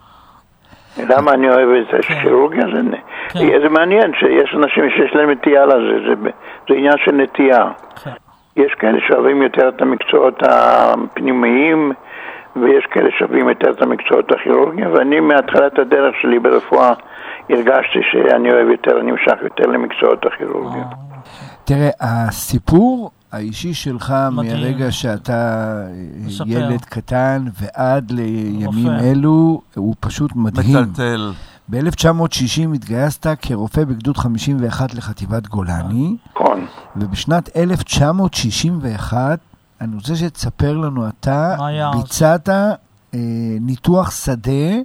למה 0.97 1.31
אני 1.31 1.49
אוהב 1.49 1.69
את 1.69 1.85
זה? 1.91 2.13
כירורגיה 2.21 2.65
זה, 2.73 2.81
כן. 3.29 3.61
זה 3.61 3.69
מעניין 3.69 4.11
שיש 4.19 4.55
אנשים 4.55 4.89
שיש 4.89 5.15
להם 5.15 5.29
נטייה 5.29 5.65
לזה, 5.65 5.99
זה, 6.07 6.29
זה 6.69 6.75
עניין 6.75 6.97
של 7.05 7.11
נטייה. 7.11 7.71
כן. 8.03 8.11
יש 8.55 8.73
כאלה 8.73 8.99
שאוהבים 9.07 9.41
יותר 9.41 9.69
את 9.69 9.81
המקצועות 9.81 10.43
הפנימיים 10.43 11.91
ויש 12.55 12.85
כאלה 12.91 13.09
שאוהבים 13.17 13.49
יותר 13.49 13.71
את 13.71 13.81
המקצועות 13.81 14.31
הכירורגיים 14.31 14.93
ואני 14.93 15.19
מהתחלת 15.19 15.79
הדרך 15.79 16.15
שלי 16.21 16.39
ברפואה 16.39 16.93
הרגשתי 17.49 17.99
שאני 18.11 18.51
אוהב 18.51 18.69
יותר, 18.69 18.99
אני 18.99 19.11
נמשך 19.11 19.41
יותר 19.41 19.65
למקצועות 19.65 20.25
הכירורגיה. 20.25 20.81
אה, 20.81 21.17
תראה, 21.65 21.89
הסיפור 22.01 23.11
האישי 23.31 23.73
שלך 23.73 24.13
מדהים. 24.31 24.51
מהרגע 24.51 24.91
שאתה 24.91 25.81
מספר. 26.25 26.43
ילד 26.47 26.85
קטן 26.85 27.45
ועד 27.59 28.11
לימים 28.11 28.87
רופא. 28.87 28.99
אלו, 28.99 29.61
הוא 29.75 29.95
פשוט 29.99 30.35
מדהים. 30.35 30.77
מטלטל. 30.77 31.33
ב-1960 31.69 32.75
התגייסת 32.75 33.27
כרופא 33.41 33.83
בגדוד 33.83 34.17
51 34.17 34.93
לחטיבת 34.93 35.47
גולני. 35.47 36.15
נכון. 36.35 36.65
ובשנת 36.95 37.49
1961, 37.55 39.39
אני 39.81 39.95
רוצה 39.95 40.15
שתספר 40.15 40.77
לנו 40.77 41.07
אתה, 41.07 41.55
ביצעת 41.97 42.49
אה, 42.49 42.73
ניתוח 43.61 44.11
שדה 44.11 44.75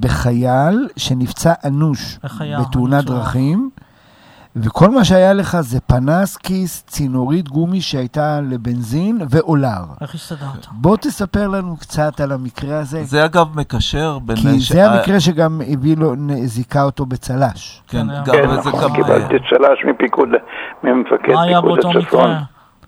בחייל 0.00 0.88
שנפצע 0.96 1.52
אנוש 1.64 2.18
בתאונת 2.60 3.04
דרכים. 3.04 3.70
וכל 4.56 4.90
מה 4.90 5.04
שהיה 5.04 5.32
לך 5.32 5.56
זה 5.60 5.80
פנס 5.80 6.36
כיס, 6.36 6.84
צינורית 6.86 7.48
גומי 7.48 7.80
שהייתה 7.80 8.40
לבנזין 8.50 9.18
ואולר. 9.30 9.82
איך 10.00 10.14
הסתדרת? 10.14 10.66
בוא 10.72 10.96
תספר 10.96 11.48
לנו 11.48 11.76
קצת 11.76 12.20
על 12.20 12.32
המקרה 12.32 12.78
הזה. 12.78 13.02
זה 13.02 13.24
אגב 13.24 13.46
מקשר 13.60 14.18
בין... 14.18 14.36
כי 14.36 14.60
ש... 14.60 14.72
זה 14.72 14.90
המקרה 14.90 15.20
שגם 15.20 15.60
הביא 15.72 15.96
לו, 15.96 16.14
זיכה 16.44 16.82
אותו 16.82 17.06
בצל"ש. 17.06 17.82
כן, 17.88 17.98
כן 17.98 18.06
גם 18.24 18.34
כן, 18.34 18.60
זה 18.60 18.70
גם... 18.82 18.94
קיבלתי 18.94 19.34
צל"ש 19.50 19.84
מפיקוד, 19.84 20.28
ממפקד 20.82 21.16
פיקוד 21.18 21.28
הצפון. 21.28 21.34
מה 21.34 21.42
היה 21.42 21.60
באותו 21.60 21.88
מקרה? 21.88 22.40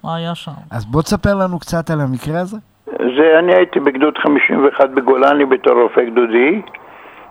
מה 0.05 0.17
היה 0.17 0.35
שם? 0.35 0.53
אז 0.71 0.85
בוא 0.85 1.03
תספר 1.03 1.35
לנו 1.35 1.59
קצת 1.59 1.91
על 1.91 2.01
המקרה 2.01 2.41
הזה. 2.41 2.57
זה, 2.87 3.39
אני 3.39 3.55
הייתי 3.55 3.81
בגדוד 3.81 4.15
51 4.23 4.91
בגולני 4.97 5.45
בתור 5.45 5.83
רופא 5.83 6.01
גדודי. 6.11 6.63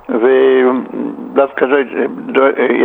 ודווקא 0.09 1.65
זו, 1.65 2.43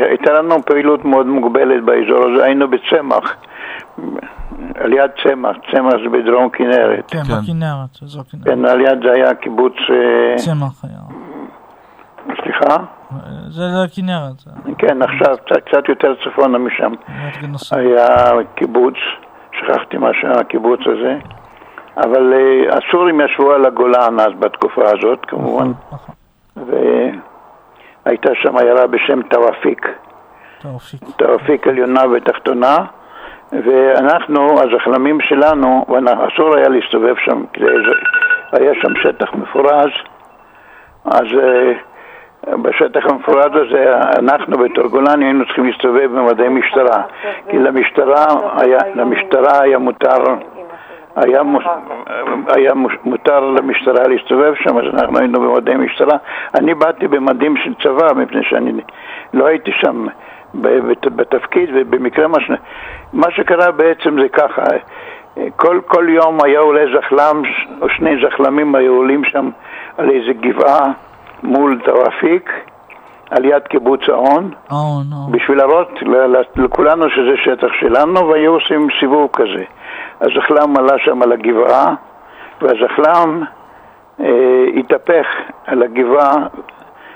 הייתה 0.08 0.32
לנו 0.32 0.62
פעילות 0.62 1.04
מאוד 1.04 1.26
מוגבלת 1.26 1.84
באזור 1.84 2.24
הזה, 2.28 2.44
היינו 2.44 2.68
בצמח, 2.68 3.36
על 4.74 4.92
יד 4.92 5.10
צמח, 5.22 5.56
צמח 5.70 5.92
זה 6.04 6.08
בדרום 6.08 6.50
כנרת. 6.50 7.10
כן, 7.10 7.18
כן. 7.24 7.34
בכנרת, 7.42 8.02
אזור 8.02 8.22
כנרת. 8.30 8.44
כן, 8.44 8.64
על 8.64 8.80
יד 8.80 8.98
זה 9.02 9.12
היה 9.12 9.34
קיבוץ... 9.34 9.74
אה, 9.90 10.36
צמח 10.36 10.84
היה. 10.84 11.20
סליחה? 12.42 12.76
זה, 13.48 13.68
זה 13.68 13.82
הכנרת. 13.84 14.42
כן, 14.78 15.02
עכשיו, 15.02 15.36
קצת, 15.66 15.88
יותר 15.88 16.14
צפונה 16.24 16.58
משם. 16.58 16.92
היה 17.70 18.30
קיבוץ, 18.54 18.94
שכחתי 19.52 19.96
מה 19.96 20.10
שהיה 20.20 20.40
הקיבוץ 20.40 20.80
הזה, 20.86 21.18
אבל 21.96 22.32
uh, 22.32 22.74
הסורים 22.74 23.20
ישבו 23.20 23.52
על 23.52 23.66
הגולן 23.66 24.20
אז 24.20 24.32
בתקופה 24.38 24.82
הזאת, 24.84 25.26
כמובן. 25.26 25.72
נכון. 25.92 26.14
והייתה 26.66 28.30
שם 28.34 28.56
עיירה 28.56 28.86
בשם. 28.86 29.22
טאופיק. 29.22 29.88
טאופיק 31.16 31.66
עליונה 31.66 32.00
ותחתונה, 32.12 32.76
ואנחנו, 33.52 34.60
הזחלמים 34.62 35.20
שלנו, 35.20 35.84
אסור 36.06 36.56
היה 36.56 36.68
להסתובב 36.68 37.14
שם, 37.24 37.44
כי 37.52 37.64
היה 38.52 38.72
שם 38.74 38.96
שטח 39.02 39.34
מפורז, 39.34 39.90
אז 41.04 41.26
בשטח 42.62 43.06
המפורז 43.06 43.50
הזה 43.52 43.96
אנחנו 44.18 44.58
בתור 44.58 44.86
גולני 44.86 45.24
היינו 45.24 45.46
צריכים 45.46 45.64
להסתובב 45.64 46.10
במדי 46.12 46.48
משטרה, 46.48 47.02
כי 47.48 47.58
למשטרה 47.58 48.26
היה, 48.56 48.78
למשטרה 48.94 49.60
היה 49.60 49.78
מותר 49.78 50.24
היה, 51.16 52.72
מותר 53.04 53.40
למשטרה 53.40 54.08
להסתובב 54.08 54.54
שם, 54.54 54.78
אז 54.78 54.84
אנחנו 54.94 55.18
היינו 55.18 55.40
במדי 55.40 55.74
משטרה. 55.74 56.16
אני 56.54 56.74
באתי 56.74 57.08
במדים 57.08 57.56
של 57.56 57.74
צבא, 57.74 58.12
מפני 58.16 58.42
שאני 58.42 58.72
לא 59.34 59.46
הייתי 59.46 59.70
שם 59.72 60.06
בתפקיד, 61.04 61.70
ובמקרה 61.74 62.28
מה, 62.28 62.40
ש... 62.40 62.50
מה 63.12 63.30
שקרה 63.30 63.70
בעצם 63.70 64.20
זה 64.20 64.28
ככה, 64.28 64.62
כל, 65.56 65.80
כל 65.86 66.08
יום 66.08 66.38
היה 66.44 66.60
עולה 66.60 66.84
זחלם, 66.96 67.42
או 67.80 67.88
שני 67.88 68.16
זחלמים 68.26 68.74
היו 68.74 68.94
עולים 68.94 69.24
שם 69.24 69.50
על 69.98 70.10
איזה 70.10 70.32
גבעה 70.32 70.92
מול 71.42 71.80
תרפיק, 71.84 72.50
על 73.30 73.44
יד 73.44 73.62
קיבוץ 73.62 74.00
האון, 74.08 74.50
oh, 74.70 74.72
no. 74.72 75.30
בשביל 75.30 75.58
להראות 75.58 75.88
לכולנו 76.56 77.10
שזה 77.10 77.36
שטח 77.44 77.68
שלנו, 77.80 78.28
והיו 78.28 78.52
עושים 78.52 78.88
סיבוב 79.00 79.30
כזה. 79.32 79.64
הזחלם 80.20 80.76
עלה 80.76 80.98
שם 80.98 81.22
על 81.22 81.32
הגבעה, 81.32 81.94
והזחלם 82.62 83.42
אה, 84.20 84.64
התהפך 84.76 85.26
על 85.66 85.82
הגבעה, 85.82 86.34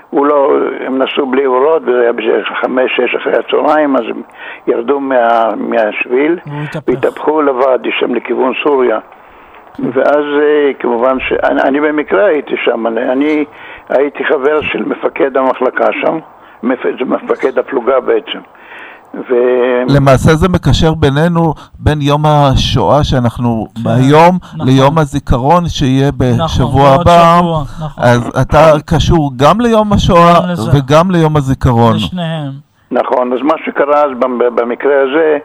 הוא 0.09 0.25
לא, 0.25 0.51
הם 0.85 1.01
נסעו 1.01 1.25
בלי 1.25 1.45
אורות, 1.45 1.81
וזה 1.81 2.01
היה 2.01 2.13
בשביל 2.13 2.43
חמש, 2.61 2.91
שש 2.95 3.15
אחרי 3.15 3.33
הצהריים, 3.33 3.95
אז 3.95 4.03
הם 4.09 4.21
ירדו 4.67 4.99
מה, 4.99 5.49
מהשביל, 5.57 6.39
והתהפכו 6.87 7.41
לוואדי 7.41 7.89
שם 7.99 8.15
לכיוון 8.15 8.53
סוריה. 8.63 8.99
ואז 9.79 10.25
אה, 10.41 10.71
כמובן 10.79 11.17
שאני 11.19 11.79
במקרה 11.79 12.25
הייתי 12.25 12.55
שם, 12.63 12.87
אני 12.87 13.45
הייתי 13.89 14.25
חבר 14.25 14.61
של 14.61 14.83
מפקד 14.83 15.37
המחלקה 15.37 15.87
שם, 16.01 16.19
מפקד 16.63 17.59
הפלוגה 17.59 17.99
בעצם. 17.99 18.39
ו... 19.13 19.33
למעשה 19.89 20.35
זה 20.35 20.49
מקשר 20.49 20.93
בינינו, 20.93 21.53
בין 21.79 22.01
יום 22.01 22.25
השואה 22.25 23.03
שאנחנו 23.03 23.67
כן, 23.83 23.89
היום, 23.89 24.35
נכון. 24.35 24.67
ליום 24.67 24.97
הזיכרון 24.97 25.63
שיהיה 25.67 26.11
בשבוע 26.11 26.89
נכון, 26.89 27.01
הבא. 27.01 27.37
שבוע, 27.39 27.61
נכון. 27.61 28.03
אז 28.03 28.31
אתה 28.41 28.71
קשור 28.85 29.31
גם 29.35 29.61
ליום 29.61 29.93
השואה 29.93 30.33
וגם 30.73 31.11
ליום 31.11 31.37
הזיכרון. 31.37 31.95
לשניהם. 31.95 32.51
נכון, 32.91 33.33
אז 33.33 33.39
מה 33.41 33.53
שקרה 33.65 34.03
אז 34.03 34.11
במקרה 34.55 34.93
הזה, 35.01 35.37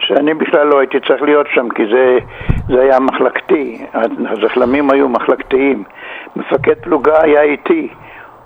שאני 0.00 0.34
בכלל 0.34 0.66
לא 0.66 0.78
הייתי 0.78 1.00
צריך 1.00 1.22
להיות 1.22 1.46
שם, 1.54 1.68
כי 1.68 1.82
זה, 1.86 2.18
זה 2.68 2.80
היה 2.80 3.00
מחלקתי, 3.00 3.86
הזחלמים 4.26 4.90
היו 4.90 5.08
מחלקתיים. 5.08 5.84
מפקד 6.36 6.74
פלוגה 6.74 7.22
היה 7.22 7.42
איתי. 7.42 7.88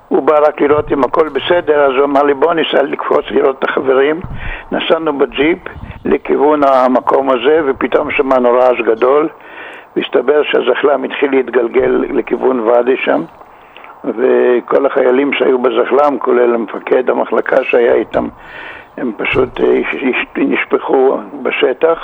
הוא 0.08 0.22
בא 0.22 0.38
רק 0.48 0.60
לראות 0.60 0.92
אם 0.92 1.04
הכל 1.04 1.28
בסדר, 1.28 1.84
אז 1.84 1.92
הוא 1.92 2.04
אמר 2.04 2.22
לי 2.22 2.34
בוא 2.34 2.54
ניסע 2.54 2.82
לקפוץ 2.82 3.24
לראות 3.30 3.58
את 3.58 3.64
החברים. 3.64 4.20
נסענו 4.72 5.18
בג'יפ 5.18 5.58
לכיוון 6.04 6.60
המקום 6.64 7.30
הזה, 7.30 7.60
ופתאום 7.66 8.10
שמענו 8.10 8.52
רעש 8.52 8.80
גדול, 8.80 9.28
והסתבר 9.96 10.42
שהזחלם 10.42 11.04
התחיל 11.04 11.30
להתגלגל 11.30 12.04
לכיוון 12.10 12.60
ואדי 12.60 12.96
שם, 12.96 13.22
וכל 14.04 14.86
החיילים 14.86 15.32
שהיו 15.32 15.58
בזחלם, 15.58 16.18
כולל 16.18 16.56
מפקד 16.56 17.10
המחלקה 17.10 17.64
שהיה 17.64 17.94
איתם, 17.94 18.28
הם 18.96 19.12
פשוט 19.16 19.60
אה, 19.60 19.80
נשפכו 20.36 21.18
בשטח. 21.42 21.98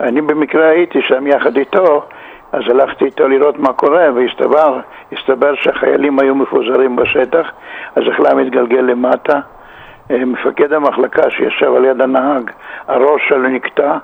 אני 0.00 0.20
במקרה 0.20 0.68
הייתי 0.68 1.02
שם 1.02 1.26
יחד 1.26 1.56
איתו, 1.56 2.02
אז 2.52 2.62
הלכתי 2.70 3.04
איתו 3.04 3.28
לראות 3.28 3.58
מה 3.58 3.72
קורה, 3.72 4.08
והסתבר 4.14 4.80
הסתבר 5.12 5.54
שהחיילים 5.54 6.18
היו 6.18 6.34
מפוזרים 6.34 6.96
בשטח, 6.96 7.50
אז 7.96 8.02
החלם 8.12 8.38
התגלגל 8.38 8.80
למטה. 8.80 9.40
אה, 10.10 10.24
מפקד 10.24 10.72
המחלקה 10.72 11.30
שישב 11.30 11.74
על 11.74 11.84
יד 11.84 12.00
הנהג, 12.00 12.50
הראש 12.88 13.22
שלו 13.28 13.48
נקטע, 13.48 13.96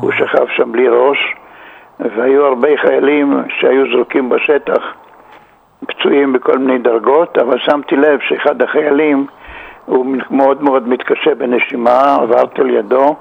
הוא 0.00 0.12
שכב 0.12 0.46
שם 0.56 0.72
בלי 0.72 0.88
ראש, 0.88 1.34
והיו 2.00 2.46
הרבה 2.46 2.68
חיילים 2.76 3.42
שהיו 3.48 3.92
זרוקים 3.92 4.28
בשטח, 4.28 4.82
פצועים 5.86 6.32
בכל 6.32 6.58
מיני 6.58 6.78
דרגות, 6.78 7.38
אבל 7.38 7.58
שמתי 7.58 7.96
לב 7.96 8.20
שאחד 8.20 8.62
החיילים 8.62 9.26
הוא 9.86 10.06
מאוד 10.30 10.62
מאוד 10.62 10.88
מתקשה 10.88 11.34
בנשימה, 11.34 12.16
עברתי 12.22 12.60
על 12.60 12.70
ידו, 12.70 13.16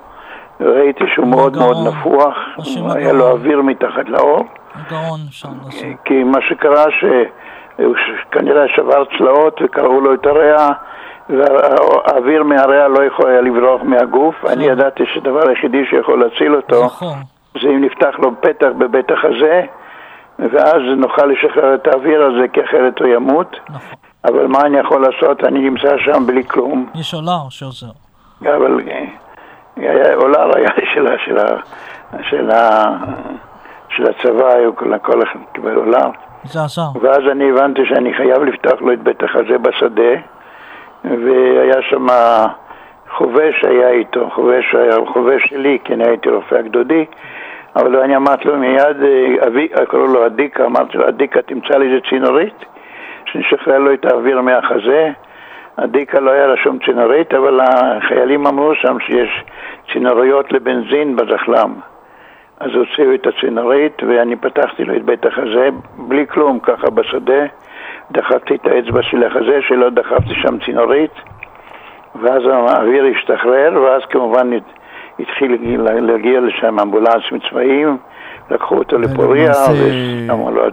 ראיתי 0.59 1.03
שהוא 1.13 1.28
מאוד 1.28 1.57
מאוד 1.57 1.78
נפוח, 1.88 2.38
היה 2.95 3.13
לו 3.13 3.32
אוויר 3.32 3.61
מתחת 3.61 4.09
לאור. 4.09 4.45
הגאון 4.76 5.20
שם 5.32 5.49
לעשות. 5.66 5.84
כי 6.05 6.24
מה 6.24 6.41
שקרה 6.41 6.86
שהוא 6.99 7.95
כנראה 8.32 8.68
שבר 8.76 9.03
צלעות 9.18 9.61
וקראו 9.61 10.01
לו 10.01 10.13
את 10.13 10.26
הריאה 10.26 10.70
והאוויר 11.30 12.43
מהריאה 12.43 12.88
לא 12.88 13.03
יכול 13.03 13.30
היה 13.30 13.41
לברוח 13.41 13.82
מהגוף. 13.84 14.45
אני 14.45 14.66
ידעתי 14.66 15.03
שהדבר 15.13 15.49
היחידי 15.49 15.86
שיכול 15.89 16.20
להציל 16.20 16.55
אותו 16.55 16.86
נכון. 16.86 17.18
זה 17.61 17.70
אם 17.70 17.84
נפתח 17.86 18.16
לו 18.20 18.32
פתח 18.41 18.68
בבית 18.78 19.11
החזה 19.11 19.61
ואז 20.39 20.82
נוכל 20.97 21.26
לשחרר 21.26 21.76
את 21.76 21.88
האוויר 21.88 22.24
הזה 22.24 22.47
כי 22.47 22.63
אחרת 22.63 22.99
הוא 22.99 23.07
ימות. 23.07 23.59
נכון. 23.70 24.05
אבל 24.28 24.48
מה 24.48 24.62
אני 24.62 24.78
יכול 24.78 25.02
לעשות? 25.02 25.44
אני 25.44 25.60
נמצא 25.60 25.98
שם 25.98 26.26
בלי 26.26 26.44
כלום. 26.44 26.90
יש 26.96 27.14
אולר 27.14 27.50
שעוזר. 27.50 27.92
אבל 28.42 28.80
אה, 29.78 30.16
אולר 30.16 30.58
היה 30.58 30.70
של, 30.94 31.08
של, 31.26 31.38
של, 32.30 32.50
של 33.90 34.06
הצבא, 34.10 34.48
היו 34.48 34.76
כל, 34.76 35.24
אחד 35.24 35.40
קיבל 35.54 35.76
עולם. 35.76 36.10
זה 36.44 36.64
עזר. 36.64 37.00
ואז 37.02 37.22
אני 37.32 37.52
הבנתי 37.52 37.82
שאני 37.86 38.14
חייב 38.14 38.44
לפתוח 38.44 38.82
לו 38.82 38.94
את 38.94 39.04
בית 39.04 39.24
החזה 39.24 39.58
בשדה, 39.58 40.14
והיה 41.04 41.82
שם 41.90 42.08
חובש 43.18 43.64
היה 43.64 43.90
איתו, 43.90 44.30
חובש 44.36 44.76
חובש 45.08 45.44
שלי, 45.50 45.78
כי 45.84 45.94
אני 45.94 46.08
הייתי 46.08 46.30
רופא 46.30 46.56
הגדודי, 46.56 47.06
אבל 47.76 47.96
אני 47.96 48.16
אמרתי 48.16 48.48
לו 48.48 48.58
מיד, 48.58 48.98
אבי, 49.48 49.68
קראו 49.90 50.08
לו 50.08 50.26
אדיקה, 50.26 50.66
אמרתי 50.66 50.98
לו, 50.98 51.08
אדיקה 51.08 51.42
תמצא 51.42 51.78
לי 51.78 51.86
איזה 51.86 52.00
צינורית, 52.10 52.66
שנשחרר 53.36 53.80
לו 53.80 53.94
את 53.94 54.06
האוויר 54.06 54.42
מהחזה. 54.42 55.12
אדיקה 55.76 56.20
לא 56.20 56.32
היה 56.32 56.48
לה 56.48 56.58
שום 56.58 56.80
צינורית, 56.86 57.34
אבל 57.34 57.60
החיילים 57.62 58.48
אמרו 58.48 58.76
שם 58.76 59.00
שיש 59.00 59.44
צינוריות 59.94 60.52
לבנזין 60.52 61.16
בזחלם. 61.16 61.74
אז 62.60 62.72
הוציאו 62.76 63.14
את 63.14 63.28
הצינורית 63.28 64.04
ואני 64.08 64.36
פתחתי 64.36 64.84
לו 64.84 64.96
את 64.96 65.04
בית 65.04 65.26
החזה 65.26 65.70
בלי 65.98 66.28
כלום, 66.28 66.60
ככה 66.60 66.90
בשדה. 66.90 67.46
דחפתי 68.12 68.56
את 68.56 68.66
האצבע 68.68 69.02
של 69.02 69.24
החזה 69.24 69.62
שלו, 69.62 69.90
דחפתי 69.90 70.36
שם 70.36 70.60
צינורית 70.66 71.12
ואז 72.22 72.44
האוויר 72.48 73.06
השתחרר 73.06 73.82
ואז 73.82 74.02
כמובן 74.10 74.50
התחיל 75.20 75.58
להגיע 75.82 76.40
לשם 76.40 76.80
אמבולנסים 76.80 77.40
צבאיים 77.50 77.98
לקחו 78.52 78.76
אותו 78.78 78.98
לפוריה, 78.98 79.52
ושמו 79.52 80.52
לו 80.52 80.64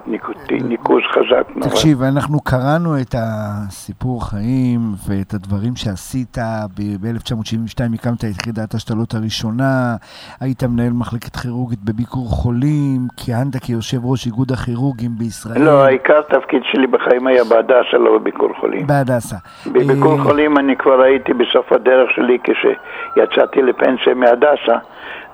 ניקוז 0.51 1.03
חזק 1.13 1.57
נורא. 1.57 1.71
תקשיב, 1.71 2.03
אנחנו 2.03 2.41
קראנו 2.41 3.01
את 3.01 3.15
הסיפור 3.19 4.31
חיים 4.31 4.81
ואת 5.09 5.35
הדברים 5.35 5.77
שעשית. 5.77 6.39
ב-1972 6.77 7.95
הקמת 7.95 8.25
את 8.25 8.31
יחידת 8.31 8.75
ההשתלות 8.75 9.15
הראשונה, 9.15 9.97
היית 10.41 10.63
מנהל 10.65 10.93
מחלקת 10.93 11.37
כירורגית 11.37 11.79
בביקור 11.85 12.29
חולים, 12.29 13.01
כיהנת 13.17 13.57
כיושב 13.57 14.05
ראש 14.05 14.27
איגוד 14.27 14.53
הכירורגים 14.53 15.11
בישראל. 15.19 15.63
לא, 15.63 15.85
העיקר 15.85 16.19
התפקיד 16.19 16.63
שלי 16.65 16.87
בחיים 16.87 17.27
היה 17.27 17.45
בהדסה, 17.45 17.99
לא 17.99 18.19
בביקור 18.19 18.49
חולים. 18.61 18.87
בהדסה. 18.87 19.37
בביקור 19.67 20.19
אה, 20.19 20.25
חולים 20.25 20.59
אני 20.59 20.77
כבר 20.77 21.01
הייתי 21.03 21.33
בסוף 21.35 21.73
הדרך 21.73 22.11
שלי 22.15 22.39
כשיצאתי 22.45 23.63
לפנסיה 23.63 24.15
מהדסה. 24.15 24.77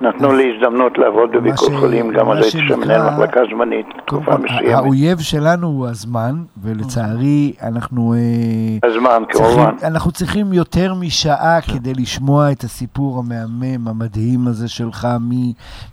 נתנו 0.01 0.33
לי 0.33 0.53
הזדמנות 0.55 0.99
לעבוד 0.99 1.31
בביקור 1.33 1.79
חולים, 1.81 2.13
גם 2.13 2.31
אז 2.31 2.39
הייתי 2.43 2.69
שם 2.69 2.81
מנהל 2.81 3.11
מחלקה 3.11 3.41
זמנית, 3.51 3.87
תקופה 4.07 4.37
מסוימת. 4.37 4.75
האויב 4.75 5.19
שלנו 5.19 5.67
הוא 5.67 5.87
הזמן, 5.87 6.43
ולצערי 6.63 7.53
אנחנו... 7.63 8.15
אה, 8.15 8.89
הזמן, 8.89 9.23
כמובן. 9.29 9.75
אנחנו 9.85 10.13
צריכים 10.13 10.53
יותר 10.53 10.95
משעה 10.95 11.61
כדי 11.61 11.95
לשמוע 11.95 12.53
את 12.53 12.65
הסיפור 12.65 13.19
המהמם, 13.19 13.89
המדהים 13.89 14.47
הזה 14.47 14.69
שלך, 14.69 15.09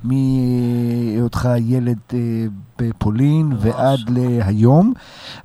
מהיותך 0.03 1.49
ילד 1.59 1.99
אה, 2.13 2.19
בפולין 2.79 3.49
ועד 3.57 3.99
להיום, 4.09 4.93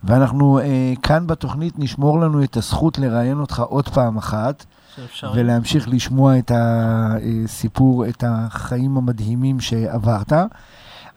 ואנחנו 0.04 0.58
אה, 0.58 0.92
כאן 1.02 1.26
בתוכנית 1.26 1.74
נשמור 1.78 2.20
לנו 2.20 2.42
את 2.42 2.56
הזכות 2.56 2.98
לראיין 2.98 3.40
אותך 3.40 3.62
עוד 3.68 3.88
פעם 3.88 4.16
אחת. 4.16 4.64
ולהמשיך 5.34 5.88
לשמוע 5.88 6.38
את 6.38 6.52
הסיפור, 6.54 8.06
את 8.06 8.24
החיים 8.26 8.96
המדהימים 8.96 9.60
שעברת. 9.60 10.32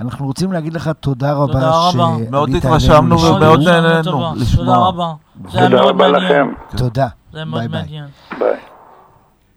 אנחנו 0.02 0.26
רוצים 0.26 0.52
להגיד 0.52 0.74
לך 0.74 0.92
תודה 1.00 1.34
רבה. 1.34 1.54
תודה 1.54 1.72
רבה. 1.72 2.30
מאוד 2.32 2.50
התרשמנו 2.56 3.22
ומאוד 3.22 3.62
נהנינו 3.62 4.34
לשמוע. 4.36 4.66
תודה 4.66 4.78
רבה. 4.78 5.14
תודה 5.52 5.82
רבה 5.82 6.08
לכם. 6.08 6.48
תודה. 6.78 7.08
זה 7.34 7.46
מאוד 7.46 7.68
מעניין. 7.68 8.06
ביי. 8.40 8.56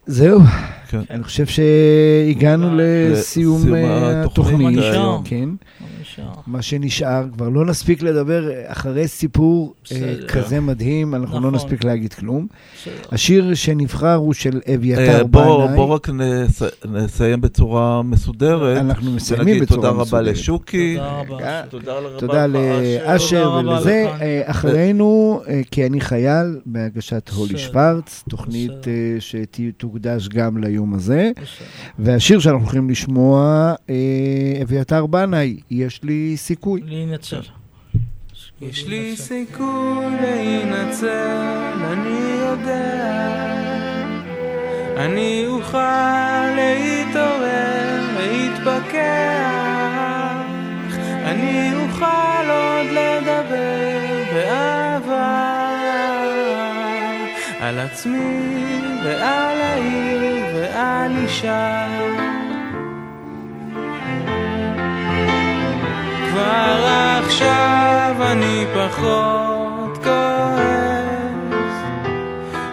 זהו, 0.05 0.39
כן. 0.87 1.01
אני 1.09 1.23
חושב 1.23 1.45
שהגענו 1.45 2.69
לסיום 2.77 3.61
התוכנית. 3.73 4.79
כן. 5.23 5.49
מה 6.47 6.61
שנשאר, 6.61 7.25
כבר 7.33 7.49
לא 7.49 7.65
נספיק 7.65 8.01
לדבר 8.01 8.49
אחרי 8.65 9.07
סיפור 9.07 9.73
כזה 10.27 10.59
מדהים, 10.59 11.15
אנחנו 11.15 11.33
לא 11.33 11.39
נכון. 11.39 11.55
נספיק 11.55 11.83
להגיד 11.83 12.13
כלום. 12.13 12.47
השיר 13.11 13.53
שנבחר 13.53 14.13
הוא 14.13 14.33
של 14.33 14.59
אביתר 14.75 15.23
בנאי. 15.23 15.75
בוא 15.75 15.85
רק 15.85 16.09
נסיים 16.91 17.41
בצורה 17.41 18.01
מסודרת. 18.01 18.77
אנחנו 18.77 19.11
מסיימים 19.11 19.59
בצורה 19.59 19.91
מסודרת. 19.93 20.07
תודה 20.07 20.19
רבה 20.19 20.31
לשוקי. 20.31 20.97
תודה 22.17 22.47
לאשר 22.47 23.51
ולזה. 23.59 24.07
אחרינו, 24.45 25.41
כי 25.71 25.85
אני 25.85 26.01
חייל, 26.01 26.59
בהגשת 26.65 27.29
הולי 27.35 27.57
שוורץ, 27.57 28.23
תוכנית 28.29 28.71
שתוקדש 29.19 30.27
גם 30.27 30.57
ליום 30.57 30.76
הזה. 30.93 31.31
והשיר 31.99 32.39
שאנחנו 32.39 32.61
הולכים 32.63 32.89
לשמוע, 32.89 33.73
אביתר 34.63 35.05
בנאי, 35.05 35.57
יש 35.71 36.03
לי 36.03 36.33
סיכוי. 36.37 36.81
להינצל. 36.85 37.41
יש 38.61 38.87
לי 38.87 39.15
סיכוי 39.17 40.05
להינצל, 40.21 41.77
אני 41.83 42.19
יודע. 42.39 43.37
אני 44.97 45.43
אוכל 45.47 46.45
להתעורר, 46.55 48.01
להתפכח. 48.17 49.37
אני 51.25 51.71
אוכל 51.75 52.49
עוד 52.49 52.85
לדבר 52.91 54.23
באהבה 54.33 55.57
על 57.59 57.79
עצמי 57.79 58.79
ועל 59.05 59.61
העיר 59.61 60.46
ועל 60.77 61.17
אישה. 61.17 61.87
כבר 66.29 66.85
עכשיו 67.25 68.15
אני 68.19 68.65
פחות 68.75 69.97
כועס 70.03 71.77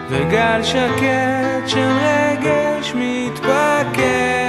וגל 0.09 0.63
שקט 0.63 1.67
של 1.67 1.89
רגש 2.01 2.93
מתפקע 2.95 4.44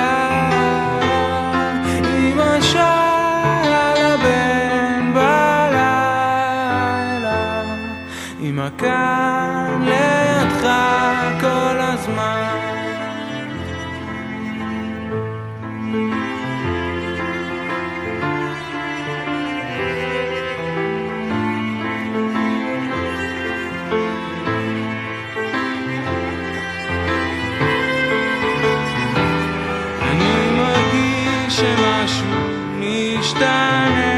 תשתנה, 33.37 34.17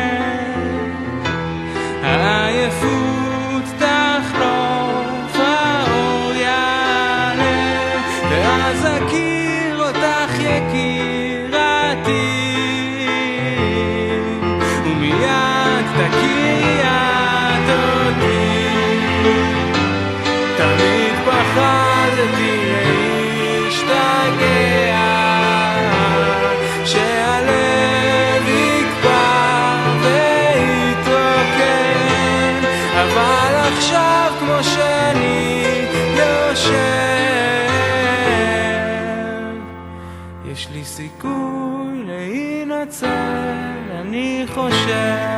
העייפות 2.03 3.65
תחלוף, 3.79 5.37
האור 5.37 6.33
יעלה, 6.35 7.97
ואז 8.31 8.87
אכיר 8.87 9.87
אותך 9.87 10.35
יקירתי, 10.41 11.99
ומיד 14.85 15.87
תכירי 15.97 16.83
את 16.83 17.69
אותי, 17.71 18.59
תמיד 20.57 21.15
פחדתי. 21.27 22.68
סיכוי 40.99 42.05
להינצל, 42.07 43.07
אני 43.91 44.45
חושב. 44.47 45.38